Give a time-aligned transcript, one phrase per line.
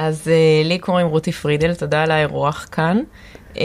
[0.00, 2.98] אז uh, לי קוראים רותי פרידל, תודה על האירוח כאן.
[3.54, 3.58] Uh,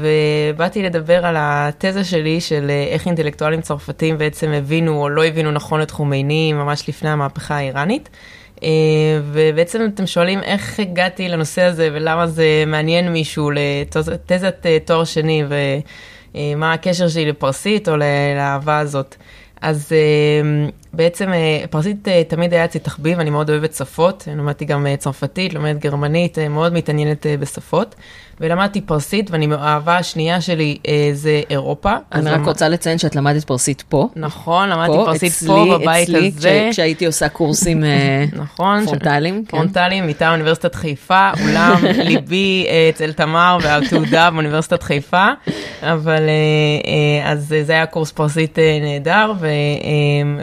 [0.00, 5.52] ובאתי לדבר על התזה שלי של uh, איך אינטלקטואלים צרפתים בעצם הבינו או לא הבינו
[5.52, 8.08] נכון את חומייני ממש לפני המהפכה האיראנית.
[8.56, 8.62] Uh,
[9.24, 15.44] ובעצם אתם שואלים איך הגעתי לנושא הזה ולמה זה מעניין מישהו לתזת uh, תואר שני
[16.34, 17.96] ומה הקשר שלי לפרסית או
[18.36, 19.16] לאהבה הזאת.
[19.60, 24.64] אז uh, בעצם uh, פרסית uh, תמיד היה אצלי תחביב, אני מאוד אוהבת שפות, למדתי
[24.64, 27.94] גם uh, צרפתית, לומדת גרמנית, מאוד מתעניינת בשפות.
[28.40, 31.92] ולמדתי פרסית, ואני, האהבה השנייה שלי אה, זה אירופה.
[32.12, 34.08] אני רק רוצה לציין שאת למדת פרסית פה.
[34.16, 36.48] נכון, למדתי פה, פרסית אצלי, פה, בבית אצלי, הזה.
[36.48, 39.34] אצלי, כשהייתי עושה קורסים אה, נכון, פרונטליים.
[39.34, 39.50] ש...
[39.50, 39.56] כן.
[39.56, 41.76] פרונטליים מטעם אוניברסיטת חיפה, אולם
[42.08, 45.26] ליבי אה, אצל תמר והתעודה באוניברסיטת חיפה,
[45.82, 49.50] אבל אה, אה, אז זה היה קורס פרסית אה, נהדר, ו, אה,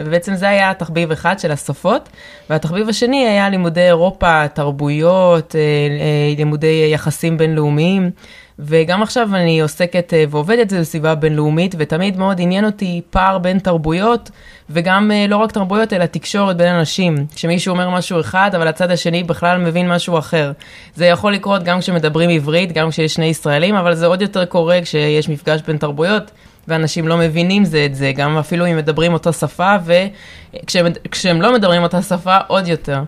[0.06, 2.08] ובעצם זה היה תחביב אחד של השפות,
[2.50, 7.87] והתחביב השני היה לימודי אירופה, תרבויות, אה, אה, לימודי יחסים בינלאומיים.
[7.88, 8.10] בינלאומיים,
[8.58, 14.30] וגם עכשיו אני עוסקת אה, ועובדת בסביבה בינלאומית, ותמיד מאוד עניין אותי פער בין תרבויות,
[14.70, 17.26] וגם אה, לא רק תרבויות, אלא תקשורת בין אנשים.
[17.34, 20.52] כשמישהו אומר משהו אחד, אבל הצד השני בכלל מבין משהו אחר.
[20.94, 24.78] זה יכול לקרות גם כשמדברים עברית, גם כשיש שני ישראלים, אבל זה עוד יותר קורה
[24.82, 26.30] כשיש מפגש בין תרבויות.
[26.68, 31.82] ואנשים לא מבינים זה את זה, גם אפילו אם מדברים אותה שפה, וכשהם לא מדברים
[31.82, 33.02] אותה שפה, עוד יותר.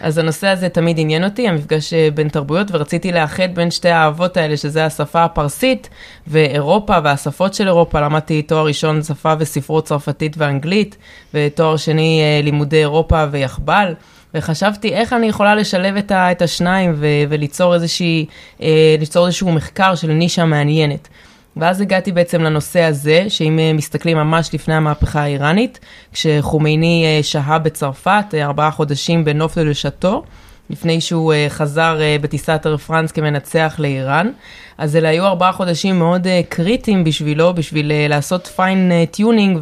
[0.00, 4.36] אז הנושא הזה תמיד עניין אותי, המפגש אה, בין תרבויות, ורציתי לאחד בין שתי האהבות
[4.36, 5.88] האלה, שזה השפה הפרסית
[6.26, 8.00] ואירופה והשפות של אירופה.
[8.00, 10.96] למדתי תואר ראשון שפה וספרות צרפתית ואנגלית,
[11.34, 13.94] ותואר שני אה, לימודי אירופה ויחב"ל.
[14.34, 18.26] וחשבתי איך אני יכולה לשלב את, ה, את השניים ו, וליצור איזושהי,
[18.62, 21.08] אה, איזשהו מחקר של נישה מעניינת.
[21.56, 25.80] ואז הגעתי בעצם לנושא הזה, שאם אה, מסתכלים ממש לפני המהפכה האיראנית,
[26.12, 30.22] כשחומייני אה, שהה בצרפת אה, ארבעה חודשים בנוף לשאטו,
[30.70, 34.30] לפני שהוא חזר בטיסת אר פרנס כמנצח לאיראן.
[34.78, 39.58] אז אלה היו ארבעה חודשים מאוד קריטיים בשבילו, בשביל לעשות fine tuning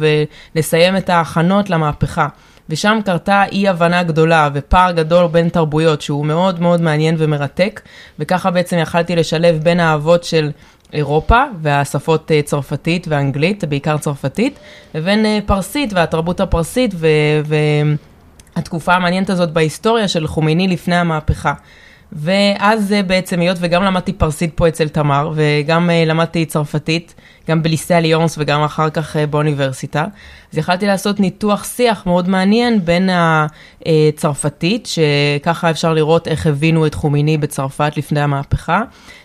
[0.55, 2.27] ולסיים את ההכנות למהפכה.
[2.69, 7.81] ושם קרתה אי הבנה גדולה ופער גדול בין תרבויות שהוא מאוד מאוד מעניין ומרתק,
[8.19, 10.51] וככה בעצם יכלתי לשלב בין האהבות של
[10.93, 14.59] אירופה והשפות אה, צרפתית ואנגלית, בעיקר צרפתית,
[14.95, 16.93] לבין אה, פרסית והתרבות הפרסית
[18.55, 21.53] והתקופה המעניינת הזאת בהיסטוריה של חומייני לפני המהפכה.
[22.15, 27.15] ואז בעצם, היות וגם למדתי פרסית פה אצל תמר, וגם אה, למדתי צרפתית,
[27.49, 30.05] גם בליסי אליונס וגם אחר כך באוניברסיטה,
[30.51, 33.09] אז יכלתי לעשות ניתוח שיח מאוד מעניין בין
[33.85, 38.81] הצרפתית, שככה אפשר לראות איך הבינו את חומיני בצרפת לפני המהפכה,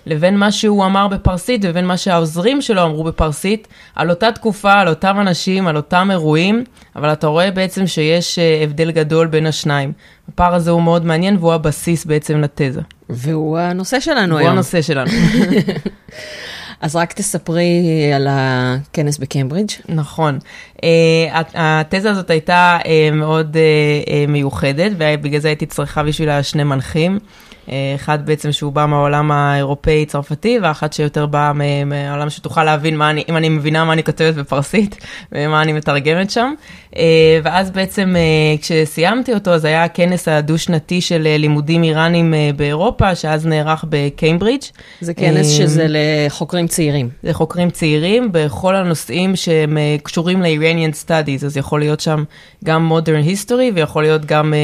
[0.07, 4.89] לבין מה שהוא אמר בפרסית ובין מה שהעוזרים שלו אמרו בפרסית, על אותה תקופה, על
[4.89, 6.65] אותם אנשים, על אותם אירועים,
[6.97, 9.93] אבל אתה רואה בעצם שיש אה, הבדל גדול בין השניים.
[10.28, 12.81] הפער הזה הוא מאוד מעניין והוא הבסיס בעצם לתזה.
[13.11, 14.49] והוא הנושא שלנו הוא היום.
[14.49, 15.11] הוא הנושא שלנו.
[16.81, 19.71] אז רק תספרי על הכנס בקיימברידג'.
[19.89, 20.39] נכון.
[20.77, 20.81] Uh,
[21.55, 27.19] התזה הזאת הייתה uh, מאוד uh, מיוחדת, ובגלל זה הייתי צריכה בשבילה שני מנחים.
[27.71, 31.53] אה, אחד בעצם שהוא בא מהעולם האירופאי-צרפתי, ואחת שיותר באה
[31.87, 34.97] מהעולם שתוכל להבין מה אני, אם אני מבינה מה אני כותבת בפרסית,
[35.33, 36.55] ומה אני מתרגמת שם.
[36.97, 43.47] אה, ואז בעצם אה, כשסיימתי אותו, אז היה הכנס הדו-שנתי של לימודים איראנים באירופה, שאז
[43.47, 44.62] נערך בקיימברידג'.
[45.01, 47.09] זה כנס שזה לחוקרים צעירים.
[47.23, 52.25] זה חוקרים צעירים בכל הנושאים שהם קשורים ל-Iranian Studies, אז יכול להיות שם
[52.65, 54.55] גם modern history, ויכול להיות גם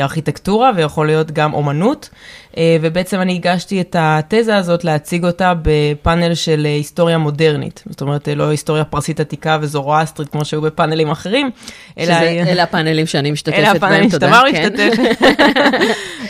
[0.00, 2.10] ארכיטקטורה, ויכול להיות גם אומנות.
[2.56, 7.82] אה, ובעצם אני הגשתי את התזה הזאת להציג אותה בפאנל של אה, היסטוריה מודרנית.
[7.88, 11.50] זאת אומרת, אה, לא היסטוריה פרסית עתיקה וזורואסטרית כמו שהיו בפאנלים אחרים,
[11.98, 12.12] אלא...
[12.12, 14.26] אלה הפאנלים שאני משתתפת בהם, תודה.
[14.28, 14.72] אלה הפאנלים שתמר כן.
[14.72, 15.26] משתתפת.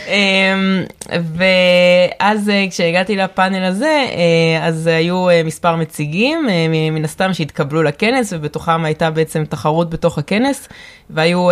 [0.11, 0.83] אמ,
[1.35, 4.05] ואז כשהגעתי לפאנל הזה,
[4.61, 6.47] אז היו מספר מציגים,
[6.91, 10.69] מן הסתם שהתקבלו לכנס, ובתוכם הייתה בעצם תחרות בתוך הכנס,
[11.09, 11.47] והיו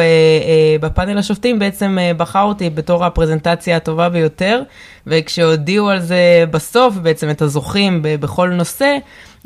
[0.81, 4.61] בפאנל השופטים בעצם בחר אותי בתור הפרזנטציה הטובה ביותר.
[5.07, 8.97] וכשהודיעו על זה בסוף, בעצם את הזוכים בכל נושא,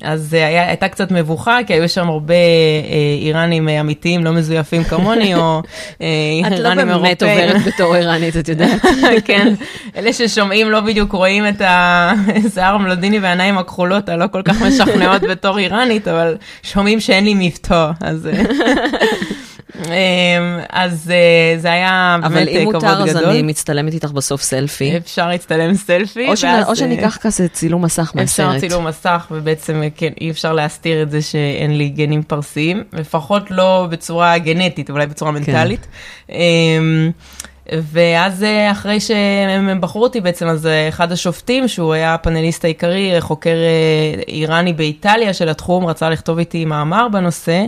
[0.01, 2.39] אז היה, הייתה קצת מבוכה, כי היו שם הרבה אה,
[3.21, 5.61] איראנים אה, אמיתיים, לא מזויפים כמוני, או
[6.01, 6.07] אה,
[6.43, 7.11] איראנים אירופאים.
[7.11, 8.81] את לא באמת עוברת בתור איראנית, את יודעת.
[9.25, 9.53] כן,
[9.95, 15.59] אלה ששומעים לא בדיוק רואים את השיער המלודיני והעיניים הכחולות הלא כל כך משכנעות בתור
[15.59, 18.29] איראנית, אבל שומעים שאין לי מבטא, אז...
[19.75, 22.49] אה, אמ, אז אה, זה היה באמת כבוד גדול.
[22.49, 24.97] אבל אם מותר, אז אני מצטלמת איתך בסוף סלפי.
[24.97, 26.27] אפשר להצטלם סלפי.
[26.27, 28.55] או, ואז, או שניקח כזה צילום מסך מהסרט.
[28.55, 33.51] אפשר צילום מסך, ובעצם כן, אי אפשר להסתיר את זה שאין לי גנים פרסיים, לפחות
[33.51, 35.37] לא בצורה גנטית, אולי בצורה כן.
[35.37, 35.87] מנטלית.
[36.27, 36.33] כן.
[37.71, 43.55] ואז אחרי שהם בחרו אותי בעצם, אז אחד השופטים, שהוא היה הפאנליסט העיקרי, חוקר
[44.27, 47.65] איראני באיטליה של התחום, רצה לכתוב איתי מאמר בנושא,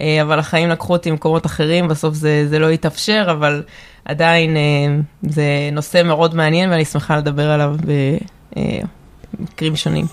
[0.00, 3.62] אבל החיים לקחו אותי למקומות אחרים, בסוף זה, זה לא התאפשר, אבל
[4.04, 4.56] עדיין
[5.22, 7.76] זה נושא מאוד מעניין ואני שמחה לדבר עליו
[9.38, 10.06] במקרים שונים.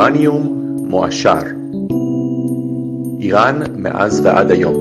[0.00, 1.42] איראניום מועשר.
[3.20, 4.74] איראן מאז ועד היום.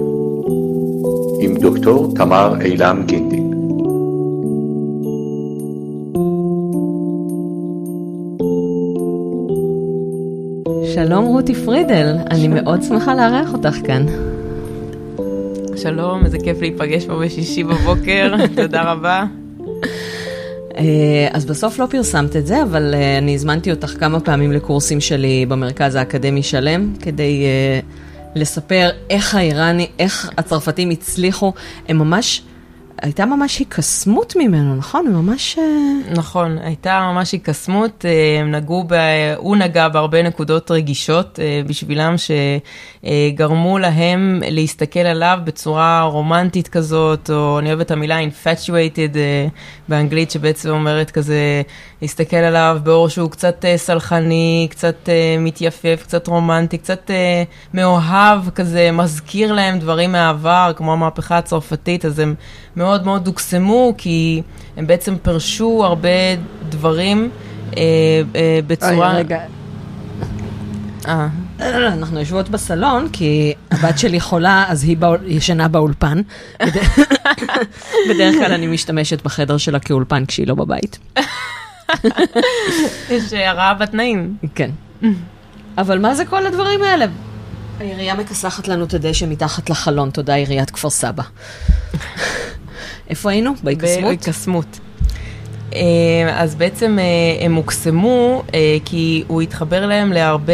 [1.39, 3.51] עם דוקטור תמר אילם גינדין
[10.93, 14.05] שלום רותי פרידל, אני מאוד שמחה לארח אותך כאן.
[15.75, 19.25] שלום, איזה כיף להיפגש פה בשישי בבוקר, תודה רבה.
[20.79, 25.01] אה, אז בסוף לא פרסמת את זה, אבל אה, אני הזמנתי אותך כמה פעמים לקורסים
[25.01, 27.79] שלי במרכז האקדמי שלם, כדי אה,
[28.35, 31.53] לספר איך האיראני, איך הצרפתים הצליחו,
[31.87, 32.41] הם ממש...
[33.01, 35.07] הייתה ממש היקסמות ממנו, נכון?
[35.07, 35.57] ממש...
[36.15, 38.05] נכון, הייתה ממש היקסמות.
[38.39, 38.93] הם נגעו, ב...
[39.37, 47.69] הוא נגע בהרבה נקודות רגישות בשבילם, שגרמו להם להסתכל עליו בצורה רומנטית כזאת, או אני
[47.69, 49.15] אוהבת את המילה infatuated
[49.87, 51.61] באנגלית, שבעצם אומרת כזה,
[52.01, 55.09] להסתכל עליו באור שהוא קצת סלחני, קצת
[55.39, 57.11] מתייפף, קצת רומנטי, קצת
[57.73, 62.35] מאוהב, כזה מזכיר להם דברים מהעבר, כמו המהפכה הצרפתית, אז הם
[62.75, 64.41] מאוד מאוד הוקסמו, כי
[64.77, 66.09] הם בעצם פרשו הרבה
[66.69, 67.29] דברים
[67.77, 67.81] אה,
[68.35, 69.11] אה, בצורה...
[69.11, 69.39] אוי, רגע.
[71.07, 71.27] אה.
[71.59, 76.21] אנחנו יושבות בסלון, כי הבת שלי חולה, אז היא ישנה באולפן.
[78.09, 80.99] בדרך כלל אני משתמשת בחדר שלה כאולפן כשהיא לא בבית.
[83.09, 84.35] יש הרעה בתנאים.
[84.55, 84.69] כן.
[85.77, 87.05] אבל מה זה כל הדברים האלה?
[87.79, 91.23] העירייה מכסחת לנו את הדשא מתחת לחלון, תודה עיריית כפר סבא.
[93.09, 93.53] איפה היינו?
[93.63, 94.05] בהיקסמות?
[94.05, 94.79] בהיקסמות.
[96.33, 96.97] אז בעצם
[97.41, 98.43] הם הוקסמו
[98.85, 100.53] כי הוא התחבר להם להרבה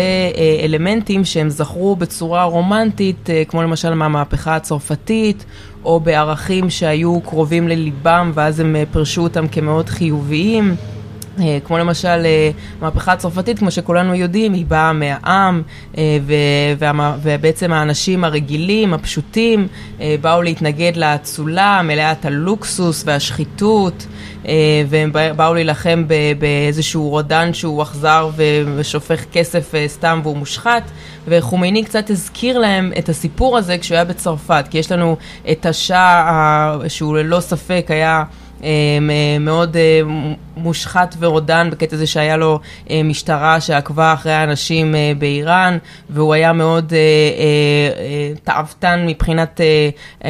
[0.64, 5.46] אלמנטים שהם זכרו בצורה רומנטית, כמו למשל מהמהפכה הצרפתית,
[5.86, 10.76] או בערכים שהיו קרובים לליבם ואז הם פרשו אותם כמאוד חיוביים.
[11.64, 12.26] כמו למשל
[12.82, 15.62] המהפכה הצרפתית, כמו שכולנו יודעים, היא באה מהעם,
[17.22, 19.68] ובעצם האנשים הרגילים, הפשוטים,
[20.22, 24.06] באו להתנגד לאצולה, מלאת הלוקסוס והשחיתות,
[24.88, 26.04] והם באו להילחם
[26.40, 28.30] באיזשהו רודן שהוא אכזר
[28.76, 30.84] ושופך כסף סתם והוא מושחת,
[31.28, 35.18] וחומייני קצת הזכיר להם את הסיפור הזה כשהוא היה בצרפת, כי יש לנו
[35.52, 38.24] את השאה שהוא ללא ספק היה...
[39.40, 39.78] מאוד
[40.58, 42.60] מושחת ורודן בקטע זה שהיה לו
[43.04, 45.78] משטרה שעקבה אחרי האנשים באיראן,
[46.10, 46.94] והוא היה מאוד
[48.44, 49.62] תאוותן מבחינת,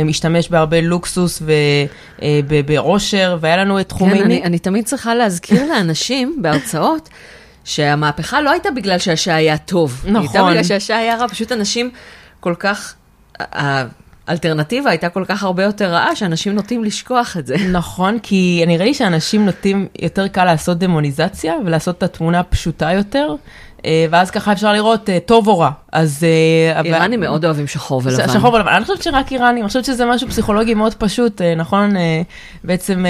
[0.05, 1.41] משתמש בהרבה לוקסוס
[2.47, 4.19] ובעושר, והיה לנו את חומייני.
[4.19, 7.09] כן, אני, אני תמיד צריכה להזכיר לאנשים בהרצאות.
[7.65, 10.01] שהמהפכה לא הייתה בגלל שהשעה היה טוב.
[10.03, 10.15] נכון.
[10.15, 11.91] היא הייתה בגלל שהשעה היה רע, פשוט אנשים
[12.39, 12.95] כל כך...
[14.27, 17.55] האלטרנטיבה הייתה כל כך הרבה יותר רעה, שאנשים נוטים לשכוח את זה.
[17.79, 23.35] נכון, כי נראה לי שאנשים נוטים יותר קל לעשות דמוניזציה ולעשות את התמונה פשוטה יותר.
[24.09, 25.71] ואז ככה אפשר לראות טוב או רע.
[25.95, 26.25] אז...
[26.85, 28.33] איראנים מאוד אוהבים שחור ולבן.
[28.33, 28.73] שחור ולבן.
[28.73, 31.93] אני חושבת שרק איראנים, אני חושבת שזה משהו פסיכולוגי מאוד פשוט, נכון?
[32.63, 33.05] בעצם,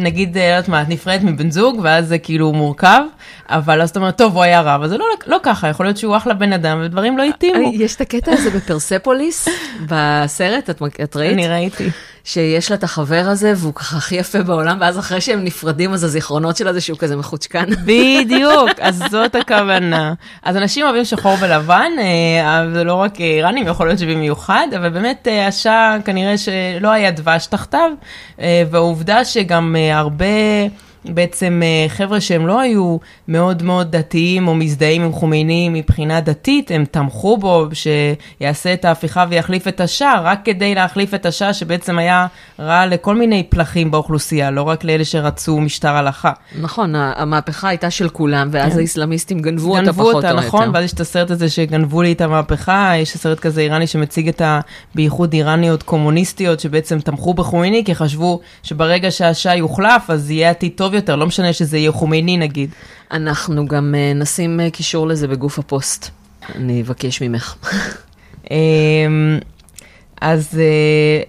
[0.00, 3.00] נגיד, לא יודעת מה, את נפרדת מבן זוג, ואז זה כאילו מורכב,
[3.48, 5.96] אבל אז אתה אומר, טוב, הוא היה רע, אבל זה לא, לא ככה, יכול להיות
[5.96, 7.72] שהוא אחלה בן אדם, ודברים לא התאימו.
[7.74, 9.48] יש את הקטע הזה בפרספוליס,
[9.90, 11.32] בסרט, את, את ראית?
[11.32, 11.90] אני ראיתי.
[12.24, 16.04] שיש לה את החבר הזה, והוא ככה הכי יפה בעולם, ואז אחרי שהם נפרדים, אז
[16.04, 17.64] הזיכרונות שלה זה שהוא כזה מחוצ'קן.
[17.84, 20.14] בדיוק, אז זאת הכוונה.
[20.42, 21.92] אז אנשים אוהבים שחור ולבן,
[22.72, 27.90] זה לא רק איראנים, יכול להיות שבמיוחד, אבל באמת השעה כנראה שלא היה דבש תחתיו,
[28.70, 30.24] והעובדה שגם הרבה...
[31.04, 32.96] בעצם חבר'ה שהם לא היו
[33.28, 39.24] מאוד מאוד דתיים או מזדהים עם חומייני מבחינה דתית, הם תמכו בו שיעשה את ההפיכה
[39.28, 42.26] ויחליף את השאה, רק כדי להחליף את השאה שבעצם היה
[42.58, 46.32] רע לכל מיני פלחים באוכלוסייה, לא רק לאלה שרצו משטר הלכה.
[46.60, 48.78] נכון, המהפכה הייתה של כולם, ואז כן.
[48.78, 50.74] האסלאמיסטים גנבו, אותה פחות אותה, או נכון, יותר.
[50.74, 54.40] ואז יש את הסרט הזה שגנבו לי את המהפכה, יש סרט כזה איראני שמציג את
[54.40, 54.60] ה...
[54.94, 60.93] בייחוד איראניות קומוניסטיות שבעצם תמכו בחומייני, כי חשבו שברגע שהשאה יוחלף, אז יהיה עתיד טוב
[60.94, 62.70] יותר, לא משנה שזה יהיה חומייני נגיד.
[63.10, 66.10] אנחנו גם uh, נשים uh, קישור לזה בגוף הפוסט.
[66.54, 67.56] אני אבקש ממך.
[68.50, 69.38] אמ,
[70.20, 70.60] אז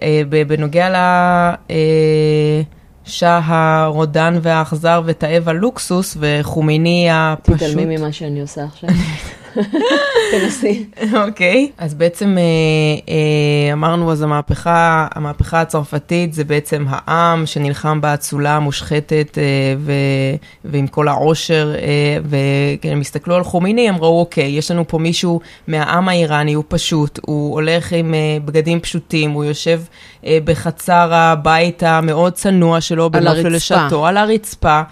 [0.02, 0.88] אה, ב- בנוגע
[3.06, 7.56] לשאה הרודן והאכזר ותאב הלוקסוס וחומיני הפשוט.
[7.56, 8.90] תתעלמי ממה שאני עושה עכשיו.
[10.32, 10.86] תנסי.
[11.26, 11.70] אוקיי.
[11.78, 12.42] אז בעצם אה,
[13.08, 19.44] אה, אמרנו, אז המהפכה, המהפכה הצרפתית זה בעצם העם שנלחם באצולה המושחתת אה,
[20.64, 21.74] ועם כל העושר,
[22.24, 27.18] וכשהם הסתכלו על חומיני, הם ראו, אוקיי, יש לנו פה מישהו מהעם האיראני, הוא פשוט,
[27.22, 29.80] הוא הולך עם בגדים פשוטים, הוא יושב
[30.24, 34.08] בחצר הבית המאוד צנוע שלו, בנוף הרצפה.
[34.08, 34.82] על הרצפה.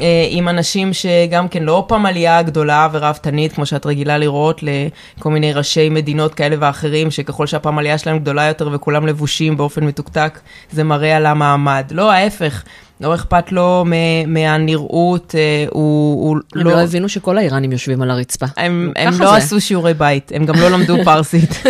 [0.00, 5.52] אה, עם אנשים שגם כן לא פמליה גדולה ורהבתנית, כמו שאת רגילה לראות, לכל מיני
[5.52, 10.40] ראשי מדינות כאלה ואחרים, שככל שהפמליה שלהם גדולה יותר וכולם לבושים באופן מתוקתק,
[10.70, 11.84] זה מראה על המעמד.
[11.90, 12.64] לא, ההפך.
[13.00, 13.84] לא אכפת לו
[14.26, 18.46] מהנראות, אה, הוא, הוא הם לא הבינו שכל האיראנים יושבים על הרצפה.
[18.56, 19.36] הם, לא זה.
[19.36, 21.62] עשו שיעורי בית, הם גם לא למדו פרסית.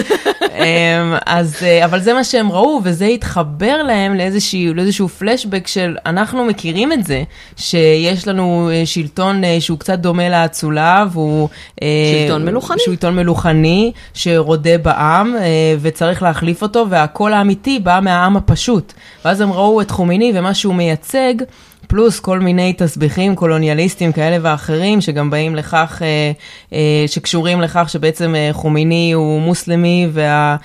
[0.55, 5.97] אמ, אז, אה, אבל זה מה שהם ראו, וזה התחבר להם לאיזשהו, לאיזשהו פלשבק של
[6.07, 7.23] אנחנו מכירים את זה,
[7.57, 11.49] שיש לנו אה, שלטון שהוא קצת דומה לאצולה, והוא...
[11.81, 12.77] שלטון מלוכני.
[12.85, 15.37] שלטון מלוכני, שרודה בעם,
[15.81, 18.93] וצריך להחליף אותו, והקול האמיתי בא מהעם הפשוט.
[19.25, 20.75] ואז הם ראו את חומיני ומה שהוא
[21.17, 21.45] מייצג.
[21.89, 26.33] פלוס כל מיני תסביכים קולוניאליסטיים כאלה ואחרים, שגם באים לכך, אה,
[26.73, 30.57] אה, שקשורים לכך שבעצם אה, חומיני הוא מוסלמי, וה,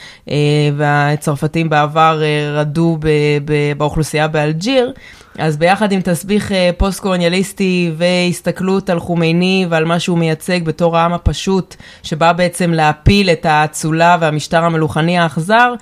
[0.78, 2.22] והצרפתים בעבר
[2.54, 3.08] רדו ב,
[3.46, 4.94] ב, באוכלוסייה באלג'יר.
[5.38, 11.76] אז ביחד עם תסביך פוסט-קולוניאליסטי והסתכלות על חומייני ועל מה שהוא מייצג בתור העם הפשוט,
[12.04, 15.74] שבא בעצם להפיל את האצולה והמשטר המלוכני האכזר,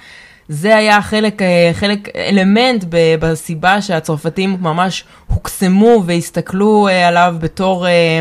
[0.49, 2.85] זה היה חלק, אה, חלק, אלמנט
[3.19, 8.19] בסיבה שהצרפתים ממש הוקסמו והסתכלו אה, עליו בתור, אה,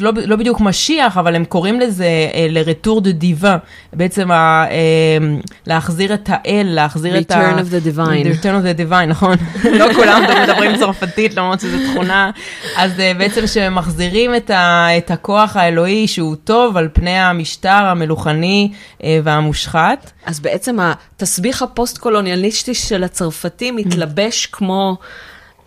[0.00, 2.04] לא, לא בדיוק משיח, אבל הם קוראים לזה
[2.34, 3.56] אה, לרטור דה דיבה,
[3.92, 5.18] בעצם ה, אה,
[5.66, 7.34] להחזיר את האל, להחזיר את ה...
[7.34, 8.42] Return of the divine.
[8.42, 9.36] Return of the divine, נכון.
[9.78, 12.30] לא כולם מדברים צרפתית, למרות שזו תכונה.
[12.76, 18.72] אז אה, בעצם שמחזירים את, ה, את הכוח האלוהי שהוא טוב על פני המשטר המלוכני
[19.04, 20.10] אה, והמושחת.
[20.26, 24.96] אז בעצם התסביך הפוסט-קולוניאליסטי של הצרפתים מתלבש כמו,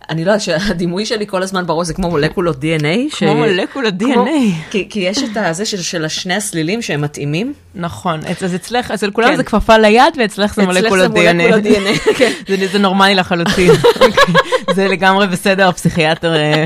[0.09, 3.17] אני לא יודעת, שהדימוי שלי כל הזמן בראש זה כמו מולקולות DNA.
[3.17, 4.69] כמו מולקולות DNA.
[4.71, 7.53] כי, כי יש את הזה של, של השני הסלילים שהם מתאימים.
[7.75, 9.35] נכון, אז אצלך, אצל כולם כן.
[9.35, 11.67] זה כפפה ליד ואצלך זה אצלך מולקולות זה מולקולות DNA.
[11.67, 12.31] DNA, כן.
[12.47, 13.71] זה, זה נורמלי לחלוטין.
[14.01, 14.33] אוקיי.
[14.75, 16.65] זה לגמרי בסדר, הפסיכיאטר אה,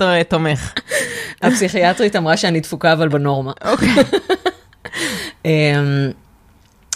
[0.00, 0.72] אה, תומך.
[1.42, 3.52] הפסיכיאטרית אמרה שאני דפוקה אבל בנורמה.
[3.64, 3.88] אוקיי.
[5.44, 5.50] אמ,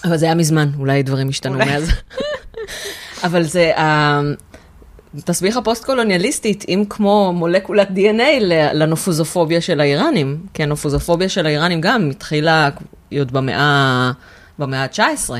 [0.04, 1.58] אבל זה היה מזמן, אולי דברים השתנו.
[1.58, 1.90] מאז.
[3.24, 3.72] אבל זה,
[5.18, 8.40] התסביך הפוסט-קולוניאליסטי התאים כמו מולקולת DNA
[8.74, 12.68] לנופוזופוביה של האיראנים, כי הנופוזופוביה של האיראנים גם התחילה
[13.18, 14.12] עוד במאה,
[14.58, 15.30] במאה ה-19.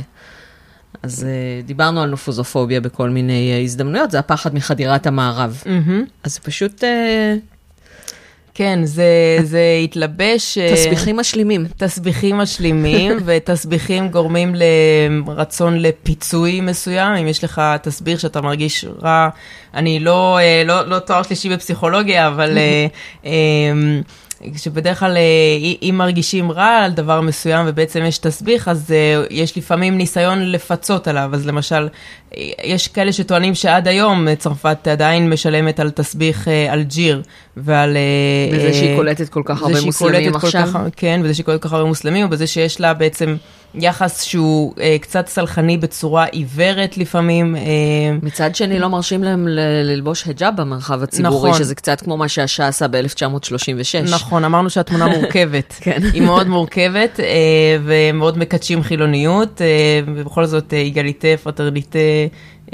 [1.02, 5.62] אז אה, דיברנו על נופוזופוביה בכל מיני אה, הזדמנויות, זה הפחד מחדירת המערב.
[5.66, 6.04] מהמם.
[6.24, 7.34] אז פשוט אה,
[8.58, 10.58] כן, זה, זה התלבש...
[10.58, 11.66] אה, תסביכים משלימים.
[11.76, 14.54] תסביכים משלימים, ותסביכים גורמים
[15.26, 17.14] לרצון לפיצוי מסוים.
[17.14, 19.28] אם יש לך תסביך שאתה מרגיש רע,
[19.74, 22.58] אני לא, אה, לא, לא תואר שלישי בפסיכולוגיה, אבל
[23.24, 23.32] אה,
[24.62, 25.16] שבדרך כלל
[25.82, 28.94] אם מרגישים רע על דבר מסוים ובעצם יש תסביך, אז
[29.30, 31.30] יש לפעמים ניסיון לפצות עליו.
[31.32, 31.88] אז למשל,
[32.64, 37.22] יש כאלה שטוענים שעד היום צרפת עדיין משלמת על תסביך אלג'יר
[37.56, 37.96] ועל...
[37.96, 40.62] אה, בזה שהיא אה, קולטת כל כך הרבה מוסלמים עכשיו.
[40.74, 43.36] כך- כן, וזה שהיא קולטת כל כך הרבה מוסלמים, ובזה שיש לה בעצם
[43.74, 47.56] יחס שהוא אה, קצת סלחני בצורה עיוורת לפעמים.
[47.56, 47.62] אה,
[48.22, 51.58] מצד שני, לא מרשים להם ללבוש היג'אב במרחב הציבורי, נכון.
[51.58, 54.10] שזה קצת כמו מה שהשאה עשה ב-1936.
[54.10, 55.74] נכון, אמרנו שהתמונה מורכבת.
[55.80, 56.00] כן.
[56.12, 57.26] היא מאוד מורכבת, אה,
[57.84, 59.66] ומאוד מקדשים חילוניות, אה,
[60.06, 61.98] ובכל זאת אה, איגליטה, פרטרליטה.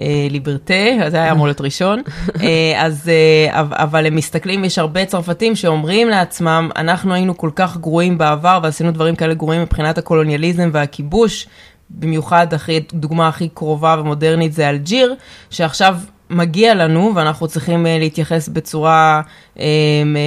[0.01, 0.75] אה, ליברטה,
[1.09, 2.03] זה היה אמור להיות ראשון,
[2.43, 7.77] אה, אז, אה, אבל- הם מסתכלים, יש הרבה צרפתים שאומרים לעצמם, אנחנו היינו כל כך
[7.77, 11.47] גרועים בעבר ועשינו דברים כאלה גרועים מבחינת הקולוניאליזם והכיבוש,
[11.91, 15.15] במיוחד אחרי, דוגמה הכי קרובה ומודרנית זה אלג'יר,
[15.51, 15.97] שעכשיו
[16.31, 19.21] מגיע לנו ואנחנו צריכים להתייחס בצורה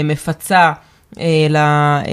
[0.03, 0.71] מפצה.
[1.49, 2.03] ל- אה,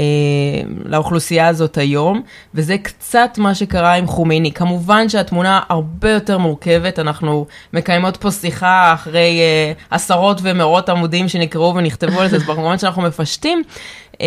[0.85, 2.23] לאוכלוסייה הזאת היום,
[2.55, 4.53] וזה קצת מה שקרה עם חומייני.
[4.53, 11.75] כמובן שהתמונה הרבה יותר מורכבת, אנחנו מקיימות פה שיחה אחרי אה, עשרות ומאות עמודים שנקראו
[11.75, 13.63] ונכתבו על זה, אז כמובן שאנחנו מפשטים.
[14.21, 14.27] אה,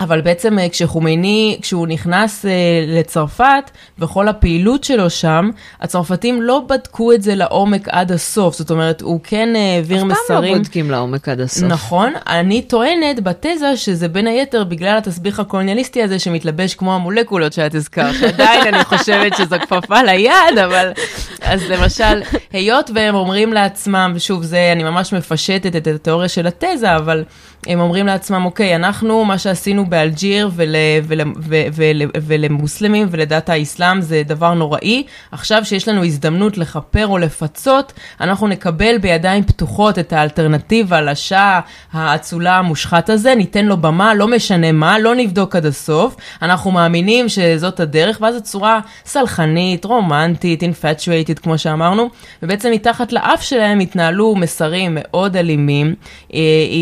[0.00, 2.50] אבל בעצם אה, כשחומייני, כשהוא נכנס אה,
[2.86, 5.50] לצרפת, וכל הפעילות שלו שם,
[5.80, 8.56] הצרפתים לא בדקו את זה לעומק עד הסוף.
[8.56, 10.24] זאת אומרת, הוא כן אה, העביר אף מסרים.
[10.28, 11.64] פעם לא בודקים לעומק עד הסוף.
[11.64, 17.74] נכון, אני טוענת בתזה שזה בין היתר בגלל התסביך הקולוניאליסטי הזה שמתלבש כמו המולקולות שאת
[17.74, 18.22] הזכרת.
[18.34, 20.92] עדיין אני חושבת שזו כפפה ליד, אבל...
[21.40, 26.96] אז למשל, היות והם אומרים לעצמם, ושוב, זה, אני ממש מפשטת את התיאוריה של התזה,
[26.96, 27.24] אבל
[27.66, 30.74] הם אומרים לעצמם, אוקיי, אנחנו, מה שעשינו באלג'יר ול,
[31.04, 37.18] ול, ול, ול, ולמוסלמים ולדת האסלאם זה דבר נוראי, עכשיו שיש לנו הזדמנות לכפר או
[37.18, 41.60] לפצות, אנחנו נקבל בידיים פתוחות את האלטרנטיבה לשעה
[41.92, 47.28] האצולה המושחת הזה, ניתן לו במה, לא משנה מה, לא נבדוק עד הסוף, אנחנו מאמינים
[47.28, 52.10] שזאת הדרך, ואז הצורה סלחנית, רומנטית, infatuated, כמו שאמרנו,
[52.42, 55.94] ובעצם מתחת לאף שלהם התנהלו מסרים מאוד אלימים,
[56.34, 56.40] אה, אה,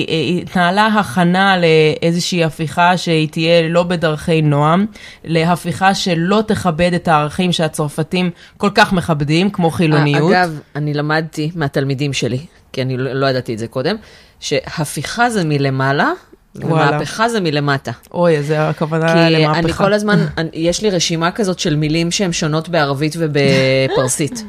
[0.09, 4.87] אה, התנהלה הכנה לאיזושהי הפיכה שהיא תהיה לא בדרכי נועם,
[5.25, 10.31] להפיכה שלא תכבד את הערכים שהצרפתים כל כך מכבדים, כמו חילוניות.
[10.33, 12.39] אגב, אני למדתי מהתלמידים שלי,
[12.73, 13.97] כי אני לא ידעתי את זה קודם,
[14.41, 16.11] שהפיכה זה מלמעלה.
[16.55, 17.91] ומהפכה זה מלמטה.
[18.15, 19.59] אוי, זה הכוונה כי למהפכה.
[19.59, 24.45] אני כל הזמן, אני- יש לי רשימה כזאת של מילים שהן שונות בערבית ובפרסית.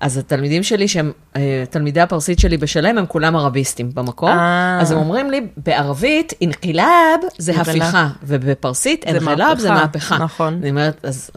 [0.00, 4.28] אז התלמידים שלי, שהם, אה, תלמידי הפרסית שלי בשלם, הם כולם ערביסטים במקור.
[4.28, 4.78] אה.
[4.80, 7.52] אז הם אומרים לי, בערבית, انقلاب זה.
[7.60, 10.18] הפיכה, ובפרסית, انقلاب זה מהפכה.
[10.18, 10.58] נכון.
[10.62, 11.30] אני אומרת, אז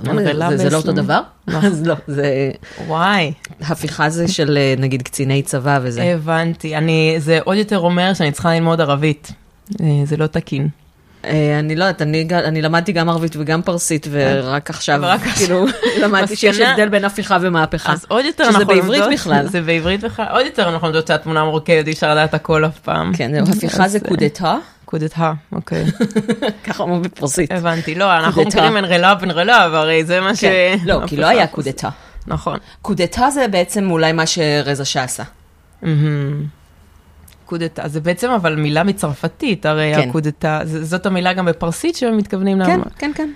[0.50, 0.92] זה, זה לא אותו.
[0.92, 1.22] דבר?
[1.48, 1.66] נכון.
[1.72, 2.52] אז לא, זה,
[2.88, 6.04] וואי, הפיכה זה של אה, נגיד קציני צבא וזה.
[6.04, 6.76] הבנתי.
[6.76, 9.32] אני, זה עוד יותר אומר שאני צריכה ללמוד ערבית.
[10.06, 10.70] זה לא תקין.
[11.26, 15.22] אה, אני לא יודעת, אני, אני למדתי גם ערבית וגם פרסית, ורק עכשיו, ורק.
[15.22, 15.66] כאילו,
[16.04, 17.94] למדתי שיש הבדל בין הפיכה ומהפכה.
[17.94, 19.48] אז עוד יותר שזה אנחנו בעברית לומדות- בכלל.
[19.48, 20.26] זה בעברית בכלל.
[20.32, 23.12] עוד יותר אנחנו לומדות שהתמונה מורכבת, אי אפשר לדעת הכל אף פעם.
[23.16, 25.86] כן, הפיכה זה אה, קודטה, קודתה, אוקיי.
[26.66, 27.52] ככה אומרים בפרסית.
[27.52, 27.96] הבנתי.
[27.96, 28.42] לא, אנחנו.
[28.42, 30.40] מכירים אנרלב אנרלב, הרי זה מה ש...
[30.42, 31.48] כן, לא, כי לא היה.
[31.48, 31.90] קודטה.
[32.28, 32.58] נכון.
[32.82, 35.06] קודטה זה בעצם אולי מה שרזה שעה
[37.50, 40.10] קודתה, זה בעצם אבל מילה מצרפתית, הרי כן.
[40.10, 42.86] הקודתה, ז- זאת המילה גם בפרסית שהם מתכוונים כן, למה.
[42.98, 43.30] כן, כן.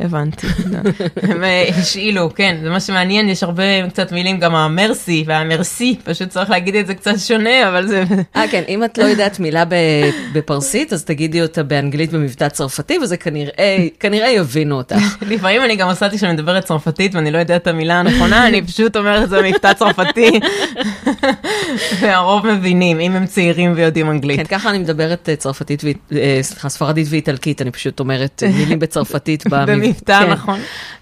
[0.00, 0.46] הבנתי.
[1.22, 6.28] הם אה, השאילו, כן, זה מה שמעניין, יש הרבה קצת מילים, גם המרסי והמרסי, פשוט
[6.28, 8.04] צריך להגיד את זה קצת שונה, אבל זה...
[8.36, 9.64] אה, כן, אם את לא יודעת מילה
[10.32, 14.96] בפרסית, אז תגידי אותה באנגלית במבטא צרפתי, וזה כנראה, כנראה יבינו אותך.
[15.30, 18.96] לפעמים אני גם עושה שאני מדברת צרפתית ואני לא יודעת את המילה הנכונה, אני פשוט
[18.96, 20.30] אומרת את זה במבטא צרפתי,
[22.00, 24.36] והרוב מבינים, אם הם צעירים ויודעים אנגלית.
[24.36, 25.82] כן, ככה אני מדברת אה, צרפתית,
[26.12, 29.46] אה, סליחה, ספרדית ואיטלקית, אני פשוט אומרת מילים בצרפתית.
[29.46, 30.30] במב- במבטא, כן.
[30.30, 30.60] נכון.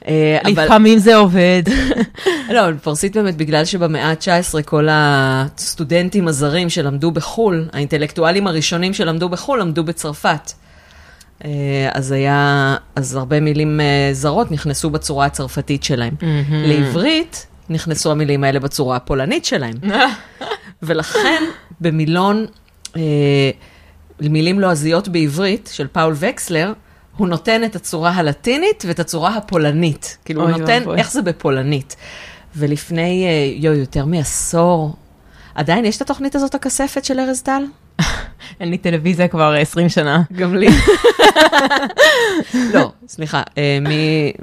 [0.08, 1.62] אה, לפעמים זה עובד.
[2.54, 9.60] לא, פרסית באמת, בגלל שבמאה ה-19 כל הסטודנטים הזרים שלמדו בחו"ל, האינטלקטואלים הראשונים שלמדו בחו"ל,
[9.60, 10.52] למדו בצרפת.
[11.44, 11.50] אה,
[11.92, 16.14] אז היה, אז הרבה מילים אה, זרות נכנסו בצורה הצרפתית שלהם.
[16.50, 19.74] לעברית נכנסו המילים האלה בצורה הפולנית שלהם.
[20.82, 21.42] ולכן
[21.80, 22.46] במילון
[24.20, 26.72] מילים לועזיות בעברית של פאול וקסלר,
[27.18, 30.18] הוא נותן את הצורה הלטינית ואת הצורה הפולנית.
[30.24, 30.98] כאילו, הוא נותן ואבוי.
[30.98, 31.96] איך זה בפולנית.
[32.56, 34.96] ולפני, אה, יו, יותר מעשור,
[35.54, 37.62] עדיין יש את התוכנית הזאת, הכספת של ארז טל?
[38.60, 40.22] אין לי טלוויזיה כבר 20 שנה.
[40.32, 40.68] גם לי.
[42.74, 43.42] לא, סליחה,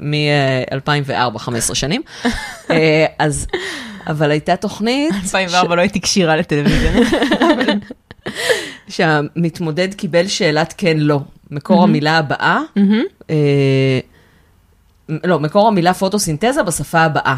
[0.00, 2.02] מ-2004, 15 שנים.
[2.70, 3.46] אה, אז,
[4.06, 6.92] אבל הייתה תוכנית 2004 לא הייתי כשירה לטלוויזיה.
[8.88, 10.96] שהמתמודד קיבל שאלת כן
[11.50, 12.60] מקור המילה הבאה,
[13.30, 14.00] אה,
[15.08, 17.36] לא, מקור המילה פוטוסינתזה בשפה הבאה.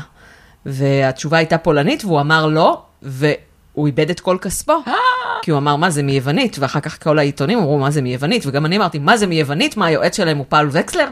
[0.67, 4.73] והתשובה הייתה פולנית, והוא אמר לא, והוא איבד את כל כספו.
[5.43, 6.57] כי הוא אמר, מה זה מיוונית?
[6.59, 8.47] ואחר כך כל העיתונים אמרו, מה זה מיוונית?
[8.47, 9.77] וגם אני אמרתי, מה זה מיוונית?
[9.77, 11.07] מה היועץ שלהם הוא פאול וקסלר?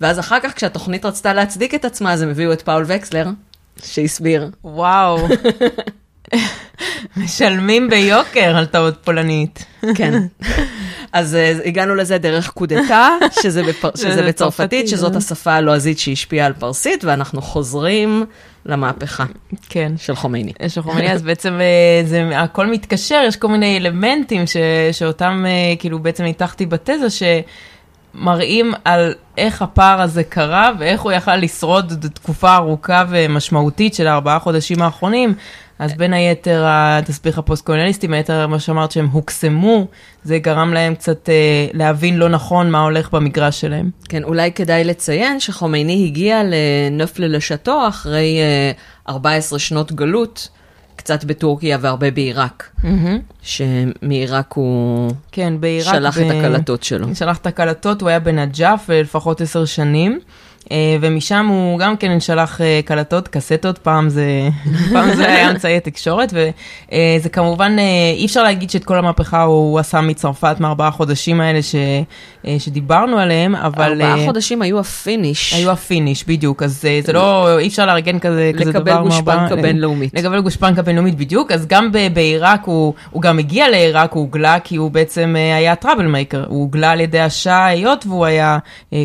[0.00, 3.26] ואז אחר כך, כשהתוכנית רצתה להצדיק את עצמה, אז הם הביאו את פאול וקסלר,
[3.82, 4.50] שהסביר.
[4.64, 5.18] וואו.
[7.16, 9.64] משלמים ביוקר על טעות פולנית.
[9.94, 10.22] כן.
[11.12, 13.08] אז אה, הגענו לזה דרך קודטה,
[13.42, 13.90] שזה, בפר...
[13.94, 15.18] שזה בצרפתית, צרפתית, שזאת אה.
[15.18, 18.24] השפה הלועזית שהשפיעה על פרסית, ואנחנו חוזרים
[18.66, 19.24] למהפכה
[19.68, 19.92] כן.
[19.96, 20.52] של חומייני.
[20.60, 24.56] יש חומני, אז בעצם אה, זה הכל מתקשר, יש כל מיני אלמנטים ש,
[24.92, 27.06] שאותם אה, כאילו בעצם ניתחתי בתזה,
[28.14, 34.38] שמראים על איך הפער הזה קרה ואיך הוא יכל לשרוד תקופה ארוכה ומשמעותית של הארבעה
[34.38, 35.34] חודשים האחרונים.
[35.78, 39.86] אז בין היתר התסביך הפוסט-קולוניאליסטי, בין היתר מה שאמרת שהם הוקסמו,
[40.24, 43.90] זה גרם להם קצת אה, להבין לא נכון מה הולך במגרש שלהם.
[44.08, 48.72] כן, אולי כדאי לציין שחומייני הגיע לנופל-לה-שאטו אחרי אה,
[49.14, 50.48] 14 שנות גלות,
[50.96, 52.70] קצת בטורקיה והרבה בעיראק,
[53.42, 55.94] שמעיראק הוא כן, בעיראק.
[55.94, 57.14] שלח את הקלטות שלו.
[57.14, 60.20] שלח את הקלטות, הוא היה בנג'אף לפחות עשר שנים.
[60.72, 64.48] אה, ומשם הוא גם כן שלח אה, קלטות, קסטות, פעם זה,
[64.92, 69.78] פעם זה היה אמצעי התקשורת, וזה כמובן, אה, אי אפשר להגיד שאת כל המהפכה הוא
[69.78, 71.74] עשה מצרפת מארבעה חודשים האלה ש,
[72.58, 74.02] שדיברנו עליהם, אבל...
[74.02, 75.54] ארבעה חודשים היו הפיניש.
[75.54, 78.80] היו הפיניש, בדיוק, אז זה לא, אי אפשר לארגן כזה, כזה דבר.
[78.80, 80.14] לקבל גושפנקה בינלאומית.
[80.14, 84.76] לקבל גושפנקה בינלאומית, בדיוק, אז גם בעיראק, הוא, הוא גם הגיע לעיראק, הוא הוגלה כי
[84.76, 88.58] הוא בעצם היה trouble maker, הוא הוגלה על ידי השאה, היות והוא היה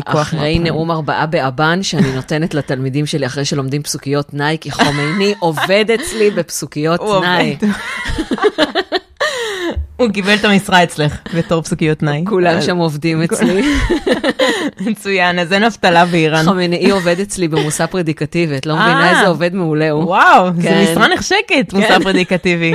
[0.04, 0.20] כוח...
[0.20, 5.34] אחרי נאום ארבעה באב הבן שאני נותנת לתלמידים שלי אחרי שלומדים פסוקיות תנאי, כי חומייני
[5.38, 7.56] עובד אצלי בפסוקיות תנאי.
[10.00, 12.24] הוא קיבל את המשרה אצלך בתור פסוקיות תנאי.
[12.26, 13.62] כולם שם עובדים אצלי.
[14.80, 16.44] מצוין, אז אין אבטלה באיראן.
[16.44, 20.04] חמינאי עובד אצלי במושא פרדיקטיבית, לא מבינה איזה עובד מעולה הוא.
[20.04, 22.72] וואו, זו משרה נחשקת, מושא פרדיקטיבי.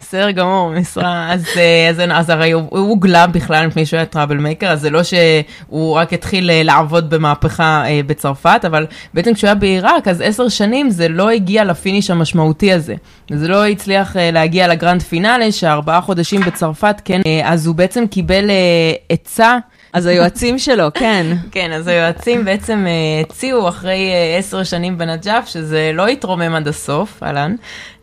[0.00, 1.44] בסדר גמור, משרה, אז,
[1.90, 5.94] אז, אז הרי הוא הוגלה בכלל מפני שהוא היה trouble maker, אז זה לא שהוא
[5.94, 11.30] רק התחיל לעבוד במהפכה בצרפת, אבל בעצם כשהוא היה בעיראק, אז עשר שנים זה לא
[11.30, 12.94] הגיע ל finish המשמעותי הזה.
[13.34, 18.50] זה לא הצליח להגיע ל grand finale, שארבעה חודשים בצרפת, כן, אז הוא בעצם קיבל
[19.08, 19.58] עצה.
[19.92, 21.26] אז היועצים שלו, כן.
[21.52, 26.68] כן, אז היועצים בעצם אה, הציעו אחרי אה, עשר שנים בנג'אף, שזה לא יתרומם עד
[26.68, 27.54] הסוף, אהלן,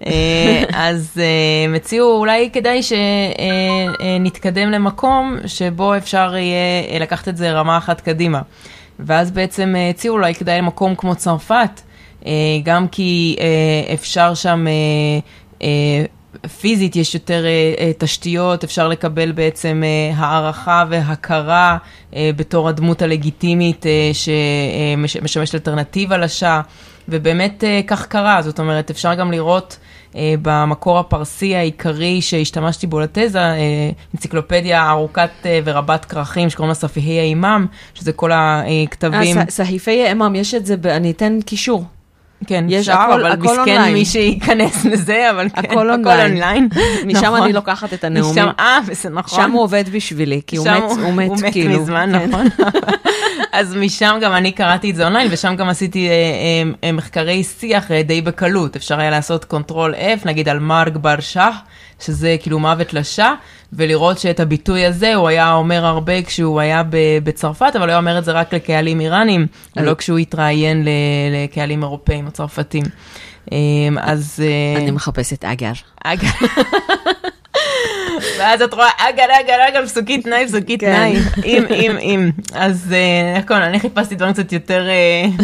[0.01, 0.05] uh,
[0.73, 1.19] אז uh,
[1.65, 7.77] הם הציעו אולי כדאי שנתקדם uh, uh, למקום שבו אפשר יהיה לקחת את זה רמה
[7.77, 8.41] אחת קדימה.
[8.99, 11.86] ואז בעצם uh, הציעו אולי כדאי למקום כמו צרפת, uh,
[12.63, 14.65] גם כי uh, אפשר שם...
[15.59, 15.63] Uh,
[16.61, 17.45] פיזית יש יותר
[17.97, 19.83] תשתיות, אפשר לקבל בעצם
[20.15, 21.77] הערכה והכרה
[22.15, 26.61] בתור הדמות הלגיטימית שמשמשת אלטרנטיבה לשעה,
[27.09, 29.77] ובאמת כך קרה, זאת אומרת, אפשר גם לראות
[30.15, 33.41] במקור הפרסי העיקרי שהשתמשתי בו לתזה,
[34.15, 39.37] אנציקלופדיה ארוכת ורבת כרכים שקוראים לה ספיהי האימאם, שזה כל הכתבים.
[39.49, 41.83] ספיהי האימאם, יש את זה, אני אתן קישור.
[42.45, 43.93] כן, יש אפשר, הכל, אבל הכל מסכן אונליין.
[43.93, 46.69] מי שייכנס לזה, אבל כן, הכל אונליין.
[47.05, 47.41] משם נכון.
[47.43, 48.31] אני לוקחת את הנאומים.
[48.31, 49.43] משם, אה, זה נכון.
[49.43, 51.81] שם הוא עובד בשבילי, כי הוא מת, הוא מת, הוא מת כאילו.
[51.81, 52.29] מזמן, כן.
[52.29, 52.47] נכון.
[53.51, 56.13] אז משם גם אני קראתי את זה אונליין, ושם גם עשיתי אה,
[56.83, 58.75] אה, מחקרי שיח אה, די בקלות.
[58.75, 61.55] אפשר היה לעשות control F, נגיד על مرگ بر شاه,
[61.99, 63.33] שזה כאילו מוות לשאה,
[63.73, 66.83] ולראות שאת הביטוי הזה הוא היה אומר הרבה כשהוא היה
[67.23, 70.87] בצרפת, אבל הוא היה אומר את זה רק לקהלים איראנים, ולא כשהוא התראיין
[71.31, 72.83] לקהלים אירופאים או צרפתים.
[74.01, 74.43] אז...
[74.77, 75.71] אני מחפשת اگر.
[76.03, 76.27] اگر.
[78.39, 82.31] ואז את רואה اگر, اگر, اگر, פסוקית תנאי, פסוקית תנאי, אם, אם, אם.
[82.53, 82.93] אז
[83.37, 84.87] נכון, אני חיפשתי דברים קצת יותר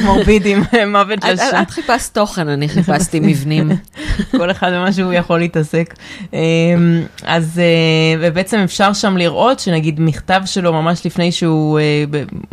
[0.03, 1.61] מורבידים, מוות לשעה.
[1.61, 3.69] את חיפשת תוכן, אני חיפשתי מבנים.
[4.39, 5.93] כל אחד במה שהוא יכול להתעסק.
[7.23, 7.61] אז
[8.19, 11.79] ובעצם אפשר שם לראות שנגיד מכתב שלו ממש לפני שהוא,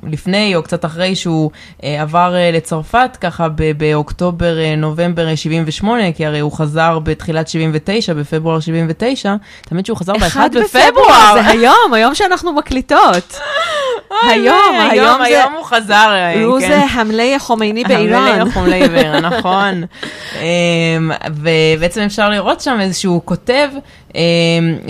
[0.03, 1.51] לפני או קצת אחרי שהוא
[1.83, 9.35] עבר לצרפת, ככה באוקטובר, נובמבר 78, כי הרי הוא חזר בתחילת 79, בפברואר 79,
[9.68, 11.35] תמיד שהוא חזר ב-1 בפברואר.
[11.35, 13.38] זה היום, היום שאנחנו מקליטות.
[14.31, 15.25] היום, היום זה...
[15.25, 16.11] היום הוא חזר.
[16.44, 18.40] הוא זה המלי חומייני באיראן.
[18.40, 19.83] המלי חומייני באיראן, נכון.
[21.77, 23.68] ובעצם אפשר לראות שם איזשהו כותב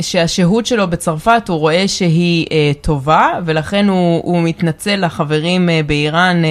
[0.01, 2.47] שהשהות שלו בצרפת, הוא רואה שהיא
[2.81, 6.43] טובה, ולכן הוא, הוא מתנצל לחברים באיראן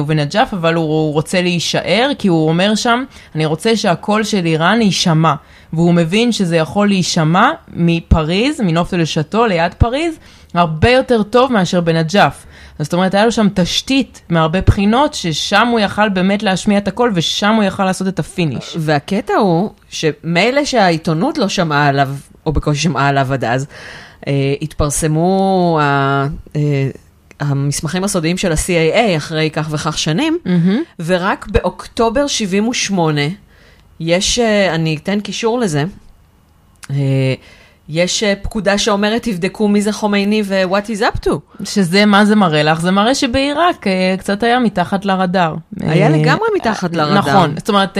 [0.00, 5.34] ובנג'אף, אבל הוא רוצה להישאר, כי הוא אומר שם, אני רוצה שהקול של איראן יישמע.
[5.72, 10.14] והוא מבין שזה יכול להישמע מפריז, מנופל-לה-שאטו ליד פריז,
[10.54, 12.46] הרבה יותר טוב מאשר בנג'אף.
[12.82, 17.10] זאת אומרת, היה לו שם תשתית מהרבה בחינות, ששם הוא יכל באמת להשמיע את הקול,
[17.14, 18.76] ושם הוא יכל לעשות את ה finish.
[18.78, 22.08] והקטע הוא, שמילא שהעיתונות לא שמעה עליו,
[22.46, 23.66] או בקושי שמעה עליו עד אז,
[24.26, 26.26] אה, התפרסמו ה...
[26.56, 26.90] אה,
[27.40, 31.02] המסמכים הסודיים של ה-CIA אחרי כך וכך שנים, mm-hmm.
[31.04, 33.20] ורק באוקטובר 78,
[34.00, 34.38] יש,
[34.74, 35.84] אני אתן קישור לזה,
[37.92, 41.30] יש פקודה שאומרת, תבדקו מי זה חומייני ו-what is up to.
[41.64, 42.80] שזה, מה זה מראה לך?
[42.80, 43.86] זה מראה שבעיראק
[44.18, 45.54] קצת היה מתחת לרדאר.
[45.80, 47.18] היה לגמרי מתחת לרדאר.
[47.18, 47.98] נכון, זאת אומרת,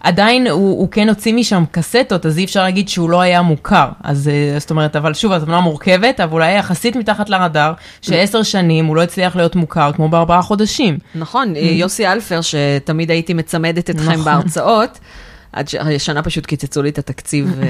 [0.00, 3.88] עדיין הוא, הוא כן הוציא משם קסטות, אז אי אפשר להגיד שהוא לא היה מוכר.
[4.04, 8.96] אז זאת אומרת, אבל שוב, התמונה מורכבת, אבל היה יחסית מתחת לרדאר, שעשר שנים הוא
[8.96, 10.98] לא הצליח להיות מוכר כמו בארבעה חודשים.
[11.14, 14.24] נכון, יוסי אלפר, שתמיד הייתי מצמדת אתכם נכון.
[14.24, 14.98] בהרצאות.
[15.52, 17.60] עד שהשנה פשוט קיצצו לי את התקציב.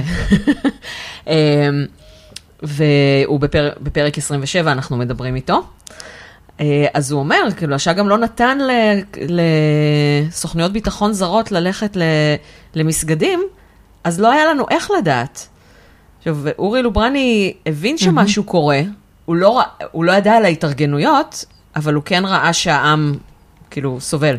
[2.63, 5.63] והוא בפר, בפרק 27, אנחנו מדברים איתו.
[6.95, 8.59] אז הוא אומר, כאילו, השעה גם לא נתן
[10.29, 11.97] לסוכניות ביטחון זרות ללכת
[12.75, 13.41] למסגדים,
[14.05, 15.49] אז לא היה לנו איך לדעת.
[16.19, 18.81] עכשיו, אורי לוברני הבין שמשהו קורה,
[19.25, 19.63] הוא לא,
[19.93, 21.45] הוא לא ידע על ההתארגנויות,
[21.77, 23.15] אבל הוא כן ראה שהעם,
[23.71, 24.37] כאילו, סובל.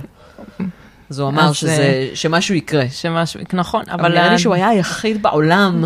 [1.12, 2.90] אז הוא אמר אז, שזה, אה, שמשהו יקרה.
[2.90, 4.14] שמשהו, נכון, אבל אבל...
[4.14, 5.86] נראה לי שהוא היה היחיד בעולם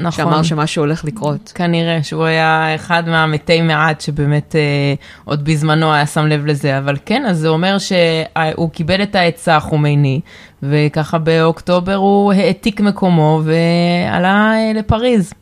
[0.00, 0.24] נכון.
[0.24, 1.52] שאמר שמשהו הולך לקרות.
[1.54, 6.96] כנראה שהוא היה אחד מהמתי מעט שבאמת אה, עוד בזמנו היה שם לב לזה, אבל
[7.06, 10.20] כן, אז זה אומר שהוא קיבל את העצה חומייני,
[10.62, 15.32] וככה באוקטובר הוא העתיק מקומו ועלה אה, לפריז.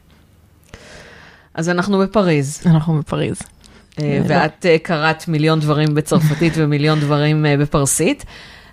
[1.55, 3.43] אז אנחנו בפריז, אנחנו בפריז.
[4.01, 8.25] אה, ואת קראת מיליון דברים בצרפתית ומיליון דברים בפרסית,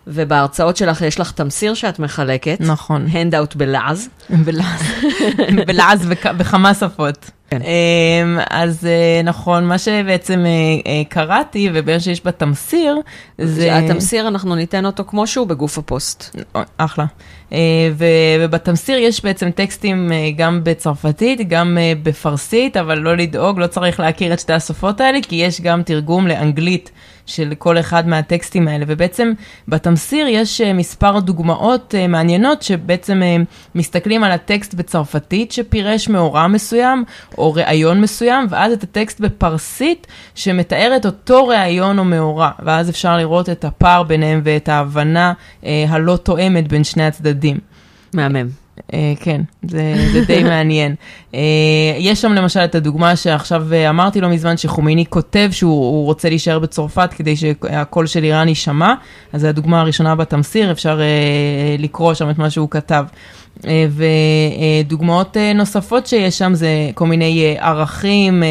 [0.07, 2.57] ובהרצאות שלך יש לך תמסיר שאת מחלקת.
[2.59, 3.07] נכון.
[3.11, 4.09] הנדאוט בלעז.
[4.45, 4.81] בלעז,
[5.67, 7.31] בלעז בכ- בכמה שפות.
[7.49, 7.61] כן.
[7.61, 10.51] אמ, אז אה, נכון, מה שבעצם אה,
[10.91, 12.95] אה, קראתי, ובאמת שיש בתמסיר,
[13.41, 13.77] זה...
[13.77, 16.35] התמסיר, אנחנו ניתן אותו כמו שהוא בגוף הפוסט.
[16.77, 17.05] אחלה.
[17.97, 24.39] ובתמסיר יש בעצם טקסטים גם בצרפתית, גם בפרסית, אבל לא לדאוג, לא צריך להכיר את
[24.39, 26.91] שתי השפות האלה, כי יש גם תרגום לאנגלית
[27.25, 28.85] של כל אחד מהטקסטים האלה.
[28.87, 29.31] ובעצם
[29.67, 33.37] בתמסיר יש אה, מספר דוגמאות אה, מעניינות, שבעצם אה,
[33.75, 37.03] מסתכלים על הטקסט בצרפתית שפירש מאורע מסוים,
[37.37, 43.17] או ראיון מסוים, ואז את הטקסט בפרסית שמתאר את אותו ראיון או מאורע, ואז אפשר
[43.17, 47.57] לראות את הפער ביניהם ואת ההבנה הלא תואמת בין שני הצדדים.
[48.13, 48.47] מהמם.
[48.93, 50.95] אה, כן, זה, זה די מעניין.
[51.35, 51.39] אה,
[51.97, 56.29] יש שם למשל את הדוגמה שעכשיו אה, אמרתי לא מזמן שחומייני כותב שהוא הוא רוצה
[56.29, 58.93] להישאר בצרפת כדי שהקול של איראן יישמע,
[59.33, 60.99] אז זו הדוגמה הראשונה בתמסיר, אפשר
[61.79, 63.05] לקרוא שם את מה שהוא כתב.
[64.85, 68.43] ודוגמאות נוספות שיש שם זה כל מיני ערכים,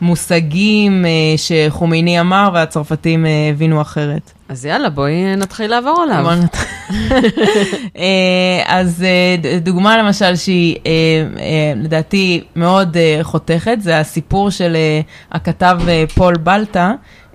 [0.00, 1.04] מושגים
[1.36, 4.32] שחומייני אמר והצרפתים הבינו אחרת.
[4.50, 6.22] אז יאללה, בואי נתחיל לעבור עליו.
[6.22, 6.68] בוא נתחיל.
[7.98, 10.90] אה, אז אה, דוגמה למשל שהיא אה,
[11.38, 15.00] אה, לדעתי מאוד אה, חותכת, זה הסיפור של אה,
[15.32, 16.92] הכתב אה, פול בלטה.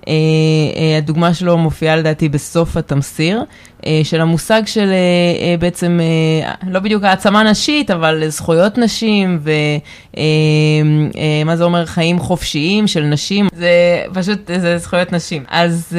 [0.08, 0.12] אה,
[0.76, 3.44] אה, הדוגמה שלו מופיעה לדעתי בסוף התמסיר,
[3.86, 9.38] אה, של המושג של אה, אה, בעצם, אה, לא בדיוק העצמה נשית, אבל זכויות נשים
[11.44, 15.44] ומה זה אומר חיים חופשיים של נשים, זה פשוט, זה זכויות נשים.
[15.48, 15.96] אז...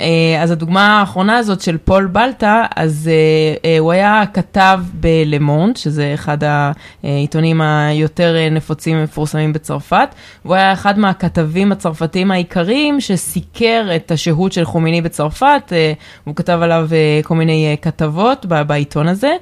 [0.00, 5.76] אה, אז הדוגמה האחרונה הזאת של פול בלטה, אז אה, אה, הוא היה כתב בלמונט,
[5.76, 6.38] שזה אחד
[7.02, 14.64] העיתונים היותר נפוצים ומפורסמים בצרפת, והוא היה אחד מהכתבים הצרפתיים העיקריים שסיקר את השהות של
[14.64, 15.72] חומיני בצרפת,
[16.24, 16.88] הוא כתב עליו
[17.24, 19.36] כל מיני כתבות בעיתון הזה,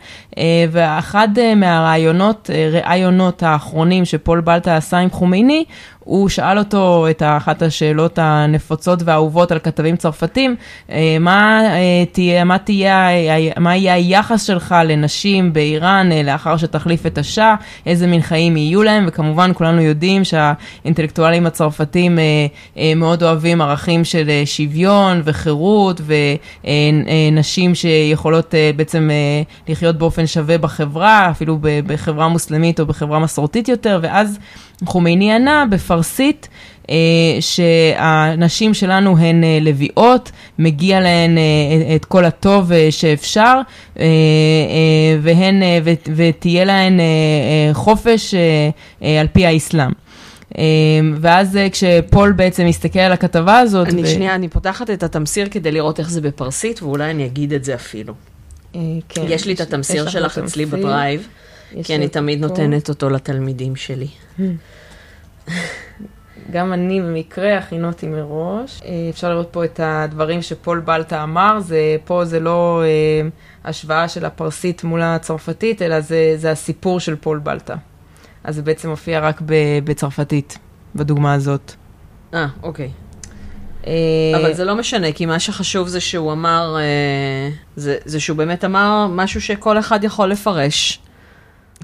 [0.71, 5.65] ואחד מהרעיונות, ראיונות האחרונים שפול בלטה עשה עם חומיני,
[6.05, 10.57] הוא שאל אותו את אחת השאלות הנפוצות והאהובות על כתבים צרפתים,
[10.91, 13.09] אה, מה, אה, תהיה, מה, תהיה,
[13.59, 17.55] מה יהיה היחס שלך לנשים באיראן אה, לאחר שתחליף את השאה,
[17.87, 22.19] איזה מין חיים יהיו להם, וכמובן כולנו יודעים שהאינטלקטואלים הצרפתים
[22.97, 26.01] מאוד אוהבים ערכים של שוויון וחירות
[26.65, 29.11] ונשים שיכולות בעצם
[29.69, 34.38] לחיות באופן שווה בחברה, אפילו בחברה מוסלמית או בחברה מסורתית יותר, ואז
[34.87, 36.49] חומייני ענה בפרסית
[36.90, 36.95] אה,
[37.40, 41.42] שהנשים שלנו הן אה, לביאות, מגיע להן אה,
[41.97, 43.61] את כל הטוב אה, שאפשר,
[43.99, 44.07] אה, אה,
[45.23, 48.40] והן, אה, ו, ותהיה להן אה, אה, חופש אה,
[49.03, 49.90] אה, על פי האסלאם.
[50.59, 50.62] אה,
[51.21, 55.49] ואז אה, כשפול בעצם מסתכל על הכתבה הזאת, אני ו- שנייה, אני פותחת את התמסיר
[55.51, 58.14] כדי לראות איך זה בפרסית, ואולי אני אגיד את זה אפילו.
[58.75, 60.66] אה, כן, יש לי את התמסיר לך שלך את אצלי.
[60.66, 61.29] בדרייב,
[61.85, 62.46] כי אני תמיד פה.
[62.46, 64.08] נותנת אותו לתלמידים שלי.
[66.50, 68.82] גם אני במקרה הכינותי מראש.
[68.85, 73.28] אה, אפשר לראות פה את הדברים שפול בלטה אמר, זה, פה זה לא אה,
[73.64, 77.74] השוואה של הפרסית מול הצרפתית, אלא זה, זה הסיפור של פול בלטה.
[78.44, 79.54] אז זה בעצם מופיע רק ב,
[79.85, 80.58] בצרפתית,
[80.94, 81.72] בדוגמה הזאת.
[82.35, 82.90] אה, אוקיי.
[83.87, 83.92] אה,
[84.40, 88.64] אבל זה לא משנה, כי מה שחשוב זה שהוא אמר, אה, זה זה שהוא באמת
[88.64, 91.02] אמר משהו שכל אחד יכול לפרש.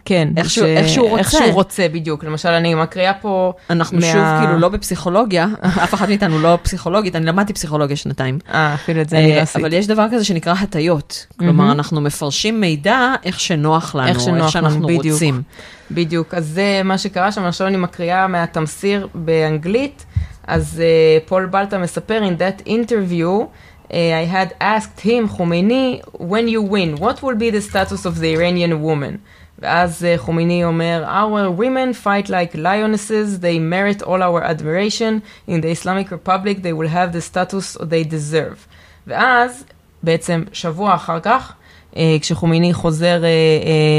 [0.04, 1.38] כן, איך ש- איך שהוא איך רוצה.
[1.44, 2.24] שהוא רוצה, בדיוק.
[2.24, 3.52] למשל, אני מקריאה פה...
[3.70, 5.46] אנחנו מה- שוב כאילו לא בפסיכולוגיה,
[5.84, 8.38] אף אחת מאיתנו לא פסיכולוגית, אני למדתי פסיכולוגיה שנתיים.
[8.54, 9.64] אה, אפילו את זה אני לא אה, עשיתי.
[9.64, 11.26] אבל יש דבר כזה שנקרא הטיות.
[11.38, 15.04] כלומר, אנחנו מפרשים מידע איך שנוח לנו, איך שנוח איך שאנחנו בדיוק.
[15.12, 15.42] רוצים.
[15.90, 20.04] בדיוק, אז זה מה שקרה שם, עכשיו אני מקריאה מהתמסיר באנגלית,
[20.46, 20.82] אז
[21.24, 23.44] uh, פול בלטה מספר, in that interview,
[23.88, 28.20] uh, I had asked him, חומייני, when you win, what will be the status of
[28.20, 29.16] the Iranian woman?
[29.58, 35.60] ואז uh, חומייני אומר, our women fight like lionesses, they merit all our admiration, in
[35.60, 38.66] the Islamic Republic they will have the status they deserve.
[39.06, 39.64] ואז,
[40.02, 41.52] בעצם שבוע אחר כך,
[41.96, 43.28] אה, כשחומייני חוזר אה,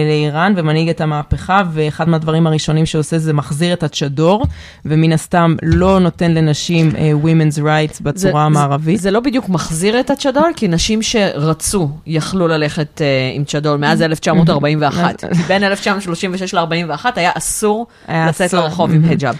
[0.07, 4.45] לאיראן ומנהיג את המהפכה, ואחד מהדברים הראשונים שעושה זה מחזיר את הצ'דור,
[4.85, 6.91] ומן הסתם לא נותן לנשים
[7.23, 8.97] Women's Rights בצורה זה, המערבית.
[8.97, 13.01] זה, זה לא בדיוק מחזיר את הצ'דור, כי נשים שרצו יכלו ללכת
[13.35, 15.23] עם צ'דור מאז 1941.
[15.47, 19.35] בין 1936 ל-41 היה אסור לצאת לרחוב עם היג'אב.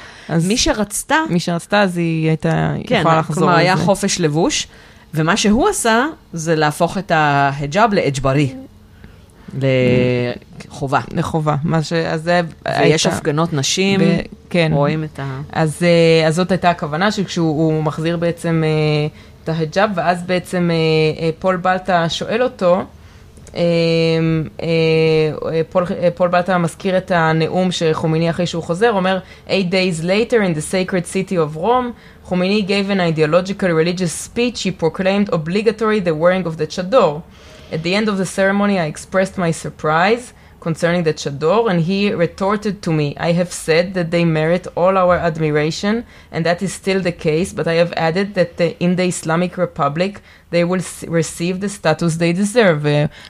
[0.48, 1.16] מי שרצתה...
[1.30, 3.42] מי שרצתה, אז היא הייתה כן, יכולה לחזור לזה.
[3.42, 4.68] כן, כלומר, היה חופש לבוש.
[5.14, 8.54] ומה שהוא עשה, זה להפוך את ההיג'אב לאג'ברי.
[9.54, 11.00] לחובה.
[11.12, 11.56] לחובה.
[11.64, 11.94] מה ש...
[11.94, 12.42] אז זה...
[12.82, 13.18] ויש הייתה...
[13.18, 14.04] הפגנות נשים, ב...
[14.50, 14.72] כן.
[14.74, 15.42] רואים את ה...
[15.52, 19.08] אז, אה, אז זאת הייתה הכוונה, שכשהוא מחזיר בעצם אה,
[19.44, 22.84] את ההיג'אב, ואז בעצם אה, פול בלטה שואל אותו,
[25.71, 30.55] פול, פול בלטה מזכיר את הנאום שחומיני אחרי שהוא חוזר, אומר, eight days later in
[30.55, 31.95] the sacred city of Rome,
[32.27, 34.63] Khomeini gave an ideological religious speech.
[34.63, 37.23] He proclaimed obligatory the wearing of the chador.
[37.71, 42.11] At the end of the ceremony, I expressed my surprise concerning the chador, and he
[42.13, 46.73] retorted to me, I have said that they merit all our admiration, and that is
[46.73, 51.08] still the case, but I have added that the, in the Islamic Republic, they will
[51.08, 52.86] receive the status they deserve.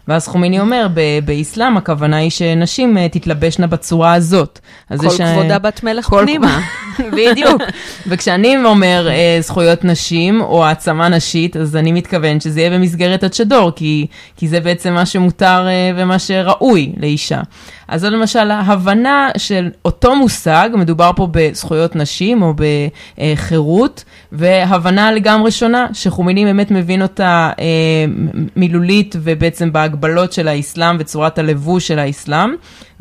[0.08, 0.88] ואז חומיני אומר,
[1.26, 4.60] באסלאם הכוונה היא שנשים תתלבשנה בצורה הזאת.
[4.98, 5.22] כל ש...
[5.22, 6.22] כבודה בת מלך כל...
[6.24, 6.62] פנימה.
[7.18, 7.62] בדיוק.
[8.08, 14.08] וכשאני אומר זכויות נשים או העצמה נשית, אז אני מתכוון שזה יהיה במסגרת הצ'דור, כי,
[14.38, 17.42] כי זה בעצם מה שמותר ומה שראוי לאישה.
[17.90, 22.54] אז זו למשל ההבנה של אותו מושג, מדובר פה בזכויות נשים או
[23.18, 27.66] בחירות, והבנה לגמרי שונה, שחומיני באמת מבין אותה אה,
[28.56, 32.50] מילולית ובעצם בהגבלות של האסלאם וצורת הלבוש של האסלאם.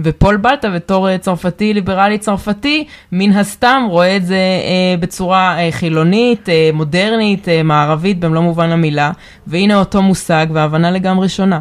[0.00, 5.72] ופול בלטה בתור אה, צרפתי, ליברלי צרפתי, מן הסתם רואה את זה אה, בצורה אה,
[5.72, 9.10] חילונית, אה, מודרנית, אה, מערבית במלוא מובן המילה,
[9.46, 11.60] והנה אותו מושג והבנה לגמרי שונה.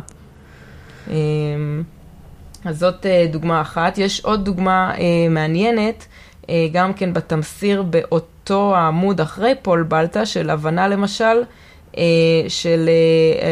[1.09, 1.15] אה,
[2.67, 3.97] אז זאת uh, דוגמה אחת.
[3.97, 4.99] יש עוד דוגמה uh,
[5.29, 6.07] מעניינת,
[6.41, 11.43] uh, גם כן בתמסיר באותו העמוד אחרי פול בלטה, של הבנה למשל
[12.47, 12.89] של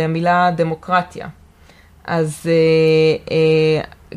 [0.04, 1.28] המילה דמוקרטיה.
[2.06, 2.50] אז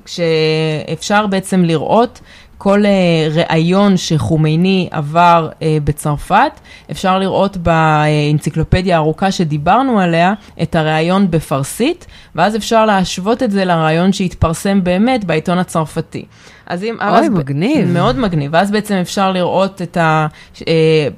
[0.05, 2.21] כשאפשר בעצם לראות
[2.59, 2.89] כל uh,
[3.35, 12.57] ראיון שחומייני עבר uh, בצרפת, אפשר לראות באנציקלופדיה הארוכה שדיברנו עליה את הראיון בפרסית, ואז
[12.57, 16.25] אפשר להשוות את זה לראיון שהתפרסם באמת בעיתון הצרפתי.
[16.69, 16.97] אז אם...
[17.09, 17.89] אוי, מגניב.
[17.89, 18.51] מאוד מגניב.
[18.55, 20.27] ואז בעצם אפשר לראות את ה...
[20.69, 21.09] אה,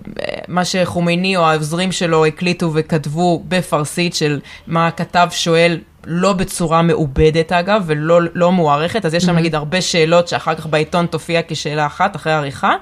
[0.49, 7.53] מה שחומייני או העוזרים שלו הקליטו וכתבו בפרסית של מה הכתב שואל לא בצורה מעובדת
[7.53, 9.39] אגב, ולא לא מוערכת, אז יש שם mm-hmm.
[9.39, 12.75] נגיד הרבה שאלות שאחר כך בעיתון תופיע כשאלה אחת אחרי עריכה,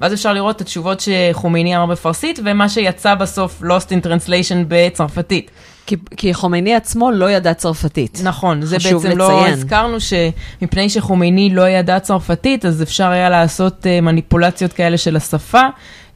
[0.00, 5.50] ואז אפשר לראות את התשובות שחומייני אמר בפרסית, ומה שיצא בסוף Lost in Translation בצרפתית.
[5.86, 8.20] כי, כי חומייני עצמו לא ידע צרפתית.
[8.24, 9.18] נכון, זה בעצם לציין.
[9.18, 15.16] לא הזכרנו שמפני שחומייני לא ידע צרפתית, אז אפשר היה לעשות uh, מניפולציות כאלה של
[15.16, 15.62] השפה.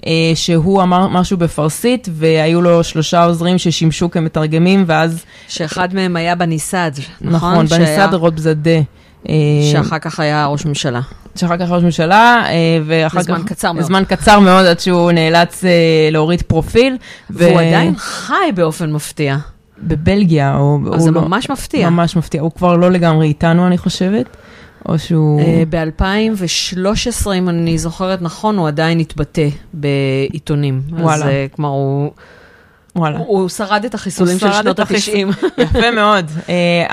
[0.00, 5.24] Uh, שהוא אמר משהו בפרסית, והיו לו שלושה עוזרים ששימשו כמתרגמים, ואז...
[5.48, 7.50] שאחד מהם היה בניסד, נכון?
[7.52, 8.80] נכון, בניסד רובזדה.
[9.28, 9.35] אה,
[9.72, 11.00] שאחר כך היה ראש ממשלה.
[11.37, 12.44] שאחר כך ראש ממשלה,
[12.87, 13.24] ואחר כך...
[13.24, 13.85] זמן קצר מאוד.
[13.85, 15.64] זמן קצר מאוד עד שהוא נאלץ
[16.11, 16.96] להוריד פרופיל.
[17.30, 19.37] והוא עדיין חי באופן מפתיע.
[19.78, 20.78] בבלגיה, או...
[20.94, 21.90] אז זה לא, ממש מפתיע.
[21.90, 22.40] ממש מפתיע.
[22.40, 24.26] הוא כבר לא לגמרי איתנו, אני חושבת.
[24.88, 25.40] או שהוא...
[25.40, 30.83] Uh, ב-2013, אם אני זוכרת נכון, הוא עדיין התבטא בעיתונים.
[30.90, 31.14] וואלה.
[31.14, 32.11] אז uh, כלומר, הוא...
[32.97, 33.18] וואלה.
[33.18, 35.47] הוא, שרד את החיסולים של שנות ה-90.
[35.62, 36.31] יפה מאוד.
[36.47, 36.92] uh,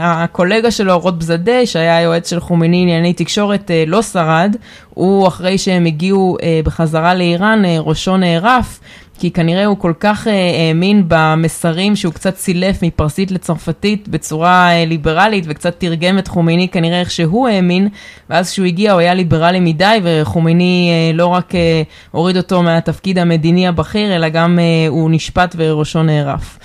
[0.00, 4.56] הקולגה שלו, רוט בזדה, שהיה יועץ של חומייני ענייני תקשורת, לא שרד.
[4.94, 8.80] הוא, אחרי שהם הגיעו בחזרה לאיראן, ראשו נערף.
[9.18, 10.32] כי כנראה הוא כל כך אה,
[10.68, 17.00] האמין במסרים שהוא קצת סילף מפרסית לצרפתית בצורה אה, ליברלית וקצת תרגם את חומייני כנראה
[17.00, 17.88] איך שהוא האמין,
[18.30, 21.52] ואז כשהוא הגיע הוא היה ליברלי מדי וחומייני אה, לא רק
[22.10, 26.58] הוריד אותו מהתפקיד המדיני הבכיר, אלא גם הוא נשפט וראשו נערף.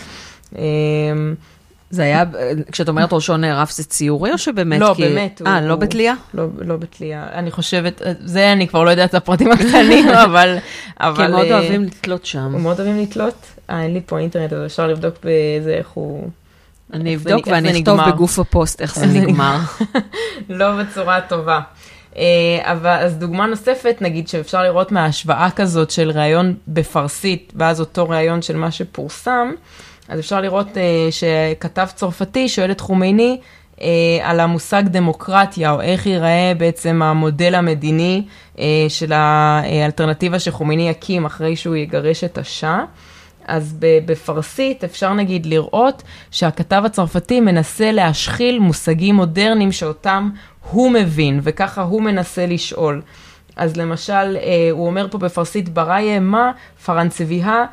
[1.90, 2.24] זה היה,
[2.72, 4.80] כשאת אומרת ראשו נערף זה ציורי או שבאמת?
[4.80, 5.02] לא, כי...
[5.02, 5.42] באמת.
[5.48, 6.14] אה, לא בתלייה?
[6.34, 7.28] לא, לא בתלייה.
[7.34, 10.58] אני חושבת, זה אני כבר לא יודעת את הפרטים הקטנים, אבל...
[11.00, 12.40] אבל כי הם מאוד אוהבים לתלות שם.
[12.40, 13.46] הם מאוד אוהבים לתלות?
[13.70, 16.30] אה, אין לי פה אינטרנט, אבל אפשר לבדוק בזה איך הוא...
[16.94, 19.58] אני אבדוק ואני אכתוב בגוף הפוסט איך זה נגמר.
[20.50, 21.60] לא בצורה טובה.
[22.18, 22.24] אה,
[22.64, 28.42] אבל אז דוגמה נוספת, נגיד שאפשר לראות מההשוואה כזאת של ראיון בפרסית, ואז אותו ראיון
[28.42, 29.52] של מה שפורסם,
[30.10, 30.80] אז אפשר לראות uh,
[31.12, 33.40] שכתב צרפתי שואל את חומייני
[33.76, 33.82] uh,
[34.24, 38.24] על המושג דמוקרטיה, או איך ייראה בעצם המודל המדיני
[38.56, 42.84] uh, של האלטרנטיבה שחומייני יקים אחרי שהוא יגרש את השאה.
[43.46, 50.30] אז בפרסית אפשר נגיד לראות שהכתב הצרפתי מנסה להשחיל מושגים מודרניים שאותם
[50.72, 53.02] הוא מבין, וככה הוא מנסה לשאול.
[53.56, 56.52] אז למשל, אה, הוא אומר פה בפרסית, בראיה מה
[56.86, 57.66] פרנצביה אה, אה,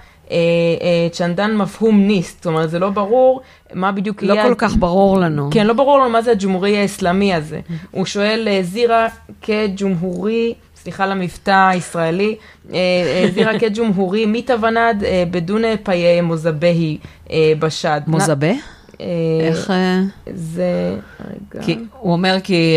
[1.12, 3.40] צ'נדן מפהום ניסט, זאת אומרת, זה לא ברור
[3.74, 5.48] מה בדיוק לא כל כך ברור לנו.
[5.52, 7.60] כן, לא ברור לנו מה זה הג'ומהורי האסלאמי הזה.
[7.90, 9.08] הוא שואל, אה, זירה
[9.42, 12.36] כג'ומהורי, סליחה על המבטא הישראלי,
[12.72, 16.98] אה, אה, זירה כג'ומהורי, מיתוונד אה, בדונה פאי מוזבהי
[17.30, 18.00] אה, בשד.
[18.06, 18.50] מוזבה?
[19.00, 19.06] אה,
[19.40, 19.70] איך...
[19.70, 20.00] אה,
[20.34, 20.96] זה,
[21.54, 22.74] רגע, הוא אומר כי...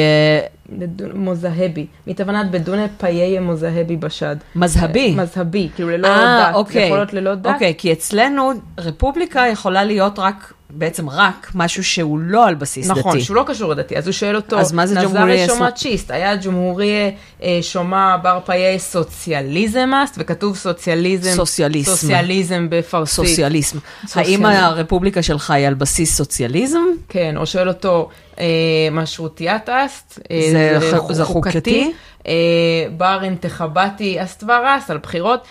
[0.81, 4.35] אה, מוזהבי, מתונת בדונה פאי מוזהבי בשד.
[4.55, 5.15] מזהבי.
[5.17, 6.85] מזהבי, כאילו ללא אה, דת, אוקיי.
[6.85, 7.53] יכול להיות ללא דת.
[7.53, 12.99] אוקיי, כי אצלנו רפובליקה יכולה להיות רק, בעצם רק, משהו שהוא לא על בסיס דתי.
[12.99, 15.47] נכון, שהוא לא קשור לדתי, אז הוא שואל אותו, אז מה זה ג'ומהורי נזרי?
[15.47, 17.11] שומע צ'יסט, היה ג'ומהורי
[17.43, 21.91] אה, שומע בר פאי סוציאליזמאסט, וכתוב סוציאליזם, סוציאליסם.
[21.91, 23.15] סוציאליזם בפרסית.
[23.15, 23.77] סוציאליסם.
[24.07, 24.45] סוציאליזם.
[24.45, 26.79] האם הרפובליקה שלך היא על בסיס סוציאליזם?
[27.09, 28.09] כן, או שואל אותו,
[28.39, 28.45] אה,
[28.91, 30.79] משרותיית אסט, אה,
[31.09, 31.91] זה חוקתי?
[32.27, 32.33] אה,
[32.97, 35.47] בר אינתחבתי אסטוורס, על בחירות.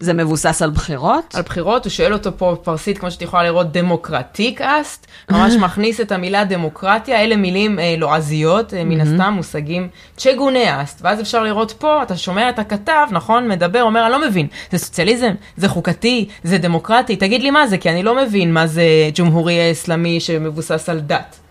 [0.00, 1.34] זה מבוסס על בחירות?
[1.34, 6.00] על בחירות, הוא שואל אותו פה בפרסית, כמו שאת יכולה לראות, דמוקרטיק אסט, ממש מכניס
[6.00, 12.02] את המילה דמוקרטיה, אלה מילים לועזיות, מן הסתם, מושגים צ'גונה אסט, ואז אפשר לראות פה,
[12.02, 16.58] אתה שומע את הכתב, נכון, מדבר, אומר, אני לא מבין, זה סוציאליזם, זה חוקתי, זה
[16.58, 21.00] דמוקרטי, תגיד לי מה זה, כי אני לא מבין מה זה ג'ומהורי אסלאמי שמבוסס על
[21.00, 21.45] דת.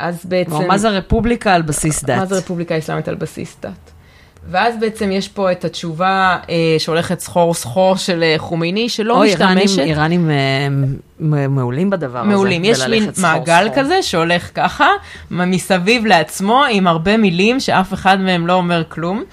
[0.00, 0.68] אז בעצם...
[0.68, 2.18] מה זה רפובליקה על בסיס דת?
[2.18, 3.90] מה זה רפובליקה אסלאמית על בסיס דת.
[4.50, 9.24] ואז בעצם יש פה את התשובה אה, שהולכת סחור סחור של אה, חומייני, שלא או
[9.24, 9.78] משתמשת.
[9.78, 10.30] איראנים, איראנים
[11.20, 12.28] אה, מעולים בדבר הזה.
[12.28, 12.64] מעולים.
[12.64, 13.82] יש מין מעגל סחור.
[13.82, 14.88] כזה שהולך ככה,
[15.30, 19.24] מסביב לעצמו, עם הרבה מילים שאף אחד מהם לא אומר כלום.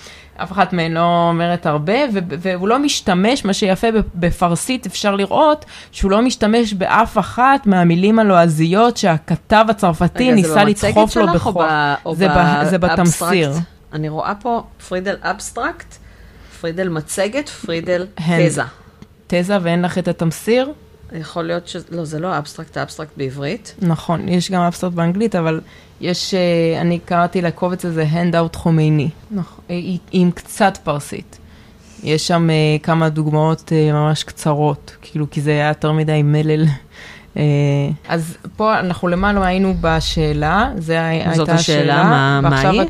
[0.44, 1.94] אף אחת מהן לא אומרת הרבה,
[2.40, 8.98] והוא לא משתמש, מה שיפה בפרסית אפשר לראות, שהוא לא משתמש באף אחת מהמילים הלועזיות
[8.98, 11.66] שהכתב הצרפתי רגע, ניסה זה לדחוף לו שלך או בכוח.
[11.72, 12.28] ב- או זה,
[12.70, 13.54] זה בתמסיר.
[13.94, 15.96] אני רואה פה פרידל אבסטרקט,
[16.62, 18.08] פרידל מצגת, פרידל.
[18.38, 18.64] תזה.
[19.28, 20.72] תזה ואין לך את התמסיר?
[21.14, 21.76] יכול להיות ש...
[21.92, 23.76] לא, זה לא אבסטרקט, האבסטרקט בעברית.
[23.82, 25.62] נכון, יש גם אבסטרקט באנגלית, אבל
[26.02, 29.64] יש, אה, אני קראתי לקובץ הזה handout חומייני, נכון.
[29.70, 29.76] אה,
[30.12, 31.38] עם קצת פרסית.
[32.04, 36.66] יש שם אה, כמה דוגמאות ממש קצרות, כאילו, כי זה היה יותר מדי מלל.
[38.08, 41.46] אז פה אנחנו למעלה היינו בשאלה, זו הייתה השאלה.
[41.46, 42.82] זאת השאלה, מה, מה היא?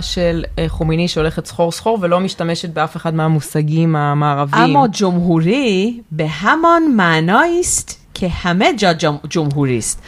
[0.00, 4.76] של חומיני שהולכת סחור סחור ולא משתמשת באף אחד מהמושגים המערביים.
[4.76, 8.92] אמו ג'ומהורי בהמון מענויסט כהמג'ה
[9.30, 10.00] ג'ומהוריסט.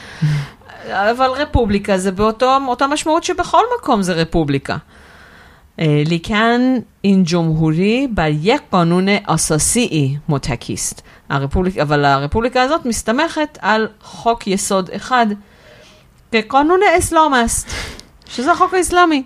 [0.91, 4.77] אבל רפובליקה זה באותה משמעות שבכל מקום זה רפובליקה.
[5.79, 6.61] ליקן
[7.05, 11.03] אין ג'ומהורי בייק פנונה قانون מותקיסט.
[11.83, 15.27] אבל הרפובליקה הזאת מסתמכת על חוק יסוד אחד
[16.33, 17.71] כקנונה אסלאמאסט,
[18.29, 19.23] שזה החוק האסלאמי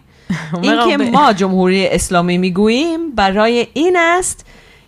[0.62, 0.72] אם
[1.10, 4.42] כמו ג'ומהורי אסלאמי מגויים, می‌گوییم אינאסט,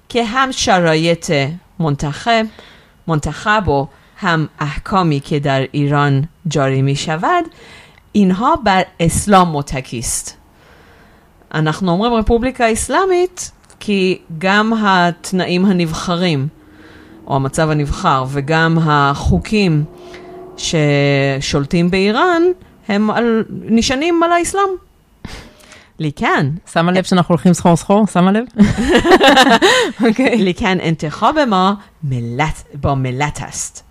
[0.08, 1.34] כהם שרייטה
[1.68, 1.94] که
[3.08, 7.45] هم شرایط هم احکامی که در ایران جاری می شود
[8.11, 10.37] اینها بر اسلام متکی است.
[11.53, 16.47] אנחנו אומרים רפובליקה אסלאמית כי גם התנאים הנבחרים,
[17.27, 19.83] או המצב הנבחר, וגם החוקים
[20.57, 22.41] ששולטים באיראן,
[22.87, 24.69] הם על, נשענים על האסלאם.
[25.99, 28.07] לכן, שמה לב שאנחנו הולכים סחור סחור?
[28.07, 28.45] שמה לב?
[30.07, 30.37] אוקיי.
[30.37, 33.88] لیکن انتخاب ما ملت با ملت است نه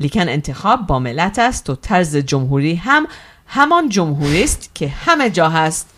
[0.00, 3.06] لیکن انتخاب با ملت است و طرز جمهوری هم
[3.48, 5.88] همان جمهوری است که همه جا هست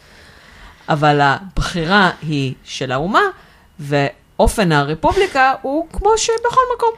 [0.88, 3.20] אבל הבחירה היא של האומה
[3.80, 6.90] ואופן הרפובליקה הוא כמו שבכל מקום.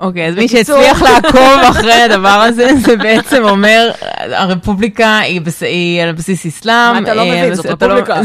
[0.00, 3.90] אוקיי, אז מי בקיצור- שהצליח לעקוב אחרי הדבר הזה, זה בעצם אומר,
[4.20, 6.92] הרפובליקה היא בס- היא על בסיס אסלאם.
[6.92, 7.50] מה אתה לא אה, מבין?
[7.50, 8.20] בס- זאת אתה לא- רפובליקה.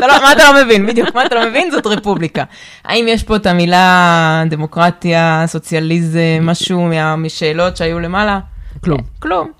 [0.00, 0.86] לא- מה אתה לא מבין?
[0.86, 1.70] בדיוק, מה אתה לא מבין?
[1.70, 2.44] זאת רפובליקה.
[2.84, 8.38] האם יש פה את המילה דמוקרטיה, סוציאליזם, משהו משאלות שהיו למעלה?
[8.84, 8.98] כלום.
[8.98, 9.50] אה, כלום.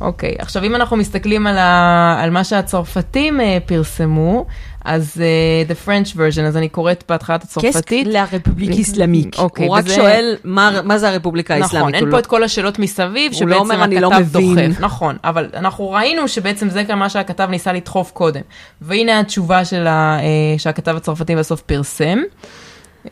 [0.00, 4.46] אוקיי, עכשיו אם אנחנו מסתכלים על, ה, על מה שהצרפתים uh, פרסמו,
[4.84, 8.06] אז uh, the French version, אז אני קוראת בהתחלת הצרפתית.
[8.10, 9.38] לרפובליק איסלאמיק.
[9.38, 11.74] אוקיי, הוא רק וזה- שואל מה מה זה הרפובליקה האסלאמית.
[11.78, 14.70] נכון, אין פה לא- את כל השאלות מסביב, שבעצם לא אומר, "אני לא הכתב מבין".
[14.70, 14.80] דוחף.
[14.80, 18.40] נכון, אבל אנחנו ראינו שבעצם זה גם מה שהכתב ניסה לדחוף קודם.
[18.80, 20.24] והנה התשובה של ה, אה,
[20.58, 22.18] שהכתב הצרפתי בסוף פרסם.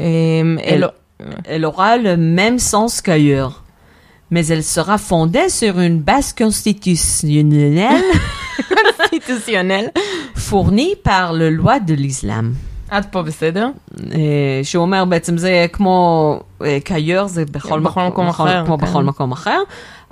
[0.01, 0.07] אה,
[0.67, 0.89] אלו-
[1.45, 3.55] Elle aura le même sens qu'ailleurs.
[4.33, 8.05] Mais elle sera fondée sur une base constitutionnelle
[8.69, 9.85] קונסטיטוציונל.
[10.51, 12.45] fournie par le loi de l'islam.
[12.91, 13.69] עד פה בסדר.
[14.63, 16.41] שהוא אומר בעצם זה כמו
[16.85, 18.87] קייר, זה בכל, בכל מקום בכל- אחר, כמו כן.
[18.87, 19.61] בכל מקום אחר,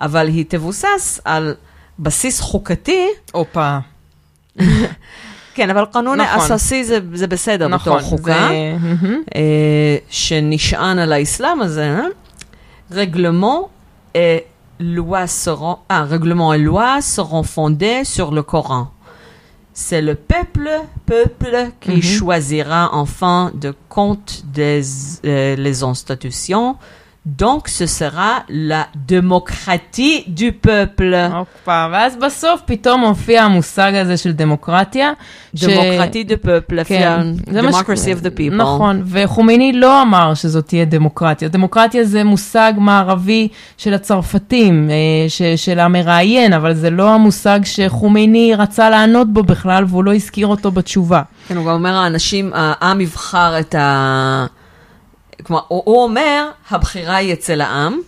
[0.01, 1.55] אבל היא תבוסס על
[1.99, 3.78] בסיס חוקתי, הופה.
[5.55, 6.53] כן, אבל קנון נכון.
[6.53, 7.96] אססי זה, זה בסדר נכון.
[7.96, 9.38] בתור חוקה, זה-
[10.11, 12.05] שנשען על האסלאם הזה, אה?
[14.81, 18.91] loi seront, un règlement et loi seront fondés sur le Coran.
[19.72, 20.70] C'est le peuple,
[21.07, 22.03] peuple qui mhm.
[22.03, 24.83] choisira en fin de compte des,
[25.24, 26.76] euh, les institutions
[27.27, 31.14] Donc, ce sera la démocratie du peuple.
[31.35, 35.12] הופה, ואז בסוף פתאום מופיע המושג הזה של דמוקרטיה.
[35.55, 37.85] ש- Démocratie du peuple, כן, ש- democracy
[38.21, 38.55] of the people.
[38.55, 41.49] נכון, וחומייני לא אמר שזאת תהיה דמוקרטיה.
[41.49, 43.49] דמוקרטיה זה מושג מערבי
[43.79, 44.95] של הצרפתים, אה,
[45.29, 50.47] ש- של המראיין, אבל זה לא המושג שחומייני רצה לענות בו בכלל, והוא לא הזכיר
[50.47, 51.23] אותו בתשובה.
[51.49, 54.47] כן, הוא גם אומר, האנשים, העם יבחר את ה...
[55.47, 57.99] כלומר, הוא, הוא אומר, הבחירה היא אצל העם,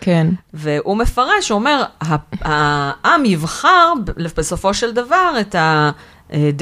[0.00, 3.92] כן, והוא מפרש, הוא אומר, "ה- העם יבחר
[4.36, 5.90] בסופו של דבר את ה...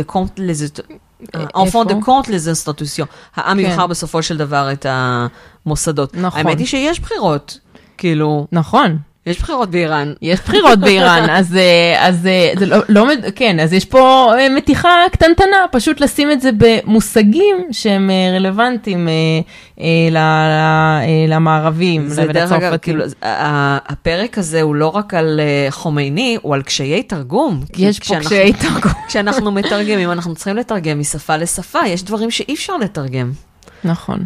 [0.08, 0.80] compte les...
[1.56, 3.06] enfant de compte les institutions.
[3.36, 3.64] העם כן.
[3.70, 6.14] יבחר בסופו של דבר את המוסדות.
[6.14, 6.40] נכון.
[6.46, 7.58] האמת היא שיש בחירות,
[7.98, 8.98] כאילו, נכון.
[9.26, 10.12] יש בחירות באיראן.
[10.22, 14.48] יש בחירות באיראן, אז, אה, אז אה, זה לא, לא, כן, אז יש פה אה,
[14.48, 19.08] מתיחה קטנטנה, פשוט לשים את זה במושגים שהם רלוונטיים
[21.28, 22.76] למערבים, זה דרך אגב.
[22.76, 27.60] כאילו, הפרק הזה הוא לא רק על חומייני, הוא על קשיי תרגום.
[27.76, 28.92] יש פה קשיי תרגום.
[29.08, 33.32] כשאנחנו מתרגמים, אנחנו צריכים לתרגם משפה לשפה, יש דברים שאי אפשר לתרגם.
[33.84, 34.24] נכון.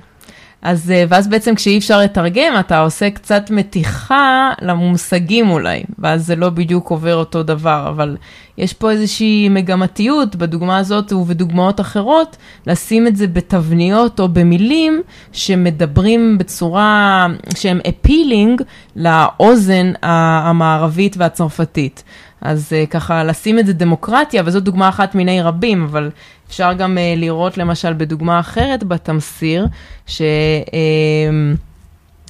[0.62, 6.36] אז, אה, ואז בעצם כשאי אפשר לתרגם, אתה עושה קצת מתיחה למושגים אולי, ואז זה
[6.36, 8.16] לא בדיוק עובר אותו דבר, אבל
[8.58, 12.36] יש פה איזושהי מגמתיות בדוגמה הזאת ובדוגמאות אחרות,
[12.66, 15.02] לשים את זה בתבניות או במילים
[15.32, 18.62] שמדברים בצורה, שהם אפילינג
[18.96, 22.02] לאוזן המערבית והצרפתית.
[22.40, 26.10] אז uh, ככה לשים את זה דמוקרטיה, וזו דוגמה אחת מיני רבים, אבל
[26.48, 29.66] אפשר גם uh, לראות למשל בדוגמה אחרת בתמסיר,
[30.06, 30.10] uh,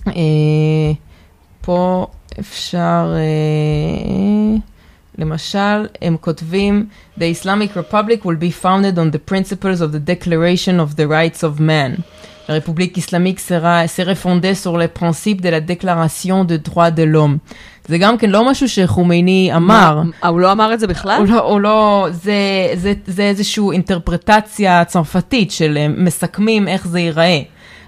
[0.06, 0.10] uh,
[1.60, 2.06] פה
[2.40, 4.60] אפשר, uh,
[5.18, 6.86] למשל, הם כותבים,
[7.18, 11.42] The Islamic Republic will be founded on the principles of the Declaration of the Rights
[11.42, 12.02] of Man.
[12.50, 17.04] La République islamique sera, serait fondée sur les principes de la Déclaration de droits de
[17.04, 17.38] l'homme.
[17.88, 20.02] זה גם כן לא משהו שחומייני אמר.
[20.22, 21.18] מה, הוא לא אמר את זה בכלל?
[21.18, 22.32] הוא לא, הוא לא, זה,
[22.74, 27.38] זה, זה איזושהי אינטרפרטציה צרפתית של מסכמים איך זה ייראה.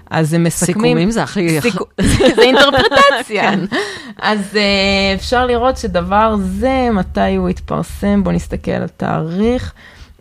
[0.09, 0.73] אז הם מסכמים...
[0.75, 1.61] סיכומים זה הכי...
[1.61, 1.85] סיכו-
[2.35, 3.51] זה אינטרפרטציה.
[4.21, 4.57] אז uh,
[5.15, 9.73] אפשר לראות שדבר זה, מתי הוא התפרסם, בואו נסתכל על התאריך.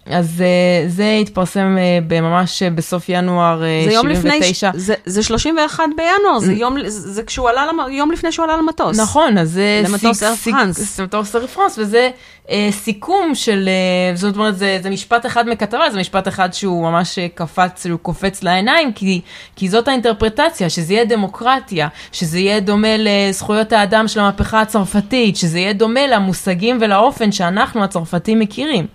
[0.06, 1.76] אז uh, זה התפרסם
[2.10, 4.70] uh, ממש בסוף ינואר uh, זה יום לפני, 79.
[4.74, 9.00] זה, זה 31 בינואר, זה יום, זה, זה כשהוא עלה, יום לפני שהוא עלה למטוס.
[9.00, 10.96] נכון, אז זה למטוס סיק- פרנס.
[10.96, 12.10] זה מטוס אייר פרנס, וזה
[12.50, 16.82] אה, סיכום של, אה, זאת אומרת, זה, זה משפט אחד מכתבה, זה משפט אחד שהוא
[16.90, 19.20] ממש אה, קפץ, הוא קופץ לעיניים, כי,
[19.56, 25.58] כי זאת האינטרפרטציה, שזה יהיה דמוקרטיה, שזה יהיה דומה לזכויות האדם של המהפכה הצרפתית, שזה
[25.58, 28.86] יהיה דומה למושגים ולאופן שאנחנו הצרפתים מכירים.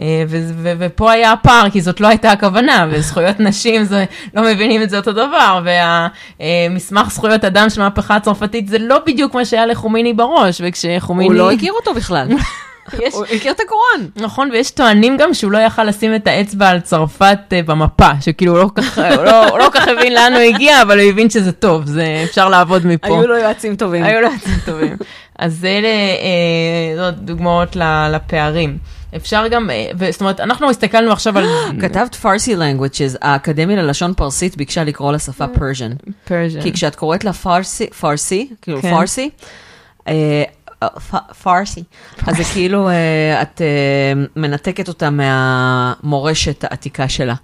[0.00, 0.24] אה,
[0.78, 4.96] ופה היה הפער, כי זאת לא הייתה הכוונה, וזכויות נשים, זה, לא מבינים את זה
[4.96, 5.60] אותו דבר,
[6.40, 11.34] והמסמך זכויות אדם של המהפכה הצרפתית זה לא בדיוק מה שהיה לחומייני בראש, וכשחומייני...
[11.34, 12.28] הוא לא הכיר אותו בכלל.
[12.98, 14.08] יש, הוא הכיר את הקוראן.
[14.16, 18.52] נכון, ויש טוענים גם שהוא לא יכל לשים את האצבע על צרפת אה, במפה, שכאילו
[18.52, 21.52] הוא לא כל כך, לא, לא כך הבין לאן הוא הגיע, אבל הוא הבין שזה
[21.52, 23.06] טוב, זה אפשר לעבוד מפה.
[23.06, 24.04] היו לו יועצים טובים.
[24.04, 24.96] היו לו יועצים טובים.
[25.38, 27.76] אז אלה אה, דוגמאות
[28.12, 28.78] לפערים.
[29.16, 31.46] אפשר גם, אה, זאת אומרת, אנחנו הסתכלנו עכשיו על...
[31.82, 35.92] כתבת פרסי languages, האקדמיה ללשון פרסית ביקשה לקרוא לשפה פרז'ן.
[36.28, 36.62] Persian.
[36.62, 38.90] כי כשאת קוראת לה פרסי, פרסי, כאילו כן.
[38.90, 39.30] פרסי,
[40.08, 40.42] אה,
[40.82, 40.88] אה,
[41.42, 41.82] פרסי,
[42.26, 42.88] אז זה כאילו
[43.42, 43.60] את
[44.36, 47.34] מנתקת אותה מהמורשת העתיקה שלה.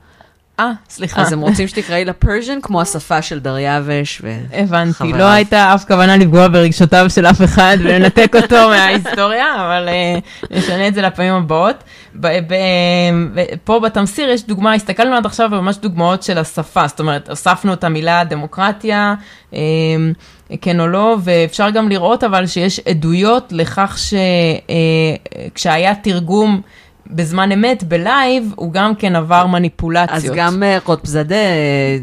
[0.61, 1.21] אה, סליחה.
[1.21, 4.39] אז הם רוצים שתקראי לה פרז'ן כמו השפה של דריווש ו...
[4.53, 5.13] הבנתי.
[5.13, 10.19] לא הייתה אף כוונה לפגוע ברגשותיו של אף אחד ולנתק אותו מההיסטוריה, אבל אה,
[10.51, 11.77] נשנה את זה לפעמים הבאות.
[13.65, 17.85] פה בתמסיר יש דוגמה, הסתכלנו עד עכשיו ממש דוגמאות של השפה, זאת אומרת, הוספנו את
[17.85, 19.15] המילה דמוקרטיה,
[19.55, 19.59] אה,
[20.61, 23.99] כן או לא, ואפשר גם לראות אבל שיש עדויות לכך
[25.55, 26.61] שכשהיה תרגום
[27.11, 30.17] בזמן אמת, בלייב, הוא גם כן עבר מניפולציות.
[30.17, 31.99] אז גם אה, רוטבזאדה אה,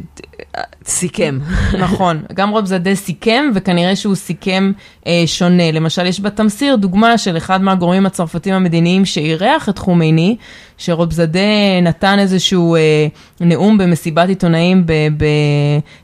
[0.85, 1.39] סיכם.
[1.83, 4.71] נכון, גם רוב זאדה סיכם, וכנראה שהוא סיכם
[5.07, 5.71] אה, שונה.
[5.71, 10.35] למשל, יש בתמסיר דוגמה של אחד מהגורמים הצרפתים המדיניים שאירח את חומייני,
[10.77, 11.39] שרוב זאדה
[11.81, 13.07] נתן איזשהו אה,
[13.41, 14.85] נאום במסיבת עיתונאים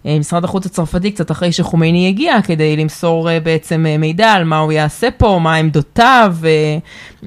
[0.05, 4.57] במשרד החוץ הצרפתי, קצת אחרי שחומייני הגיע, כדי למסור אה, בעצם אה, מידע על מה
[4.57, 6.35] הוא יעשה פה, מה עמדותיו.
[6.45, 6.77] אה,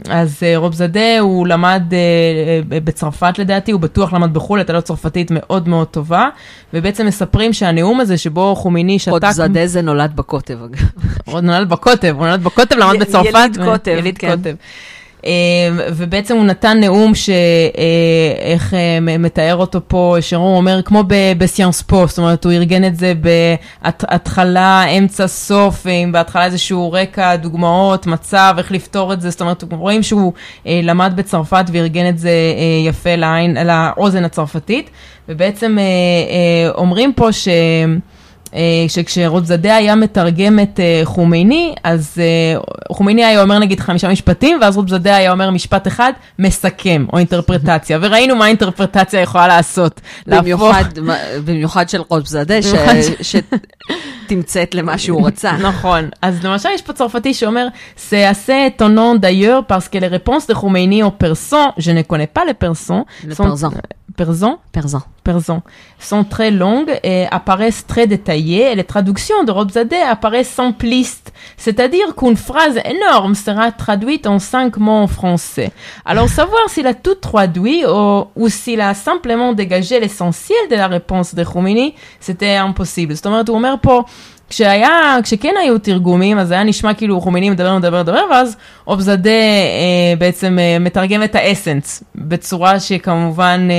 [0.09, 1.99] אז אה, רוב זאדה, הוא למד אה,
[2.73, 6.29] אה, בצרפת לדעתי, הוא בטוח למד בחו"ל, הייתה לו צרפתית מאוד מאוד טובה,
[6.75, 9.13] ובעצם מספרים שהנאום הזה שבו חומייני שתק...
[9.13, 10.79] עוד זאדה זה נולד בקוטב, אגב.
[11.25, 13.35] הוא נולד בקוטב, הוא נולד בקוטב, למד בצרפת.
[13.35, 14.37] יליד קוטב, יליד כן.
[14.37, 14.55] קוטב.
[15.27, 15.33] אה,
[15.97, 18.75] ובעצם הוא נתן נאום שאיך
[19.19, 21.05] מתאר אותו פה, שרון אומר, כמו
[21.39, 23.13] בסיאנס פו, זאת אומרת, הוא ארגן את זה
[23.83, 29.65] בהתחלה, אמצע, סוף, עם בהתחלה איזשהו רקע, דוגמאות, מצב, איך לפתור את זה, זאת אומרת,
[29.71, 30.33] רואים שהוא
[30.67, 34.91] אה, למד בצרפת וארגן את זה אה, יפה לעין, לאוזן הצרפתית,
[35.29, 35.79] ובעצם
[36.75, 37.49] אומרים פה ש...
[38.89, 42.19] שכשרודזאדה היה מתרגם את חומייני, אז
[42.93, 47.99] חומייני היה אומר נגיד חמישה משפטים, ואז רודזאדה היה אומר משפט אחד, מסכם, או אינטרפרטציה,
[48.03, 50.01] וראינו מה האינטרפרטציה יכולה לעשות.
[50.27, 50.85] במיוחד,
[51.45, 52.55] במיוחד של רודזאדה,
[54.25, 55.53] שתמצאת למה שהוא רצה.
[55.69, 57.67] נכון, אז למשל יש פה צרפתי שאומר,
[59.69, 63.35] parce que les réponses de Khomeini au persan, je ne connais pas les persans, le
[65.24, 65.24] persan.
[65.24, 65.62] Persan Persan.
[65.62, 65.62] Persan.
[66.00, 71.34] Sont très longues et apparaissent très détaillées et les traductions de Robzadeh apparaissent simplistes.
[71.58, 75.72] C'est-à-dire qu'une phrase énorme sera traduite en cinq mots en français.
[76.06, 80.88] Alors savoir s'il a tout traduit ou, ou s'il a simplement dégagé l'essentiel de la
[80.88, 83.14] réponse de Khomeini, c'était impossible.
[83.16, 84.04] זאת אומרת, הוא אומר פה,
[84.51, 88.57] כשהיה, כשכן היו תרגומים, אז היה נשמע כאילו חומייני מדבר, מדבר, מדבר, ואז
[88.87, 93.75] קוטבזאדה אה, בעצם אה, מתרגם את ה essence, בצורה שכמובן אה,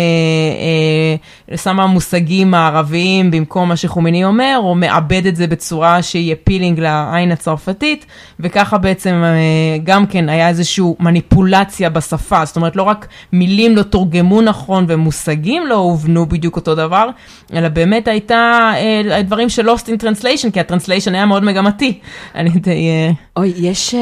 [1.51, 6.79] אה, שמה מושגים מערביים במקום מה שחומייני אומר, או מעבד את זה בצורה שהיא appealing
[6.79, 8.05] לעין הצרפתית,
[8.39, 13.83] וככה בעצם אה, גם כן היה איזושהי מניפולציה בשפה, זאת אומרת לא רק מילים לא
[13.83, 17.09] תורגמו נכון ומושגים לא הובנו בדיוק אותו דבר,
[17.53, 21.99] אלא באמת הייתה אה, דברים של lost in translation, כי ה translation היה מאוד מגמתי
[22.33, 22.89] על ידי...
[23.37, 23.95] אוי, יש,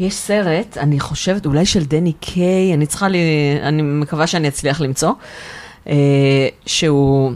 [0.00, 3.18] יש סרט, אני חושבת, אולי של דני קיי, אני צריכה, לי,
[3.62, 5.12] אני מקווה שאני אצליח למצוא,
[6.66, 7.32] שהוא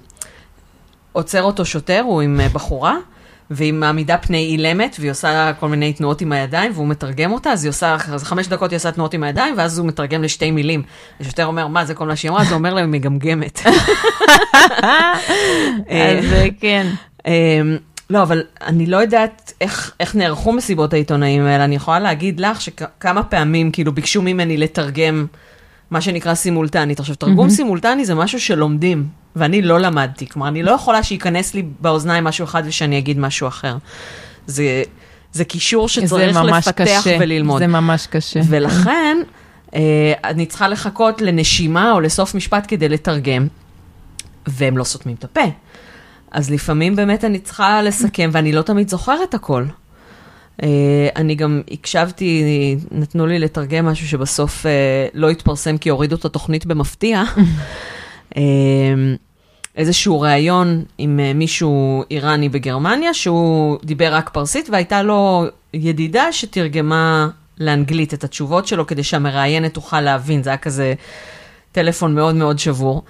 [1.12, 2.97] עוצר אותו שוטר, הוא עם בחורה,
[3.51, 7.65] והיא מעמידה פני אילמת, והיא עושה כל מיני תנועות עם הידיים, והוא מתרגם אותה, אז
[7.65, 10.83] היא עושה, אז חמש דקות היא עושה תנועות עם הידיים, ואז הוא מתרגם לשתי מילים.
[11.21, 12.43] השוטר אומר, מה, זה כל מה שהיא אמרה?
[12.43, 13.61] אז הוא אומר לה, מגמגמת.
[15.89, 16.25] אז
[16.61, 16.87] כן.
[18.11, 21.64] לא, אבל אני לא יודעת איך, איך נערכו מסיבות העיתונאים האלה.
[21.64, 25.27] אני יכולה להגיד לך שכמה פעמים כאילו ביקשו ממני לתרגם
[25.91, 27.01] מה שנקרא סימולטנית.
[27.01, 27.51] עכשיו, תרגום mm-hmm.
[27.51, 30.29] סימולטני זה משהו שלומדים, ואני לא למדתי.
[30.29, 33.77] כלומר, אני לא יכולה שייכנס לי באוזניים משהו אחד ושאני אגיד משהו אחר.
[34.47, 34.83] זה,
[35.33, 37.16] זה קישור שצריך לפתח קשה.
[37.20, 37.59] וללמוד.
[37.59, 38.41] זה ממש קשה.
[38.49, 39.16] ולכן,
[39.75, 43.47] אה, אני צריכה לחכות לנשימה או לסוף משפט כדי לתרגם,
[44.47, 45.45] והם לא סותמים את הפה.
[46.35, 49.64] אז לפעמים באמת אני צריכה לסכם, ואני לא תמיד זוכרת הכל.
[50.61, 50.64] Uh,
[51.16, 54.68] אני גם הקשבתי, נתנו לי לתרגם משהו שבסוף uh,
[55.14, 57.22] לא התפרסם כי הורידו את התוכנית במפתיע.
[58.30, 58.37] uh,
[59.76, 67.28] איזשהו ראיון עם מישהו איראני בגרמניה, שהוא דיבר רק פרסית, והייתה לו ידידה שתרגמה
[67.59, 70.95] לאנגלית את התשובות שלו, כדי שהמראיינת תוכל להבין, זה היה כזה
[71.72, 73.03] טלפון מאוד מאוד שבור.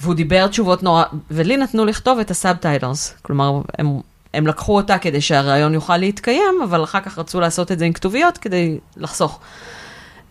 [0.00, 3.14] והוא דיבר תשובות נורא, ולי נתנו לכתוב את ה subtitles.
[3.22, 4.00] כלומר, הם,
[4.34, 7.92] הם לקחו אותה כדי שהרעיון יוכל להתקיים, אבל אחר כך רצו לעשות את זה עם
[7.92, 9.40] כתוביות כדי לחסוך,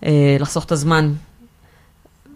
[0.05, 1.13] אה, לחסוך את הזמן.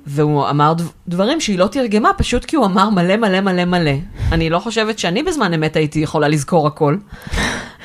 [0.06, 0.74] והוא אמר
[1.08, 3.92] דברים שהיא לא תרגמה, פשוט כי הוא אמר מלא מלא מלא מלא.
[4.32, 6.98] אני לא חושבת שאני בזמן אמת הייתי יכולה לזכור הכל.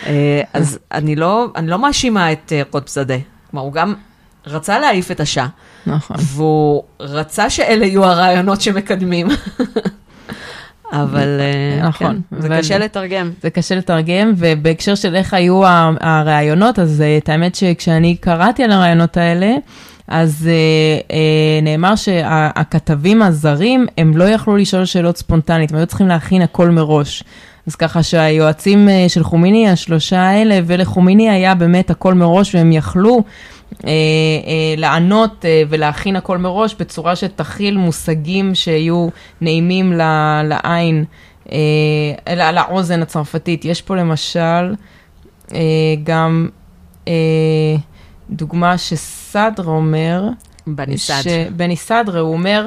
[0.07, 3.15] אה, אז אני לא, אני לא מאשימה את אה, קוטבזאדה.
[3.51, 3.95] כלומר, הוא גם
[4.47, 5.49] רצה להעיף את השעה.
[5.87, 6.17] נכון.
[6.21, 9.29] והוא רצה שאלה יהיו הרעיונות שמקדמים.
[10.93, 11.41] אבל
[11.83, 13.31] נכון, כן, זה קשה לתרגם.
[13.43, 15.61] זה קשה לתרגם, ובהקשר של איך היו
[16.01, 19.55] הרעיונות, אז את האמת שכשאני קראתי על הרעיונות האלה,
[20.09, 26.09] אז אה, אה, נאמר שהכתבים הזרים, הם לא יכלו לשאול שאלות ספונטנית, הם היו צריכים
[26.09, 27.25] להכין הכל מראש.
[27.67, 33.23] אז ככה שהיועצים של חומיני, השלושה האלה, ולחומיני היה באמת הכל מראש, והם יכלו
[33.85, 39.09] אה, אה, לענות אה, ולהכין הכל מראש בצורה שתכיל מושגים שיהיו
[39.41, 40.03] נעימים ל,
[40.45, 41.05] לעין,
[41.53, 43.65] אה, לאוזן הצרפתית.
[43.65, 44.75] יש פה למשל
[45.55, 45.61] אה,
[46.05, 46.49] גם
[47.09, 47.13] אה,
[48.31, 50.29] דוגמה שסדרה אומר,
[50.67, 51.23] בניסד.
[51.57, 52.67] בניסדרה, הוא אומר,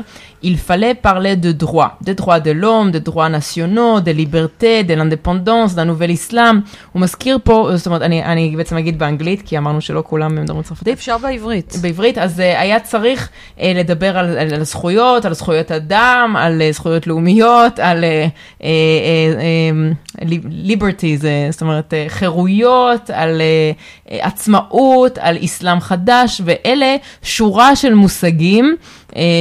[0.49, 4.93] il fallait parler de droit, des droits de l'homme, des droits nationaux, de liberté, de
[4.99, 6.61] l'indépendance, d'un nouvel islam.
[6.91, 10.63] הוא מזכיר פה, זאת אומרת, אני, אני בעצם אגיד באנגלית, כי אמרנו שלא כולם מדברים
[10.63, 10.93] צרפתית.
[10.93, 11.75] אפשר בעברית.
[11.81, 16.61] בעברית, אז uh, היה צריך uh, לדבר על, על, על זכויות, על זכויות אדם, על
[16.61, 18.63] uh, זכויות לאומיות, על uh, uh,
[20.21, 26.95] uh, uh, זה, זאת אומרת, uh, חירויות, על uh, uh, עצמאות, על אסלאם חדש, ואלה
[27.23, 28.75] שורה של מושגים.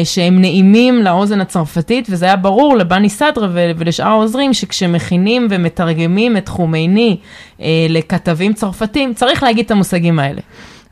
[0.04, 7.16] שהם נעימים לאוזן הצרפתית, וזה היה ברור לבני סדרה ולשאר העוזרים, שכשמכינים ומתרגמים את חומייני
[7.60, 10.40] אה, לכתבים צרפתים, צריך להגיד את המושגים האלה.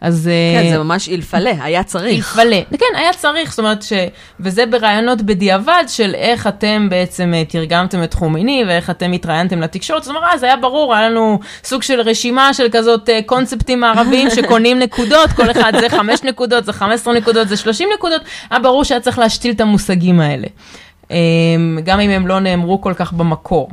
[0.04, 0.30] אז...
[0.62, 2.36] כן, זה ממש אילפלה, היה צריך.
[2.38, 3.92] אילפלה, כן, היה צריך, זאת אומרת ש...
[4.40, 10.02] וזה ברעיונות בדיעבד של איך אתם בעצם אה, תרגמתם את חומיני ואיך אתם התראיינתם לתקשורת,
[10.02, 14.30] זאת אומרת, אז היה ברור, היה לנו סוג של רשימה של כזאת אה, קונספטים מערביים
[14.36, 18.60] שקונים נקודות, כל אחד זה חמש נקודות, זה חמש עשרה נקודות, זה שלושים נקודות, היה
[18.60, 20.46] ברור שהיה צריך להשתיל את המושגים האלה.
[21.84, 23.68] גם אם הם לא נאמרו כל כך במקור.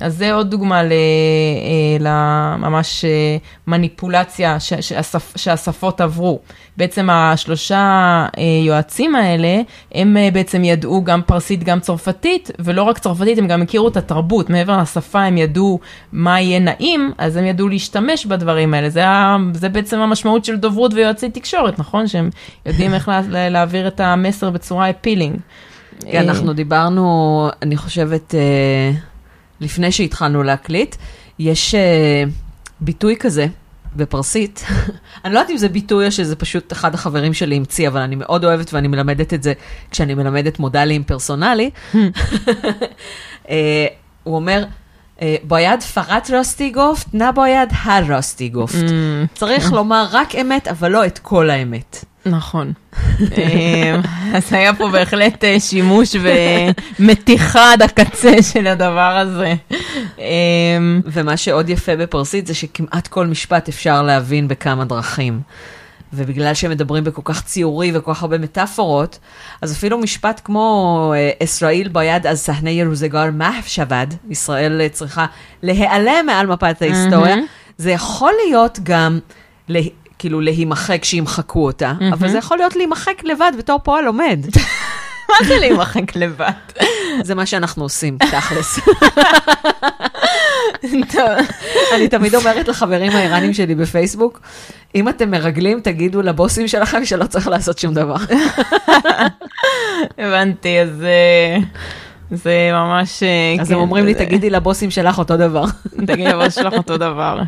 [0.00, 0.86] אז זה עוד דוגמה אה,
[2.00, 3.36] לממש אה,
[3.66, 4.56] מניפולציה
[5.36, 6.38] שהשפות עברו.
[6.76, 7.76] בעצם השלושה
[8.38, 9.60] אה, יועצים האלה,
[9.94, 14.50] הם בעצם ידעו גם פרסית, גם צרפתית, ולא רק צרפתית, הם גם הכירו את התרבות.
[14.50, 15.80] מעבר לשפה הם ידעו
[16.12, 18.90] מה יהיה נעים, אז הם ידעו להשתמש בדברים האלה.
[18.90, 19.04] זה,
[19.54, 22.06] זה בעצם המשמעות של דוברות ויועצי תקשורת, נכון?
[22.06, 22.30] שהם
[22.66, 25.36] יודעים איך לה, להעביר את המסר בצורה אפילינג.
[26.00, 28.34] כן, אנחנו דיברנו, אני חושבת...
[29.60, 30.96] לפני שהתחלנו להקליט,
[31.38, 32.30] יש uh,
[32.80, 33.46] ביטוי כזה
[33.96, 34.64] בפרסית.
[35.24, 38.16] אני לא יודעת אם זה ביטוי או שזה פשוט אחד החברים שלי המציא, אבל אני
[38.16, 39.52] מאוד אוהבת ואני מלמדת את זה
[39.90, 41.70] כשאני מלמדת מודלים פרסונלי.
[41.92, 41.98] uh,
[44.24, 44.64] הוא אומר,
[45.22, 48.74] אה, בויד פרט רוסטיגופט, נא בויד הרוסטיגופט.
[48.74, 49.38] Mm.
[49.38, 52.04] צריך לומר רק אמת, אבל לא את כל האמת.
[52.26, 52.72] נכון.
[53.20, 54.00] אמ,
[54.34, 56.16] אז היה פה בהחלט אה, שימוש
[56.98, 59.54] ומתיחה עד הקצה של הדבר הזה.
[60.18, 65.40] אמ, ומה שעוד יפה בפרסית זה שכמעט כל משפט אפשר להבין בכמה דרכים.
[66.12, 69.18] ובגלל שהם מדברים בכל כך ציורי וכל כך הרבה מטאפורות,
[69.62, 75.26] אז אפילו משפט כמו ישראל אה, ביד אז סהנה ירוזגר מהף שבד, ישראל צריכה
[75.62, 77.78] להיעלם מעל מפת ההיסטוריה, mm-hmm.
[77.78, 79.18] זה יכול להיות גם
[80.20, 82.12] כאילו להימחק שימחקו אותה, mm-hmm.
[82.12, 84.40] אבל זה יכול להיות להימחק לבד בתור פועל עומד.
[85.30, 86.50] מה זה להימחק לבד?
[87.22, 88.78] זה מה שאנחנו עושים, תכלס.
[91.94, 94.40] אני תמיד אומרת לחברים האיראנים שלי בפייסבוק,
[94.94, 98.16] אם אתם מרגלים, תגידו לבוסים שלכם שלא צריך לעשות שום דבר.
[100.18, 101.02] הבנתי, אז...
[101.02, 101.58] אה,
[102.30, 103.22] זה ממש...
[103.22, 105.64] אה, אז הם כן, אומרים לי, תגידי לבוסים שלך אותו דבר.
[106.06, 107.40] תגידי לבוס שלך אותו דבר.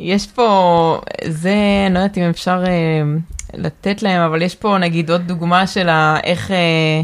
[0.00, 1.54] יש פה, זה,
[1.86, 2.72] אני לא יודעת אם אפשר אה,
[3.54, 5.88] לתת להם, אבל יש פה נגיד עוד דוגמה של
[6.24, 6.50] איך...
[6.50, 7.02] אה,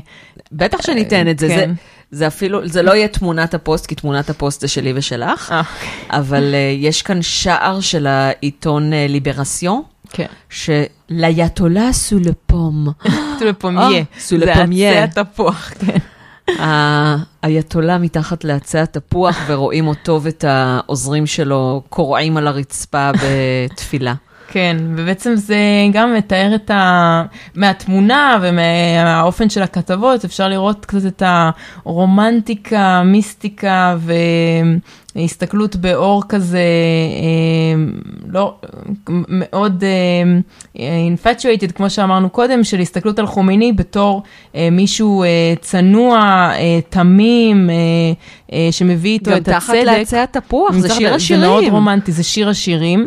[0.53, 1.57] בטח שניתן את זה, כן.
[1.57, 1.75] זה,
[2.13, 5.63] זה אפילו, זה לא יהיה תמונת הפוסט, כי תמונת הפוסט זה שלי ושלך, אה.
[6.11, 9.83] אבל אה, יש כאן שער של העיתון אה, ליברסיון.
[10.11, 10.27] כן.
[10.51, 12.89] שלאייתולה סו לפום.
[13.39, 14.03] סו לפומיה.
[14.19, 14.93] סו לפומיה.
[14.93, 15.99] זה התפוח, כן.
[17.43, 24.15] האייתולה מתחת לעצי התפוח, ורואים אותו ואת העוזרים שלו קורעים על הרצפה בתפילה.
[24.49, 25.57] כן, ובעצם זה
[25.93, 27.23] גם מתאר את ה...
[27.55, 31.23] מהתמונה ומהאופן של הכתבות, אפשר לראות קצת את
[31.85, 34.13] הרומנטיקה, מיסטיקה ו...
[35.17, 37.85] הסתכלות באור כזה, אה,
[38.29, 38.55] לא,
[39.29, 39.85] מאוד
[40.79, 40.85] אה,
[41.15, 44.23] infatuated, כמו שאמרנו קודם, של הסתכלות על חומיני בתור
[44.55, 45.25] אה, מישהו
[45.61, 46.51] צנוע,
[46.89, 47.71] תמים,
[48.71, 49.53] שמביא איתו את הצדק.
[49.53, 51.43] גם תחת לעצי התפוח, זה שיר השירים.
[51.43, 53.07] זה מאוד רומנטי, זה שיר השירים.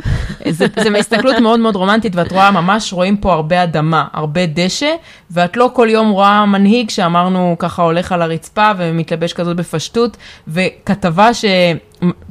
[0.50, 4.92] זה, זה הסתכלות מאוד מאוד רומנטית, ואת רואה, ממש רואים פה הרבה אדמה, הרבה דשא,
[5.32, 11.34] ואת לא כל יום רואה מנהיג שאמרנו ככה הולך על הרצפה ומתלבש כזאת בפשטות, וכתבה
[11.34, 11.46] ש...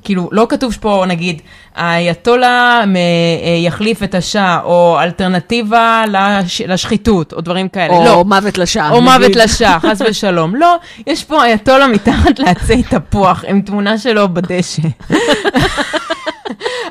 [0.05, 1.43] כאילו, לא כתוב פה, נגיד,
[1.75, 7.95] האייתולה אה, יחליף את השאה, או אלטרנטיבה לש, לשחיתות, או דברים כאלה.
[7.95, 8.25] או לא.
[8.25, 8.91] מוות לשעה.
[8.91, 9.13] או נגיד.
[9.13, 10.57] מוות לשעה, חס ושלום.
[10.57, 14.83] לא, יש פה אייתולה מתחת לעצי תפוח, עם תמונה שלו בדשא.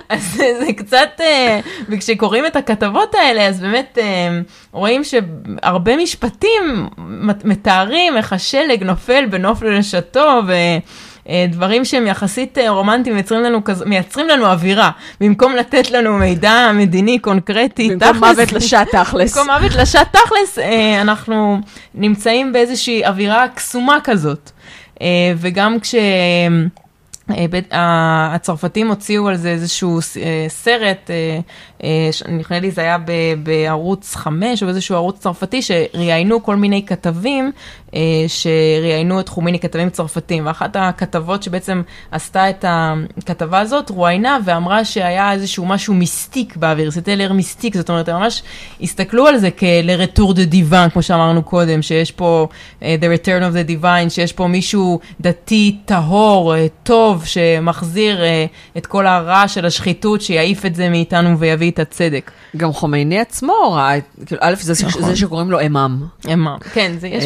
[0.09, 1.59] אז זה, קצת, אה,
[1.89, 4.39] וכשקוראים את הכתבות האלה, אז באמת אה,
[4.71, 6.89] רואים שהרבה משפטים
[7.43, 10.53] מתארים איך השלג נופל בנוף לרשתו, ו...
[11.29, 13.83] אה, דברים שהם יחסית אה, רומנטיים מייצרים לנו, כז...
[13.85, 19.37] מייצרים לנו אווירה, במקום לתת לנו מידע מדיני קונקרטי, במקום תכלס, מוות לשעה תכלס.
[19.37, 21.59] במקום מוות לשעה תכלס, אה, אנחנו
[21.95, 24.51] נמצאים באיזושהי אווירה קסומה כזאת.
[25.37, 25.95] וגם כש...
[27.71, 29.99] הצרפתים הוציאו על זה איזשהו
[30.47, 31.39] סרט, אה,
[31.83, 32.97] אה, נדמה לי זה היה
[33.43, 37.51] בערוץ 5 או איזשהו ערוץ צרפתי, שראיינו כל מיני כתבים,
[38.27, 41.81] שראיינו את חומיני כתבים צרפתים, ואחת הכתבות שבעצם
[42.11, 48.09] עשתה את הכתבה הזאת, רואיינה ואמרה שהיה איזשהו משהו מיסטיק באוויר, סטלר מיסטיק, זאת אומרת,
[48.09, 48.43] הם ממש
[48.81, 52.47] הסתכלו על זה כ-לרטור דה דיוון, כמו שאמרנו קודם, שיש פה
[52.79, 58.77] uh, The Return of the Divine, שיש פה מישהו דתי טהור, uh, טוב, שמחזיר uh,
[58.77, 62.31] את כל הרע של השחיתות, שיעיף את זה מאיתנו ויביא את הצדק.
[62.57, 65.01] גם חומייני עצמו ראה, כאילו, א', זה, נכון.
[65.01, 66.03] זה שקוראים לו אמם.
[66.33, 67.23] אמר, כן, זה יש...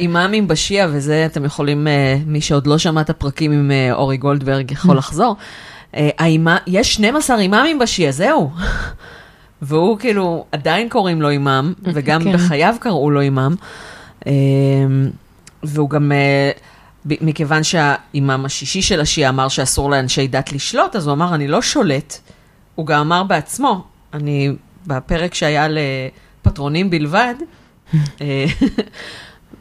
[0.00, 4.16] האימאמים בשיעה, וזה אתם יכולים, אה, מי שעוד לא שמע את הפרקים עם אה, אורי
[4.16, 5.36] גולדברג יכול לחזור.
[5.96, 8.50] אה, האימה- יש 12 אימאמים בשיעה, זהו.
[9.62, 12.32] והוא כאילו, עדיין קוראים לו אימאם, וגם כן.
[12.32, 13.54] בחייו קראו לו אימאם.
[15.62, 16.12] והוא גם,
[17.04, 21.62] מכיוון שהאימאם השישי של השיעה אמר שאסור לאנשי דת לשלוט, אז הוא אמר, אני לא
[21.62, 22.18] שולט.
[22.74, 23.84] הוא גם אמר בעצמו,
[24.14, 24.52] אני,
[24.86, 27.34] בפרק שהיה לפטרונים בלבד,
[28.20, 28.44] אה,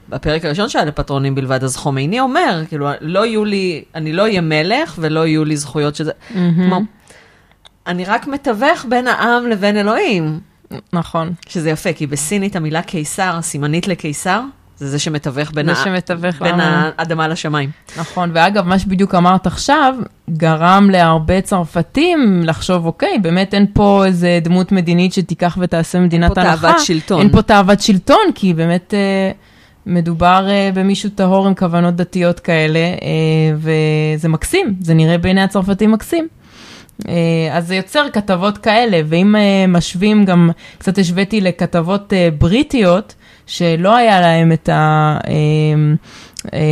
[0.10, 4.41] בפרק הראשון שהיה לפטרונים בלבד, אז חומייני אומר, כאילו, לא יהיו לי, אני לא אהיה
[4.41, 6.12] מלך ולא יהיו לי זכויות שזה...
[6.34, 6.78] כלומר,
[7.88, 10.39] אני רק מתווך בין העם לבין אלוהים,
[10.93, 11.34] נכון.
[11.47, 14.41] שזה יפה, כי בסינית המילה קיסר, הסימנית לקיסר,
[14.78, 16.55] זה זה שמתווך בין, זה ה- שמתווך בין.
[16.60, 17.70] האדמה לשמיים.
[17.97, 19.95] נכון, ואגב, מה שבדיוק אמרת עכשיו,
[20.30, 26.41] גרם להרבה צרפתים לחשוב, אוקיי, באמת אין פה איזה דמות מדינית שתיקח ותעשה מדינת פה
[26.41, 26.57] הלכה.
[26.57, 27.20] תאוות שלטון.
[27.22, 29.32] אין פה תאוות שלטון, כי באמת אה,
[29.86, 35.91] מדובר אה, במישהו טהור עם כוונות דתיות כאלה, אה, וזה מקסים, זה נראה בעיני הצרפתים
[35.91, 36.27] מקסים.
[37.07, 37.13] אה,
[37.51, 43.15] אז זה יוצר כתבות כאלה, ואם אה, משווים גם, קצת השוויתי לכתבות אה, בריטיות,
[43.47, 45.17] שלא היה להם את ה...
[45.27, 45.34] אה,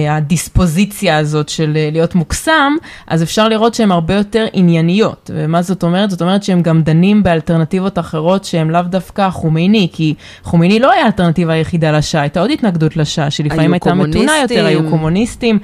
[0.09, 2.74] הדיספוזיציה הזאת של אה, להיות מוקסם,
[3.07, 5.32] אז אפשר לראות שהן הרבה יותר ענייניות.
[5.34, 6.09] ומה זאת אומרת?
[6.09, 10.13] זאת אומרת שהם גם דנים באלטרנטיבות אחרות שהן לאו דווקא חומייני, כי
[10.43, 14.65] חומייני לא היה האלטרנטיבה היחידה לשעה, הייתה עוד התנגדות לשעה, שלפעמים הייתה מתונה יותר.
[14.65, 15.59] היו קומוניסטים.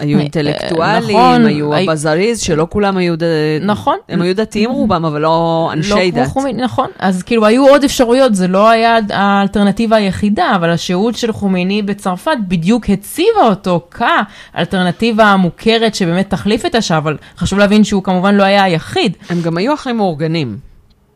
[0.00, 3.16] היו אה, אינטלקטואלים, נכון, היו הי- הבזריז, שלא כולם היו...
[3.16, 3.22] ד-
[3.62, 3.96] נכון.
[4.08, 6.28] הם היו דתיים רובם, אבל לא אנשי לא דת.
[6.28, 6.86] חומייני, נכון.
[6.98, 12.36] אז כאילו היו עוד אפשרויות, זה לא היה האלטרנטיבה היחידה, אבל השהות של חומייני בצרפת
[12.48, 18.42] בדיוק הציבה אותו כאלטרנטיבה המוכרת שבאמת תחליף את השעה, אבל חשוב להבין שהוא כמובן לא
[18.42, 19.16] היה היחיד.
[19.30, 20.56] הם גם היו אחים מאורגנים,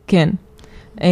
[0.07, 0.29] כן.
[1.01, 1.07] אה,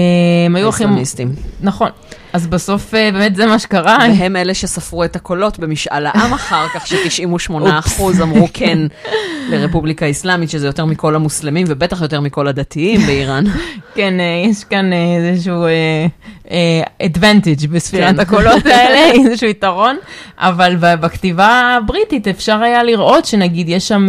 [0.45, 0.83] הם היו הכי...
[0.83, 1.31] האסלאמיסטים.
[1.61, 1.89] נכון.
[2.33, 3.97] אז בסוף אה, באמת זה מה שקרה.
[4.17, 8.21] והם אלה שספרו את הקולות במשאל העם אחר כך, ש-98% אופס.
[8.21, 8.79] אמרו כן
[9.49, 13.43] לרפובליקה האסלאמית, שזה יותר מכל המוסלמים, ובטח יותר מכל הדתיים באיראן.
[13.95, 15.65] כן, אה, יש כאן אה, איזשהו
[17.03, 18.19] advantage בספירת כן.
[18.19, 19.97] הקולות האלה, איזשהו יתרון,
[20.37, 24.07] אבל בכתיבה הבריטית אפשר היה לראות שנגיד יש שם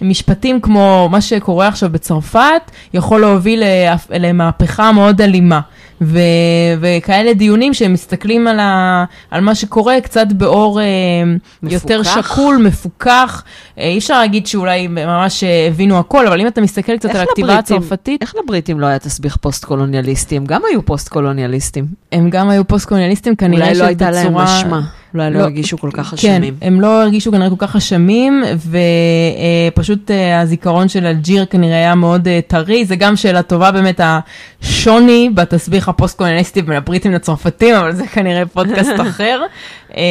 [0.00, 3.62] משפטים כמו מה שקורה עכשיו בצרפת, יכול להוביל
[4.10, 5.60] למהפכה מאוד אלימה.
[6.00, 6.18] ו-
[6.80, 10.84] וכאלה דיונים שהם מסתכלים על, ה- על מה שקורה קצת באור אה,
[11.62, 12.20] יותר מפוקח.
[12.32, 13.44] שקול, מפוקח.
[13.78, 17.20] אה, אי אפשר להגיד שאולי ממש אה, הבינו הכל, אבל אם אתה מסתכל קצת על
[17.20, 20.36] הכתיבה לבריטים- הצרפתית, איך לבריטים לא היה תסביך פוסט-קולוניאליסטי?
[20.36, 21.84] הם גם היו פוסט-קולוניאליסטים.
[22.12, 24.80] הם גם היו פוסט-קולוניאליסטים, כנראה אולי לא הייתה להם שבצורה- אשמה.
[25.16, 26.54] אולי לא לא- הרגישו כל כך כן, אשמים.
[26.62, 28.44] הם לא הרגישו כנראה כל כך אשמים,
[29.72, 30.10] ופשוט
[30.42, 35.88] הזיכרון של אלג'יר כנראה היה מאוד אה, טרי, זה גם שאלה טובה באמת, השוני בתסביך
[35.88, 39.40] הפוסט-קולוניאליסטי בין הבריטים לצרפתים, אבל זה כנראה פודקאסט אחר.
[39.96, 40.02] אה,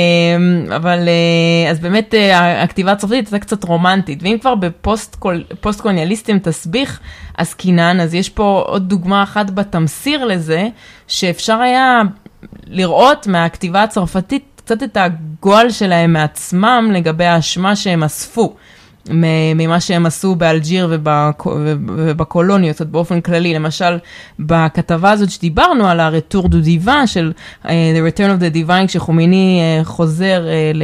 [0.76, 6.99] אבל אה, אז באמת אה, הכתיבה הצרפתית הייתה קצת רומנטית, ואם כבר בפוסט-קולוניאליסטים תסביך
[7.38, 10.68] עסקינן, אז יש פה עוד דוגמה אחת בתמסיר לזה,
[11.08, 12.01] שאפשר היה
[12.68, 18.55] לראות מהכתיבה הצרפתית קצת את הגועל שלהם מעצמם לגבי האשמה שהם אספו.
[19.55, 21.45] ממה שהם עשו באלג'יר ובק-
[21.97, 23.53] ובקולוניות, זאת באופן כללי.
[23.53, 23.97] למשל,
[24.39, 26.55] בכתבה הזאת שדיברנו על ה-Retour du
[26.86, 27.70] Divin של uh, The
[28.18, 30.84] Return of the Divine, כשחומיני uh, חוזר uh, ל-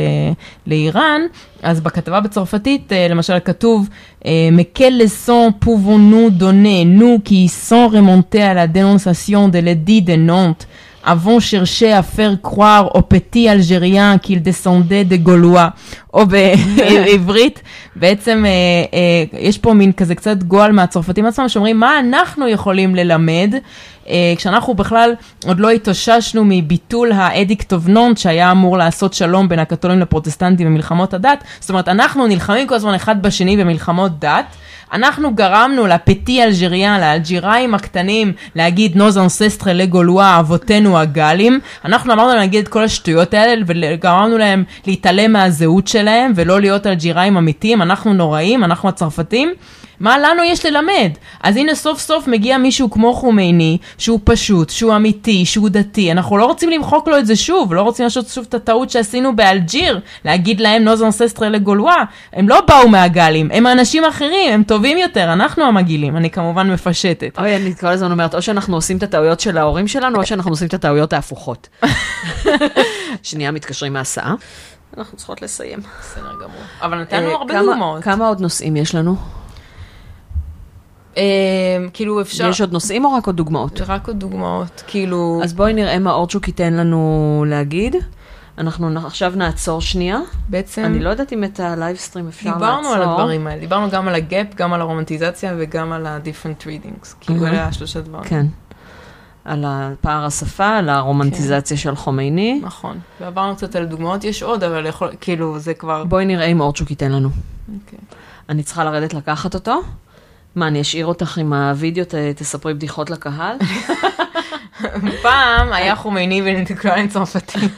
[0.68, 1.22] לאיראן,
[1.62, 3.88] אז בכתבה בצרפתית, uh, למשל, כתוב,
[4.22, 4.26] uh,
[4.58, 8.68] Mais quelle leçon pouvons-nous donner, nous qui sont remontés à la
[11.04, 15.70] avons cherché à faire croire aux petits Algériens qu'ils descendaient de גולואה,
[16.14, 17.62] או בעברית,
[17.96, 18.50] בעצם אה,
[18.94, 23.60] אה, יש פה מין כזה קצת גועל מהצרפתים עצמם, שאומרים מה אנחנו יכולים ללמד, אה,
[23.60, 24.01] אה,
[24.38, 25.14] כשאנחנו בכלל
[25.46, 30.68] עוד לא התאוששנו מביטול ה Edict of Nantes, שהיה אמור לעשות שלום בין הקתולים לפרוטסטנטים
[30.68, 34.46] במלחמות הדת, זאת אומרת, אנחנו נלחמים כל הזמן אחד בשני במלחמות דת.
[34.94, 41.60] אנחנו גרמנו ל petits Algériens, לאלג'יראים הקטנים, להגיד נוז אנססטרה לגולואה, אבותינו הגלים.
[41.86, 46.88] אנחנו אמרנו להם להגיד את כל השטויות האלה, וגרמנו להם להתעלם מהזהות שלהם, ולא להיות
[46.88, 47.82] אלג'יראים אמיתיים.
[47.82, 49.54] אנחנו נוראים, אנחנו הצרפתים.
[50.02, 51.12] מה לנו יש ללמד?
[51.44, 56.38] אז הנה סוף סוף מגיע מישהו כמו חומייני, שהוא פשוט, שהוא אמיתי, שהוא דתי, אנחנו
[56.38, 60.00] לא רוצים למחוק לו את זה שוב, לא רוצים לעשות שוב את הטעות שעשינו באלג'יר,
[60.26, 65.34] להגיד להם נוז אנססטרה לגולואה, הם לא באו מהגלים, הם אנשים אחרים, הם טובים יותר,
[65.34, 67.40] אנחנו המגעילים, אני כמובן מפשטת.
[67.40, 70.52] אוי, אני כל הזמן אומרת, או שאנחנו עושים את הטעויות של ההורים שלנו, או שאנחנו
[70.52, 71.68] עושים את הטעויות ההפוכות.
[73.24, 74.34] שנייה, מתקשרים מהסעה.
[74.98, 75.80] אנחנו צריכות לסיים.
[76.02, 76.62] בסדר גמור.
[76.82, 78.04] אבל נתנו אה, הרבה כמה- דוגמאות.
[78.04, 79.41] כמה עוד נושאים יש לנו?
[81.18, 81.24] אה,
[81.94, 82.50] כאילו אפשר...
[82.50, 83.82] יש עוד נושאים או רק עוד דוגמאות?
[83.82, 85.42] רק עוד דוגמאות, כאילו...
[85.44, 87.96] אז בואי נראה מה אורצ'וק ייתן לנו להגיד.
[88.58, 90.20] אנחנו עכשיו נעצור שנייה.
[90.50, 92.60] בעצם אני לא יודעת אם את ה livestream אפשר לעצור.
[92.68, 96.64] דיברנו על הדברים האלה, דיברנו גם על ה gap, גם על הרומנטיזציה וגם על ה-different
[96.64, 97.16] readings.
[97.20, 97.48] כאילו.
[97.48, 98.24] אלה השלושה דברים.
[98.24, 98.46] כן.
[99.46, 102.62] על הפער השפה, על הרומנטיזציה של חומייני.
[102.64, 103.00] נכון.
[103.22, 106.04] ועברנו קצת על דוגמאות, יש עוד, אבל יכול, כאילו זה כבר...
[106.04, 107.30] בואי נראה אם אורצ'וק ייתן לנו.
[107.84, 108.00] אוקיי.
[108.50, 109.82] אני צריכה לרדת לקחת אותו?
[110.56, 113.58] מה, אני אשאיר אותך עם הוידאו, ת- תספרי בדיחות לקהל?
[115.22, 117.70] פעם היה חומייני ואינטלקטואלים צרפתים.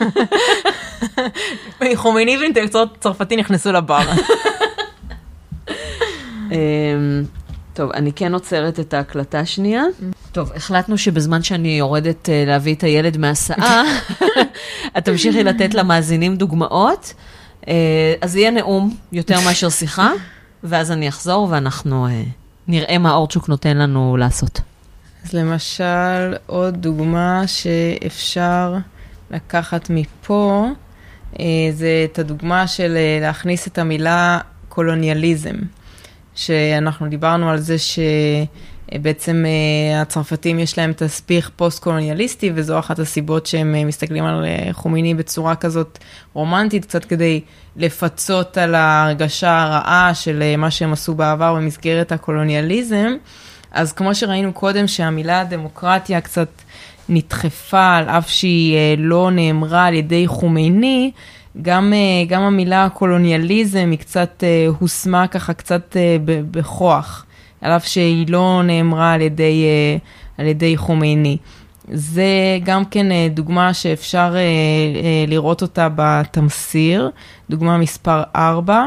[1.95, 3.99] חומייני ואינטלקטואל צרפתי נכנסו לבר.
[6.51, 7.24] אמ,
[7.74, 9.84] טוב, אני כן עוצרת את ההקלטה שנייה.
[10.32, 13.84] טוב, החלטנו שבזמן שאני יורדת אה, להביא את הילד מהסעה,
[14.97, 17.13] את תמשיכי לתת למאזינים דוגמאות.
[17.67, 17.74] אה,
[18.21, 20.11] אז יהיה נאום יותר מאשר שיחה,
[20.63, 22.24] ואז אני אחזור ואנחנו אה,
[22.68, 24.61] נראה מה אורצ'וק נותן לנו לעשות.
[25.26, 28.76] אז למשל, עוד דוגמה שאפשר
[29.32, 30.68] לקחת מפה,
[31.39, 34.39] אה, זה את הדוגמה של אה, להכניס את המילה
[34.70, 35.55] קולוניאליזם,
[36.36, 38.03] שאנחנו דיברנו על זה שבעצם
[39.45, 45.13] אה, הצרפתים יש להם תסביך פוסט-קולוניאליסטי, וזו אחת הסיבות שהם אה, מסתכלים על אה, חומיני
[45.13, 45.99] בצורה כזאת
[46.33, 47.41] רומנטית, קצת כדי
[47.75, 53.15] לפצות על ההרגשה הרעה של מה שהם עשו בעבר במסגרת הקולוניאליזם.
[53.71, 56.49] אז כמו שראינו קודם, שהמילה דמוקרטיה קצת
[57.09, 61.11] נדחפה, על אף שהיא לא נאמרה על ידי חומייני,
[61.61, 61.93] גם,
[62.27, 64.43] גם המילה קולוניאליזם היא קצת
[64.79, 67.25] הושמה ככה קצת בכוח,
[67.64, 69.97] על אף שהיא לא נאמרה על ידי, אה,
[70.38, 71.38] על ידי חומייני.
[71.91, 77.09] זה גם כן אה, דוגמה שאפשר אה, לראות אותה בתמסיר,
[77.49, 78.86] דוגמה מספר 4.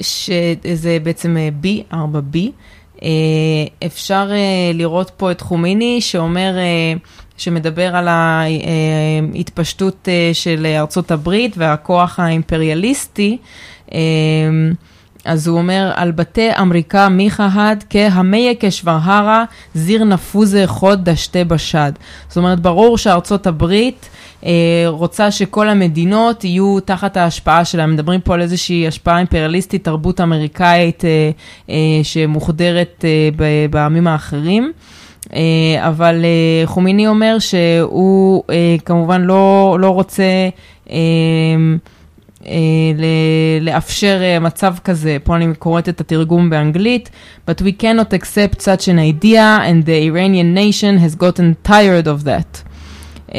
[0.00, 2.36] שזה בעצם B, 4B.
[3.02, 3.08] אה,
[3.86, 4.30] אפשר
[4.74, 6.54] לראות פה את חומיני שאומר,
[7.36, 13.38] שמדבר על ההתפשטות של ארצות הברית והכוח האימפריאליסטי.
[15.24, 19.44] אז הוא אומר, על בתי אמריקה מיכה הד כהמיה כשוורהרה
[19.74, 21.92] זיר נפוזה חוד דשתה בשד.
[22.28, 24.08] זאת אומרת, ברור שארצות הברית
[24.44, 24.50] אה,
[24.86, 27.86] רוצה שכל המדינות יהיו תחת ההשפעה שלה.
[27.86, 31.30] מדברים פה על איזושהי השפעה אימפריאליסטית, תרבות אמריקאית אה,
[31.70, 33.28] אה, שמוחדרת אה,
[33.70, 34.72] בעמים האחרים.
[35.34, 35.40] אה,
[35.88, 40.24] אבל אה, חומיני אומר שהוא אה, כמובן לא, לא רוצה
[43.60, 47.10] לאפשר אה, מצב כזה, פה אני קוראת את התרגום באנגלית,
[47.50, 52.24] but we cannot accept such an idea and the Iranian nation has gotten tired of
[52.24, 52.62] that.
[53.28, 53.32] Um,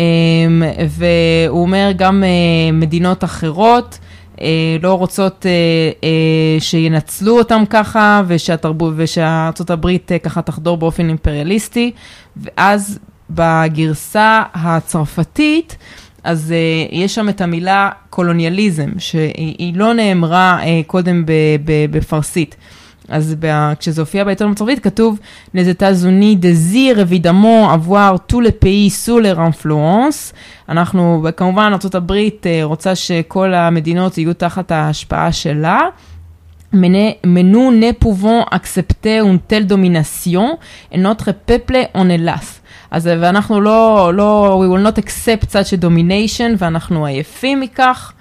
[0.89, 3.99] והוא אומר גם uh, מדינות אחרות
[4.35, 4.39] uh,
[4.81, 11.91] לא רוצות uh, uh, שינצלו אותם ככה ושארצות הברית uh, ככה תחדור באופן אימפריאליסטי.
[12.37, 12.99] ואז
[13.29, 15.77] בגרסה הצרפתית
[16.23, 21.23] אז uh, יש שם את המילה קולוניאליזם שהיא היא לא נאמרה uh, קודם
[21.91, 22.55] בפרסית.
[23.11, 25.19] אז ב- כשזה הופיע בעיתון בצרפתית כתוב
[25.55, 30.33] désirent évidemment avoir tous les pays sous leur influence.
[30.69, 32.11] אנחנו, כמובן ארה"ב
[32.45, 35.79] אה, רוצה שכל המדינות יהיו תחת ההשפעה שלה.
[36.72, 40.58] Mais mais nous ne pouvons accepter une telle domination
[40.92, 42.60] et notre peuple en est las.
[42.90, 48.12] אז אה, ואנחנו לא, לא, we will not accept such a domination ואנחנו עייפים מכך.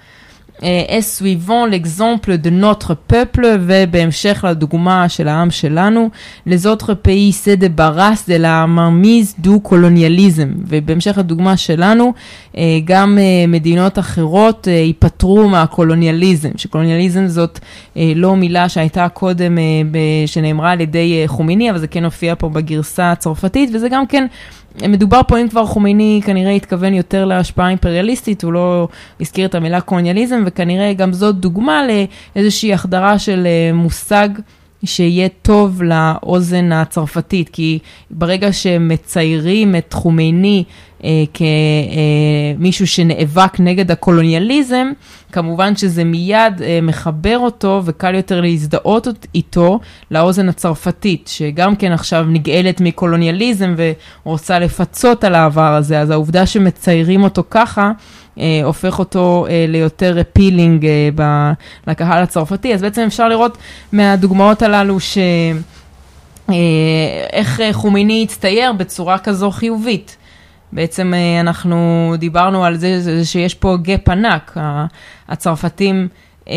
[0.61, 6.09] Est suivant l'exemple de notre peuple, ובהמשך לדוגמה של העם שלנו,
[6.47, 12.13] les autres pays se débarrassent de la mainmise du colonialisme, ובהמשך לדוגמה שלנו,
[12.57, 17.59] אה, גם אה, מדינות אחרות אה, ייפטרו מהקולוניאליזם, שקולוניאליזם זאת
[18.15, 19.57] לא מילה שהייתה קודם,
[20.25, 24.25] שנאמרה על ידי חומיני, אבל זה כן הופיע פה בגרסה הצרפתית, וזה גם כן...
[24.89, 28.87] מדובר פה, אם כבר חומייני כנראה התכוון יותר להשפעה אימפריאליסטית, הוא לא
[29.19, 31.81] הזכיר את המילה קולוניאליזם, וכנראה גם זאת דוגמה
[32.35, 34.29] לאיזושהי החדרה של אה, מושג
[34.83, 37.79] שיהיה טוב לאוזן הצרפתית, כי
[38.11, 40.63] ברגע שמציירים את חומייני
[41.03, 41.23] אה,
[42.57, 44.91] כמישהו שנאבק נגד הקולוניאליזם,
[45.31, 49.79] כמובן שזה מיד אה, מחבר אותו וקל יותר להזדהות איתו
[50.11, 53.75] לאוזן הצרפתית, שגם כן עכשיו נגאלת מקולוניאליזם
[54.25, 57.91] ורוצה לפצות על העבר הזה, אז העובדה שמציירים אותו ככה,
[58.39, 61.51] אה, הופך אותו אה, ליותר אפילינג אה, ב,
[61.87, 63.57] לקהל הצרפתי, אז בעצם אפשר לראות
[63.91, 65.17] מהדוגמאות הללו ש...
[66.49, 66.55] אה,
[67.33, 70.17] איך אה, חומיני הצטייר בצורה כזו חיובית.
[70.73, 74.57] בעצם אה, אנחנו דיברנו על זה, שיש פה גאפ ענק.
[75.27, 76.07] הצרפתים
[76.49, 76.53] אה,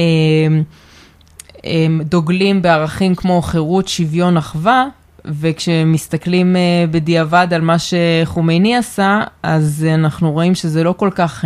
[1.66, 4.86] אה, דוגלים בערכים כמו חירות, שוויון, אחווה,
[5.24, 6.56] וכשמסתכלים
[6.90, 11.44] בדיעבד על מה שחומייני עשה, אז אנחנו רואים שזה לא כל כך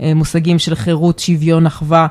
[0.00, 2.06] במושגים של חירות, שוויון, אחווה,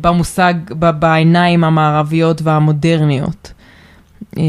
[0.00, 0.54] במושג,
[0.98, 3.52] בעיניים המערביות והמודרניות.
[4.36, 4.42] אה,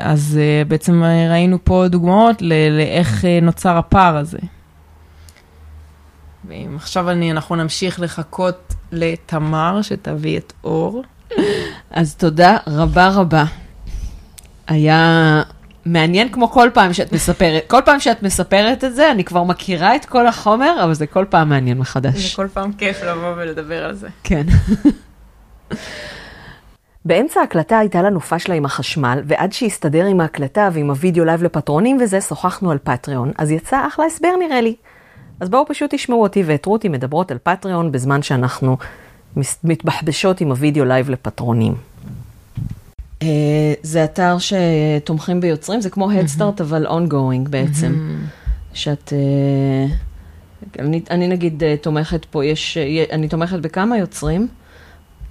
[0.00, 4.38] אז אה, בעצם ראינו פה דוגמאות לאיך אה, נוצר הפער הזה.
[6.48, 11.02] ואם עכשיו אני, אנחנו נמשיך לחכות לתמר שתביא את אור.
[11.90, 13.44] אז תודה רבה רבה.
[14.66, 15.42] היה
[15.86, 17.62] מעניין כמו כל פעם שאת מספרת.
[17.66, 21.24] כל פעם שאת מספרת את זה, אני כבר מכירה את כל החומר, אבל זה כל
[21.28, 22.30] פעם מעניין מחדש.
[22.30, 24.08] זה כל פעם כיף לבוא ולדבר על זה.
[24.24, 24.46] כן.
[27.04, 31.98] באמצע ההקלטה הייתה לנו פשלה עם החשמל, ועד שהסתדר עם ההקלטה ועם הוידאו לייב לפטרונים
[32.00, 34.74] וזה, שוחחנו על פטריון, אז יצא אחלה הסבר נראה לי.
[35.40, 38.76] אז בואו פשוט תשמעו אותי ואת רותי מדברות על פטריון בזמן שאנחנו
[39.64, 41.74] מתבחבשות עם הוידאו לייב לפטרונים.
[43.20, 43.24] אה,
[43.82, 48.18] זה אתר שתומכים ביוצרים, זה כמו הדסטארט, אבל ongoing בעצם.
[48.72, 49.12] שאת...
[49.12, 52.78] Uh, אני, אני נגיד uh, תומכת פה, יש,
[53.12, 54.48] אני תומכת בכמה יוצרים.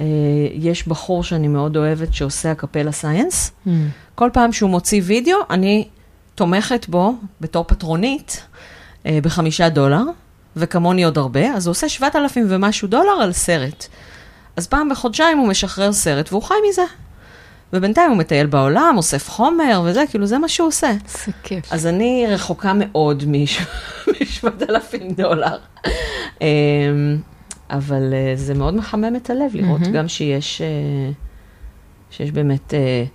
[0.01, 0.05] אה,
[0.53, 3.51] יש בחור שאני מאוד אוהבת שעושה הקפלה סייאנס.
[3.67, 3.69] Mm.
[4.15, 5.87] כל פעם שהוא מוציא וידאו, אני
[6.35, 8.43] תומכת בו בתור פטרונית
[9.05, 10.03] אה, בחמישה דולר,
[10.55, 13.87] וכמוני עוד הרבה, אז הוא עושה 7,000 ומשהו דולר על סרט.
[14.57, 16.83] אז פעם בחודשיים הוא משחרר סרט והוא חי מזה.
[17.73, 20.91] ובינתיים הוא מטייל בעולם, אוסף חומר וזה, כאילו זה מה שהוא עושה.
[21.25, 21.73] זה כיף.
[21.73, 25.57] אז אני רחוקה מאוד מ-7,000 דולר.
[27.69, 29.89] אבל uh, זה מאוד מחמם את הלב לראות mm-hmm.
[29.89, 31.13] גם שיש, uh,
[32.15, 33.09] שיש באמת uh,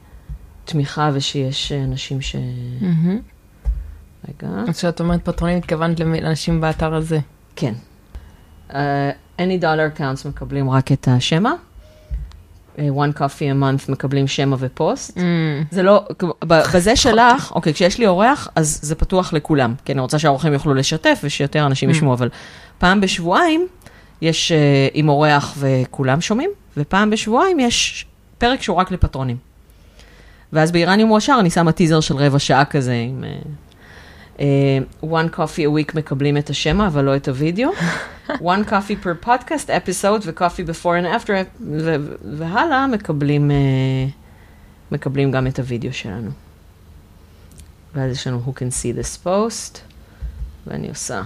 [0.65, 2.37] תמיכה ושיש uh, אנשים ש...
[2.37, 3.39] Mm-hmm.
[4.29, 4.55] רגע.
[4.69, 7.19] אז כשאת אומרת פטרונים, התכוונת לאנשים באתר הזה.
[7.57, 7.75] כן.
[8.71, 8.75] Uh,
[9.39, 11.53] any dollar counts מקבלים רק את השמע.
[12.77, 15.19] One coffee a month מקבלים שמע ופוסט.
[15.19, 15.21] Mm.
[15.71, 16.05] זה לא,
[16.75, 19.75] בזה שלך, אוקיי, כשיש לי אורח, אז זה פתוח לכולם.
[19.85, 21.93] כי אני רוצה שהאורחים יוכלו לשתף ושיותר אנשים mm.
[21.93, 22.29] ישמעו, אבל
[22.79, 23.67] פעם בשבועיים
[24.23, 28.07] יש uh, עם אורח וכולם שומעים, ופעם בשבועיים יש
[28.39, 29.37] פרק שהוא רק לפטרונים.
[30.53, 33.25] ואז באיראני מועשר אני שמה טיזר של רבע שעה כזה עם...
[33.25, 33.47] Uh,
[34.39, 34.43] uh,
[35.05, 37.71] one coffee a week מקבלים את השמע, אבל לא את הוידאו.
[38.29, 41.63] one coffee per podcast episode ו-coffee before and after,
[42.39, 44.13] והלאה מקבלים, uh,
[44.93, 46.31] מקבלים גם את הוידאו שלנו.
[47.95, 49.79] ואז יש לנו who can see this post,
[50.67, 51.23] ואני עושה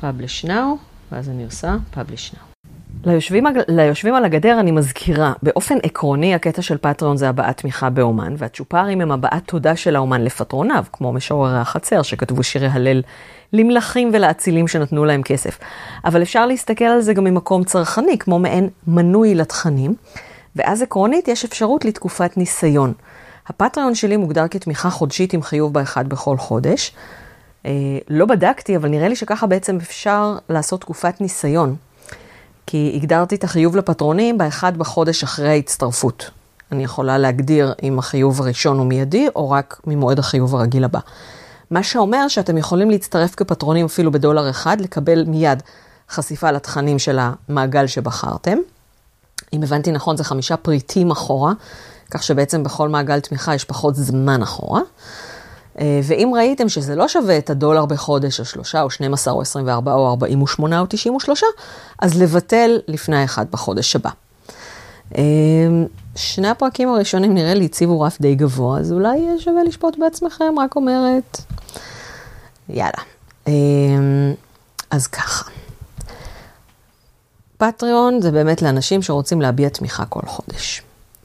[0.00, 0.87] publish now.
[1.12, 2.48] ואז אני עושה publish now.
[3.04, 8.34] ליושבים, ליושבים על הגדר אני מזכירה, באופן עקרוני הקטע של פטריון זה הבעת תמיכה באומן,
[8.38, 13.02] והצ'ופרים הם הבעת תודה של האומן לפטרוניו, כמו משוררי החצר שכתבו שירי הלל
[13.52, 15.58] למלכים ולאצילים שנתנו להם כסף.
[16.04, 19.94] אבל אפשר להסתכל על זה גם ממקום צרכני, כמו מעין מנוי לתכנים,
[20.56, 22.92] ואז עקרונית יש אפשרות לתקופת ניסיון.
[23.46, 26.92] הפטריון שלי מוגדר כתמיכה חודשית עם חיוב באחד בכל חודש.
[27.68, 27.72] אה,
[28.08, 31.76] לא בדקתי, אבל נראה לי שככה בעצם אפשר לעשות תקופת ניסיון.
[32.66, 36.30] כי הגדרתי את החיוב לפטרונים באחד בחודש אחרי ההצטרפות.
[36.72, 40.98] אני יכולה להגדיר אם החיוב הראשון הוא מיידי, או רק ממועד החיוב הרגיל הבא.
[41.70, 45.62] מה שאומר שאתם יכולים להצטרף כפטרונים אפילו בדולר אחד, לקבל מיד
[46.10, 48.58] חשיפה לתכנים של המעגל שבחרתם.
[49.52, 51.52] אם הבנתי נכון, זה חמישה פריטים אחורה,
[52.10, 54.80] כך שבעצם בכל מעגל תמיכה יש פחות זמן אחורה.
[55.80, 59.92] אה, ואם ראיתם שזה לא שווה את הדולר בחודש, או שלושה, או 12, או 24,
[59.92, 61.42] או 48, או 93,
[61.98, 64.10] אז לבטל לפני האחד בחודש הבא.
[65.18, 65.22] אה,
[66.16, 70.76] שני הפרקים הראשונים נראה לי הציבו רף די גבוה, אז אולי שווה לשפוט בעצמכם, רק
[70.76, 71.40] אומרת,
[72.68, 73.02] יאללה.
[73.48, 73.52] אה,
[74.90, 75.50] אז ככה.
[77.58, 80.82] פטריון זה באמת לאנשים שרוצים להביע תמיכה כל חודש.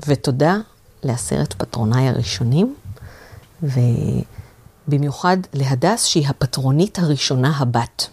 [0.07, 0.57] ותודה
[1.03, 2.75] לעשרת פטרוניי הראשונים,
[4.87, 8.07] ובמיוחד להדס שהיא הפטרונית הראשונה הבת.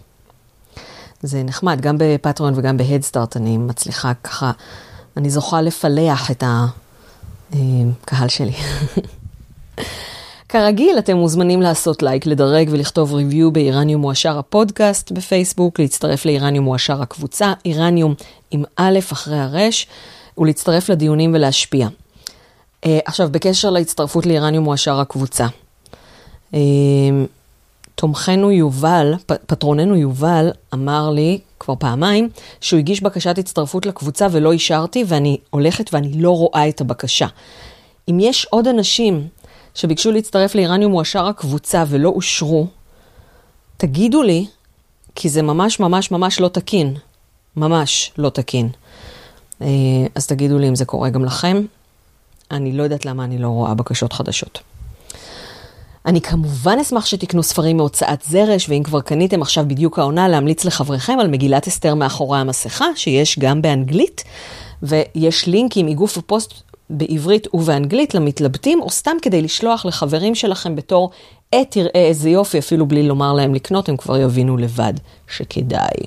[1.22, 4.50] זה נחמד, גם בפטריון וגם בהדסטארט אני מצליחה ככה,
[5.16, 6.44] אני זוכה לפלח את
[7.52, 8.52] הקהל שלי.
[10.48, 17.02] כרגיל, אתם מוזמנים לעשות לייק, לדרג ולכתוב ריוויו באיראניום מועשר הפודקאסט בפייסבוק, להצטרף לאיראניום מועשר
[17.02, 18.14] הקבוצה, איראניום
[18.50, 19.86] עם א' אחרי הרש,
[20.38, 21.88] ולהצטרף לדיונים ולהשפיע.
[21.88, 25.46] Uh, עכשיו, בקשר להצטרפות לאיראניום מועשר הקבוצה.
[26.52, 26.56] Uh,
[27.94, 29.14] תומכנו יובל,
[29.46, 32.28] פטרוננו יובל, אמר לי כבר פעמיים
[32.60, 37.26] שהוא הגיש בקשת הצטרפות לקבוצה ולא אישרתי, ואני הולכת ואני לא רואה את הבקשה.
[38.10, 39.28] אם יש עוד אנשים
[39.74, 42.66] שביקשו להצטרף לאיראניום מועשר הקבוצה ולא אושרו,
[43.76, 44.46] תגידו לי,
[45.14, 46.94] כי זה ממש ממש ממש לא תקין.
[47.56, 48.68] ממש לא תקין.
[49.62, 49.66] אה,
[50.14, 51.62] אז תגידו לי אם זה קורה גם לכם.
[52.50, 54.60] אני לא יודעת למה אני לא רואה בקשות חדשות.
[56.06, 61.18] אני כמובן אשמח שתקנו ספרים מהוצאת זרש, ואם כבר קניתם עכשיו בדיוק העונה, להמליץ לחבריכם
[61.20, 64.24] על מגילת אסתר מאחורי המסכה, שיש גם באנגלית,
[64.82, 66.54] ויש לינקים מגוף הפוסט
[66.90, 71.10] בעברית ובאנגלית למתלבטים, או סתם כדי לשלוח לחברים שלכם בתור,
[71.54, 74.94] אה, תראה איזה יופי, אפילו בלי לומר להם לקנות, הם כבר יבינו לבד
[75.28, 76.06] שכדאי.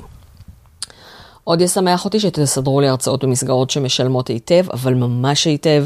[1.44, 5.86] עוד ישמח אותי שתסדרו לי הרצאות במסגרות שמשלמות היטב, אבל ממש היטב.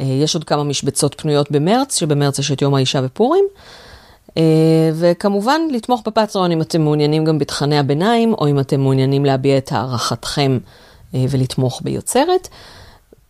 [0.00, 3.44] אה, יש עוד כמה משבצות פנויות במרץ, שבמרץ יש את יום האישה בפורים.
[4.36, 9.58] אה, וכמובן, לתמוך בפטריון אם אתם מעוניינים גם בתכני הביניים, או אם אתם מעוניינים להביע
[9.58, 10.58] את הערכתכם
[11.14, 12.48] ולתמוך ביוצרת.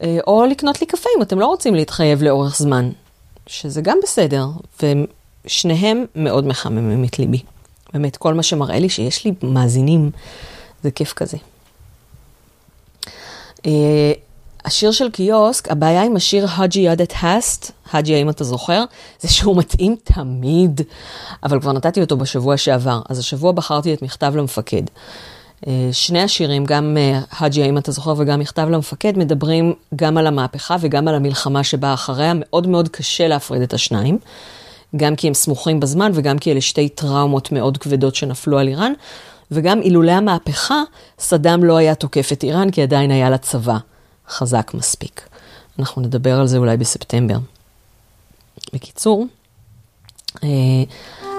[0.02, 2.90] אה, או לקנות לי קפה אם אתם לא רוצים להתחייב לאורך זמן,
[3.46, 4.46] שזה גם בסדר,
[5.46, 7.42] ושניהם מאוד מחממים את ליבי.
[7.92, 10.10] באמת, כל מה שמראה לי שיש לי מאזינים,
[10.82, 11.36] זה כיף כזה.
[14.64, 18.84] השיר של קיוסק, הבעיה עם השיר האג'י ידת האסט, האג'י האם אתה זוכר,
[19.20, 20.80] זה שהוא מתאים תמיד,
[21.42, 24.82] אבל כבר נתתי אותו בשבוע שעבר, אז השבוע בחרתי את מכתב למפקד.
[25.66, 30.26] אה, שני השירים, גם אה, האג'י, האם אתה זוכר, וגם מכתב למפקד, מדברים גם על
[30.26, 32.32] המהפכה וגם על המלחמה שבאה אחריה.
[32.34, 34.18] מאוד מאוד קשה להפריד את השניים,
[34.96, 38.92] גם כי הם סמוכים בזמן וגם כי אלה שתי טראומות מאוד כבדות שנפלו על איראן.
[39.50, 40.82] וגם אילולא המהפכה,
[41.18, 43.76] סדאם לא היה תוקף את איראן, כי עדיין היה לה צבא
[44.29, 45.21] חזק מספיק.
[45.79, 47.37] אנחנו נדבר על זה אולי בספטמבר.
[48.73, 49.25] בקיצור,
[50.43, 50.49] אה,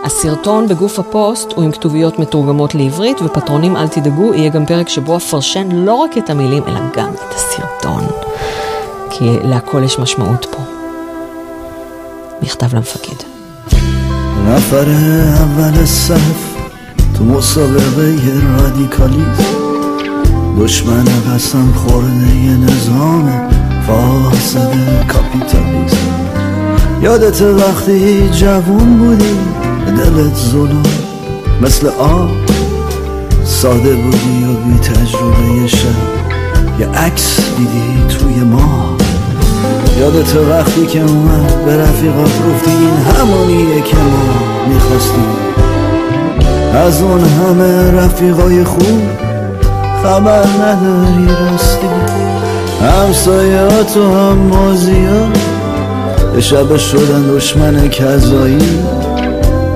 [0.04, 5.16] הסרטון בגוף הפוסט הוא עם כתוביות מתורגמות לעברית, ופטרונים אל תדאגו, יהיה גם פרק שבו
[5.16, 8.06] אפרשן לא רק את המילים, אלא גם את הסרטון.
[9.10, 10.62] כי להכל יש משמעות פה.
[12.42, 13.16] מכתב למפקד.
[14.46, 14.86] نفر
[15.40, 16.56] اول صف
[17.14, 19.59] تو مسابقه رادیکالیسم
[20.59, 23.31] دشمن قسم خورده نظام
[23.87, 24.73] فاسد
[25.07, 25.97] کاپیتالیسم
[27.01, 29.37] یادت وقتی جوون بودی
[29.97, 30.83] دلت ظلم.
[31.61, 32.29] مثل آب
[33.43, 35.87] ساده بودی و بی تجربه شب.
[36.79, 38.97] یه عکس دیدی توی ما
[39.99, 44.33] یادت وقتی که اومد به رفیقات گفتی این همونیه که ما
[44.73, 45.51] می‌خواستیم.
[46.73, 49.20] از اون همه رفیقای خوب
[50.03, 51.87] خبر نداری راستی.
[52.81, 55.37] همسایات و هم مازیات
[56.39, 58.79] شب شدن دشمن کذایی.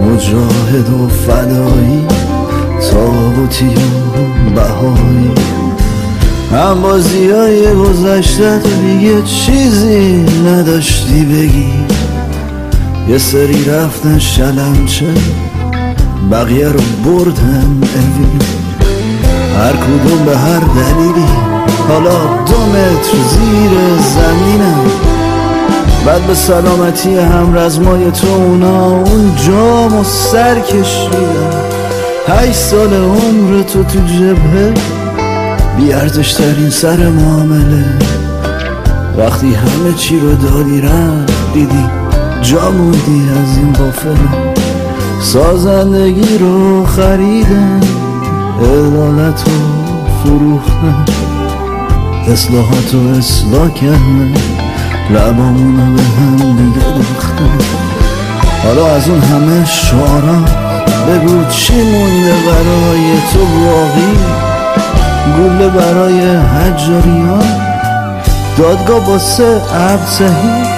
[0.02, 2.08] مجاهد و فدایی.
[2.92, 5.32] تابوتی و بهایی.
[6.52, 11.74] هم بازی های گذشته دیگه چیزی نداشتی بگی.
[13.10, 15.14] یه سری رفتن شلمچه.
[16.32, 18.55] بقیه رو بردن اوی.
[19.58, 21.28] هر کدوم به هر دلیلی.
[21.90, 24.86] حالا دو متر زیر زمینم
[26.06, 31.50] بعد به سلامتی هم رزمای تو اونا اون جام و سر کشیدن
[32.28, 34.74] هشت سال عمر تو تو جبهه.
[35.78, 37.86] بیارزش ترین سر معامله.
[39.18, 41.86] وقتی همه چی رو دادی رفت دیدی
[42.42, 44.54] جا موندی از این بافله
[45.22, 47.80] سازندگی رو خریدن
[48.62, 51.06] عدالت رو فروختن
[52.28, 54.34] اصلاحات رو اصلاح کردن
[55.10, 57.58] لبامونو به هم دیگه دوختن
[58.64, 60.38] حالا از اون همه شعرا
[61.08, 64.18] بگو چی مونده برای تو باقی؟
[65.38, 67.46] گله برای حجاریان
[68.58, 70.76] دادگاه باسه ابتهی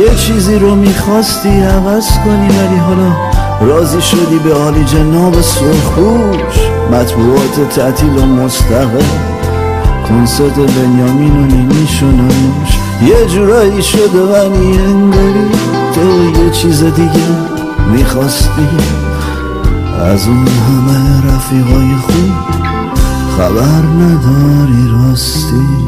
[0.00, 3.12] یه چیزی رو می‌خواستی عوض کنی ولی حالا
[3.60, 6.69] راضی شدی به عالی جناب سرخوش.
[6.91, 9.05] مطبوعات تعطیل و مستقل
[10.07, 15.49] کنسرت بنیامین و نینی شنانوش یه جورایی شده ولی انگاری
[15.95, 17.55] تو یه چیز دیگه
[17.91, 18.67] میخواستی
[20.01, 22.31] از اون همه رفیقای خوب
[23.37, 25.85] خبر نداری راستی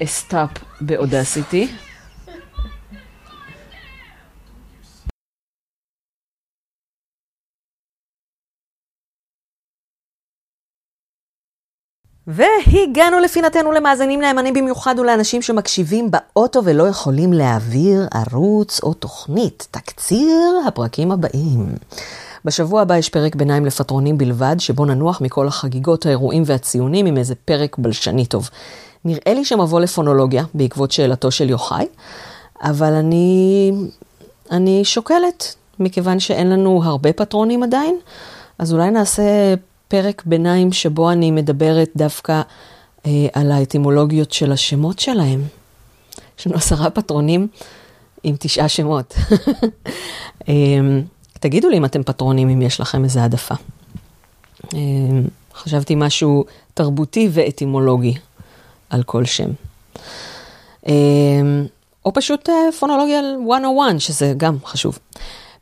[0.05, 0.51] stop
[0.81, 1.69] ב Audacity.
[12.27, 19.69] והגענו לפינתנו למאזינים נאמנים במיוחד ולאנשים שמקשיבים באוטו ולא יכולים להעביר ערוץ או תוכנית.
[19.71, 21.67] תקציר הפרקים הבאים.
[22.45, 27.35] בשבוע הבא יש פרק ביניים לפטרונים בלבד, שבו ננוח מכל החגיגות, האירועים והציונים עם איזה
[27.35, 28.51] פרק בלשני טוב.
[29.05, 31.87] נראה לי שמבוא לפונולוגיה בעקבות שאלתו של יוחאי,
[32.63, 33.73] אבל אני,
[34.51, 37.97] אני שוקלת, מכיוון שאין לנו הרבה פטרונים עדיין,
[38.59, 39.55] אז אולי נעשה
[39.93, 42.43] פרק ביניים שבו אני מדברת דווקא
[43.07, 45.43] אה, על האטימולוגיות של השמות שלהם.
[46.39, 47.49] יש לנו עשרה פטרונים
[48.23, 49.15] עם תשעה שמות.
[50.49, 50.55] אה,
[51.33, 53.55] תגידו לי אם אתם פטרונים, אם יש לכם איזו העדפה.
[54.75, 54.79] אה,
[55.55, 56.45] חשבתי משהו
[56.75, 58.15] תרבותי ואטימולוגי
[58.91, 59.51] על כל שם.
[60.89, 60.93] אה,
[62.05, 64.99] או פשוט אה, פונולוגיה 101, שזה גם חשוב.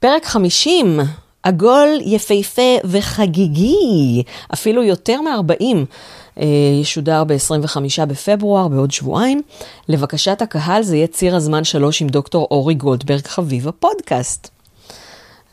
[0.00, 1.00] פרק 50,
[1.42, 4.22] עגול, יפהפה וחגיגי,
[4.54, 6.42] אפילו יותר מ-40,
[6.80, 9.42] ישודר ב-25 בפברואר, בעוד שבועיים.
[9.88, 14.48] לבקשת הקהל זה יהיה ציר הזמן שלוש עם דוקטור אורי גולדברג, חביב הפודקאסט.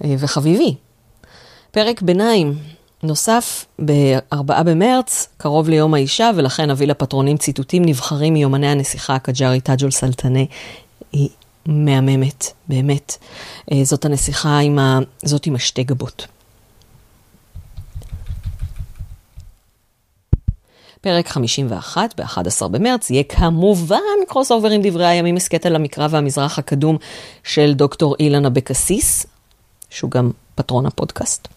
[0.01, 0.75] וחביבי.
[1.71, 2.53] פרק ביניים
[3.03, 9.91] נוסף ב-4 במרץ, קרוב ליום האישה, ולכן אביא לפטרונים ציטוטים נבחרים מיומני הנסיכה הקג'ארי טאג'ול
[9.91, 10.39] סלטנה.
[11.67, 13.17] מהממת, באמת.
[13.83, 14.99] זאת הנסיכה עם ה...
[15.25, 16.27] זאת עם השתי גבות.
[21.01, 26.97] פרק 51, ב-11 במרץ, יהיה כמובן crossover עם דברי הימים, הסכת על המקרא והמזרח הקדום
[27.43, 29.25] של דוקטור אילן אבקסיס,
[29.89, 31.47] שהוא גם פטרון הפודקאסט.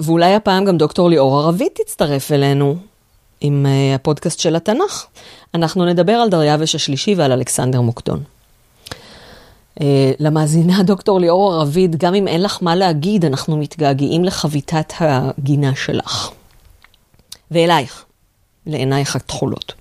[0.00, 2.76] ואולי הפעם גם דוקטור ליאור ערבית תצטרף אלינו
[3.40, 5.06] עם הפודקאסט של התנ"ך.
[5.54, 8.22] אנחנו נדבר על דריווש השלישי ועל אלכסנדר מוקדון.
[10.18, 16.30] למאזינה דוקטור ליאור ערבית, גם אם אין לך מה להגיד, אנחנו מתגעגעים לחביתת הגינה שלך.
[17.50, 18.04] ואלייך,
[18.66, 19.72] לעינייך התכולות.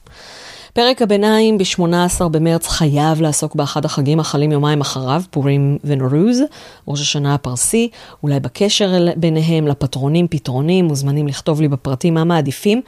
[0.73, 6.41] פרק הביניים ב-18 במרץ חייב לעסוק באחד החגים החלים יומיים אחריו, פורים ונורוז,
[6.88, 7.89] ראש השנה הפרסי,
[8.23, 12.81] אולי בקשר ביניהם, לפטרונים, פתרונים, מוזמנים לכתוב לי בפרטים מה מעדיפים.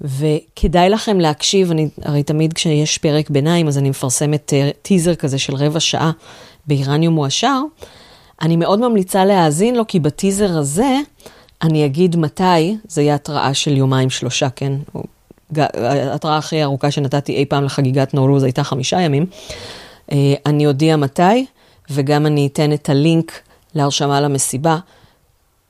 [0.00, 4.52] וכדאי לכם להקשיב, אני הרי תמיד כשיש פרק ביניים, אז אני מפרסמת
[4.82, 6.10] טיזר כזה של רבע שעה
[6.66, 7.60] באיראניום מועשר.
[8.42, 10.96] אני מאוד ממליצה להאזין לו, כי בטיזר הזה
[11.62, 14.72] אני אגיד מתי, זה יהיה התראה של יומיים שלושה, כן?
[15.56, 19.26] ההתראה הכי ארוכה שנתתי אי פעם לחגיגת נורוז הייתה חמישה ימים.
[20.12, 21.46] אה, אני אודיע מתי,
[21.90, 23.32] וגם אני אתן את הלינק
[23.74, 24.78] להרשמה למסיבה.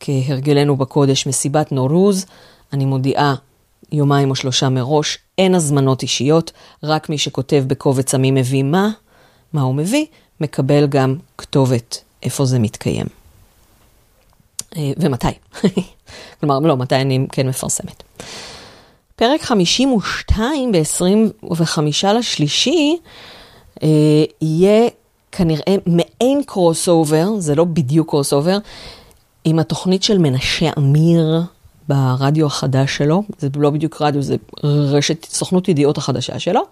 [0.00, 2.26] כהרגלנו בקודש, מסיבת נורוז,
[2.72, 3.34] אני מודיעה
[3.92, 6.52] יומיים או שלושה מראש, אין הזמנות אישיות,
[6.82, 8.90] רק מי שכותב בקובץ המי מביא מה,
[9.52, 10.06] מה הוא מביא,
[10.40, 13.06] מקבל גם כתובת איפה זה מתקיים.
[14.76, 15.26] אה, ומתי.
[16.40, 18.02] כלומר, לא, מתי אני כן מפרסמת.
[19.16, 21.80] פרק 52 ב-25
[22.14, 22.96] לשלישי
[23.82, 23.88] אה,
[24.42, 24.88] יהיה
[25.32, 28.58] כנראה מעין crossover, זה לא בדיוק crossover,
[29.44, 31.42] עם התוכנית של מנשה אמיר
[31.88, 36.62] ברדיו החדש שלו, זה לא בדיוק רדיו, זה רשת סוכנות ידיעות החדשה שלו.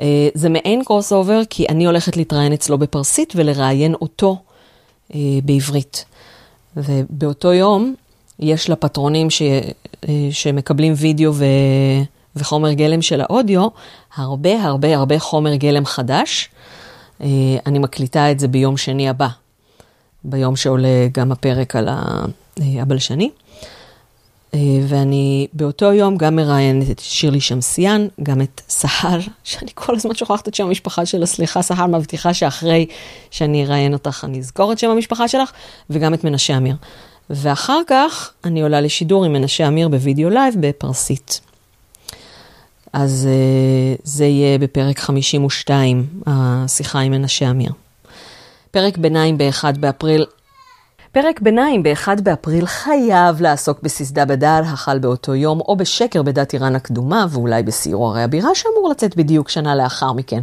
[0.00, 4.36] אה, זה מעין crossover כי אני הולכת להתראיין אצלו בפרסית ולראיין אותו
[5.14, 6.04] אה, בעברית.
[6.76, 7.94] ובאותו יום
[8.40, 9.42] יש לפטרונים ש,
[10.08, 11.44] אה, שמקבלים וידאו ו,
[12.36, 13.68] וחומר גלם של האודיו,
[14.16, 16.48] הרבה הרבה הרבה חומר גלם חדש.
[17.66, 19.28] אני מקליטה את זה ביום שני הבא,
[20.24, 21.88] ביום שעולה גם הפרק על
[22.56, 23.30] הבלשני.
[24.88, 30.48] ואני באותו יום גם מראיינת את שירלי שמסיאן, גם את סהר, שאני כל הזמן שוכחת
[30.48, 32.86] את שם המשפחה שלה, סליחה, סהר מבטיחה שאחרי
[33.30, 35.52] שאני אראיין אותך אני אזכור את שם המשפחה שלך,
[35.90, 36.76] וגם את מנשה אמיר.
[37.30, 41.40] ואחר כך אני עולה לשידור עם מנשה אמיר בווידאו לייב בפרסית.
[42.92, 43.28] אז
[44.02, 47.72] זה יהיה בפרק 52, השיחה עם מנשה אמיר.
[48.70, 50.24] פרק ביניים ב-1 באפריל.
[51.22, 56.76] פרק ביניים ב-1 באפריל חייב לעסוק בססדה בדל החל באותו יום, או בשקר בדת איראן
[56.76, 60.40] הקדומה, ואולי בסיור ערי הבירה שאמור לצאת בדיוק שנה לאחר מכן.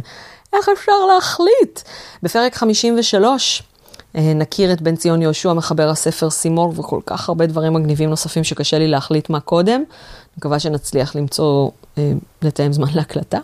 [0.52, 1.80] איך אפשר להחליט?
[2.22, 3.62] בפרק 53
[4.14, 8.78] נכיר את בן ציון יהושע, מחבר הספר סימור, וכל כך הרבה דברים מגניבים נוספים שקשה
[8.78, 9.82] לי להחליט מה קודם.
[10.38, 11.70] מקווה שנצליח למצוא,
[12.42, 13.38] לתאם זמן להקלטה.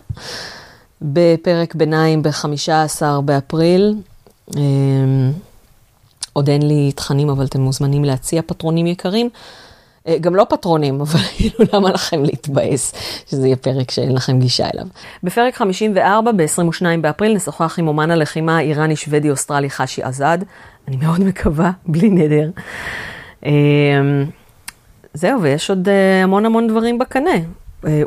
[1.01, 3.95] בפרק ביניים ב-15 באפריל,
[6.33, 9.29] עוד אין לי תכנים, אבל אתם מוזמנים להציע פטרונים יקרים.
[10.21, 12.93] גם לא פטרונים, אבל כאילו למה לכם להתבאס
[13.27, 14.85] שזה יהיה פרק שאין לכם גישה אליו.
[15.23, 20.37] בפרק 54, ב-22 באפריל, נשוחח עם אומן הלחימה האיראני, שוודי, אוסטרלי, חשי עזד.
[20.87, 22.49] אני מאוד מקווה, בלי נדר.
[25.13, 25.87] זהו, ויש עוד
[26.23, 27.35] המון המון דברים בקנה.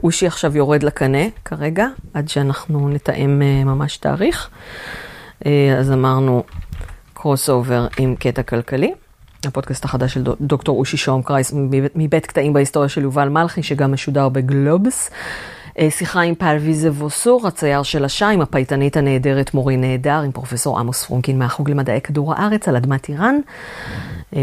[0.04, 4.50] אושי עכשיו יורד לקנה כרגע, עד שאנחנו נתאם ממש תאריך.
[5.78, 6.42] אז אמרנו,
[7.26, 8.92] crossover עם קטע כלכלי.
[9.44, 11.52] הפודקאסט החדש של דוקטור אושי שהם קראוס
[11.94, 15.10] מבית קטעים בהיסטוריה של יובל מלכי, שגם משודר בגלובס.
[15.90, 21.38] שיחה עם פלוויזה ווסור, הצייר של השיים, הפייטנית הנהדרת מורין נהדר, עם פרופסור עמוס פרומקין
[21.38, 23.36] מהחוג למדעי כדור הארץ על אדמת איראן,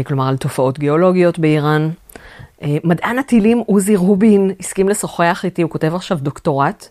[0.04, 1.90] כלומר על תופעות גיאולוגיות באיראן.
[2.62, 6.88] מדען הטילים עוזי רובין הסכים לשוחח איתי, הוא כותב עכשיו דוקטורט,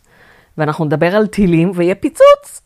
[0.57, 2.61] ואנחנו נדבר על טילים ויהיה פיצוץ.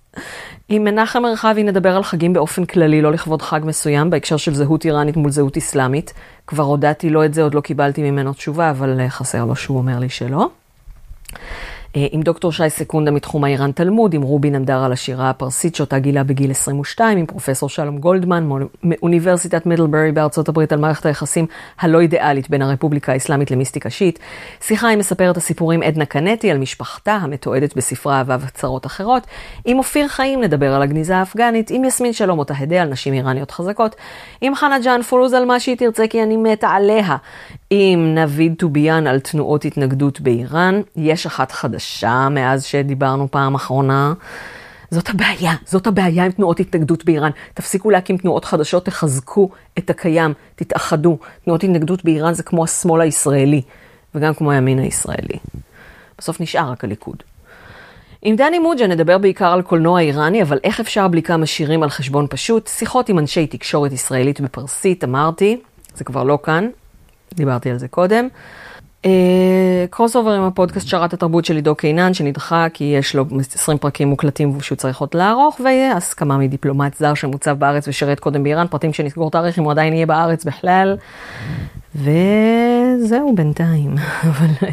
[0.69, 4.85] עם מנחם מרחבי נדבר על חגים באופן כללי, לא לכבוד חג מסוים, בהקשר של זהות
[4.85, 6.13] איראנית מול זהות אסלאמית.
[6.47, 9.99] כבר הודעתי לו את זה, עוד לא קיבלתי ממנו תשובה, אבל חסר לו שהוא אומר
[9.99, 10.49] לי שלא.
[12.11, 16.23] עם דוקטור שי סקונדה מתחום האיראן תלמוד, עם רובי נמדר על השירה הפרסית שאותה גילה
[16.23, 18.49] בגיל 22, עם פרופסור שלום גולדמן
[18.83, 21.45] מאוניברסיטת מידלברי בארצות הברית על מערכת היחסים
[21.79, 24.19] הלא אידיאלית בין הרפובליקה האסלאמית למיסטיקה שיעית.
[24.61, 29.27] שיחה עם מספרת הסיפורים עדנה קנטי על משפחתה המתועדת בספרה אהבה וצרות אחרות.
[29.65, 33.51] עם אופיר חיים נדבר על הגניזה האפגנית, עם יסמין שלום אותה הדה על נשים איראניות
[33.51, 33.95] חזקות.
[34.41, 37.17] עם חנה ג'אן פורוז על מה שהיא תרצה כי אני מתה עליה.
[37.69, 40.81] עם נביד טוביאן על תנועות התנגדות באיראן.
[40.95, 44.13] יש אחת חדשה מאז שדיברנו פעם אחרונה.
[44.91, 47.31] זאת הבעיה, זאת הבעיה עם תנועות התנגדות באיראן.
[47.53, 51.17] תפסיקו להקים תנועות חדשות, תחזקו את הקיים, תתאחדו.
[51.43, 53.61] תנועות התנגדות באיראן זה כמו השמאל הישראלי,
[54.15, 55.37] וגם כמו הימין הישראלי.
[56.17, 57.23] בסוף נשאר רק הליכוד.
[58.21, 61.89] עם דני מוג'ה נדבר בעיקר על קולנוע איראני, אבל איך אפשר בלי כמה שירים על
[61.89, 62.67] חשבון פשוט?
[62.67, 65.57] שיחות עם אנשי תקשורת ישראלית בפרסית, אמרתי,
[65.95, 66.67] זה כבר לא כאן,
[67.37, 68.27] דיברתי על זה קודם.
[69.89, 74.61] crossover עם הפודקאסט שרת התרבות של עידו קינן, שנדחה כי יש לו 20 פרקים מוקלטים
[74.61, 79.31] שהוא צריך עוד לערוך, ויהיה הסכמה מדיפלומט זר שמוצב בארץ ושירת קודם באיראן, פרטים שנסגור
[79.31, 80.97] תאריך אם הוא עדיין יהיה בארץ בכלל.
[81.95, 83.95] וזהו בינתיים,
[84.29, 84.67] אבל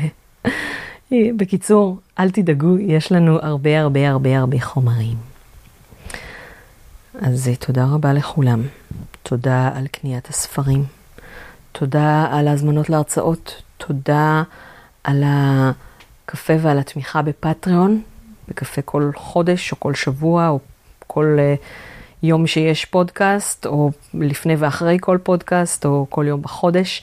[1.13, 5.17] בקיצור, אל תדאגו, יש לנו הרבה הרבה הרבה הרבה חומרים.
[7.23, 8.63] אז תודה רבה לכולם.
[9.23, 10.85] תודה על קניית הספרים.
[11.79, 13.63] תודה על ההזמנות להרצאות.
[13.77, 14.43] תודה
[15.05, 18.03] על הקפה ועל התמיכה בפטריון,
[18.49, 20.59] בקפה כל חודש או כל שבוע או
[21.07, 21.63] כל uh,
[22.23, 27.03] יום שיש פודקאסט, או לפני ואחרי כל פודקאסט, או כל יום בחודש.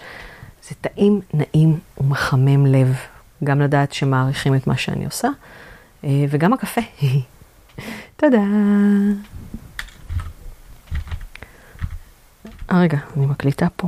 [0.64, 2.96] זה זה טעים, נעים ומחמם לב.
[3.44, 5.28] גם לדעת שמעריכים את מה שאני עושה,
[6.04, 6.82] אה, וגם הקפה.
[8.20, 8.44] תודה.
[12.72, 13.88] אה, רגע, אני מקליטה פה.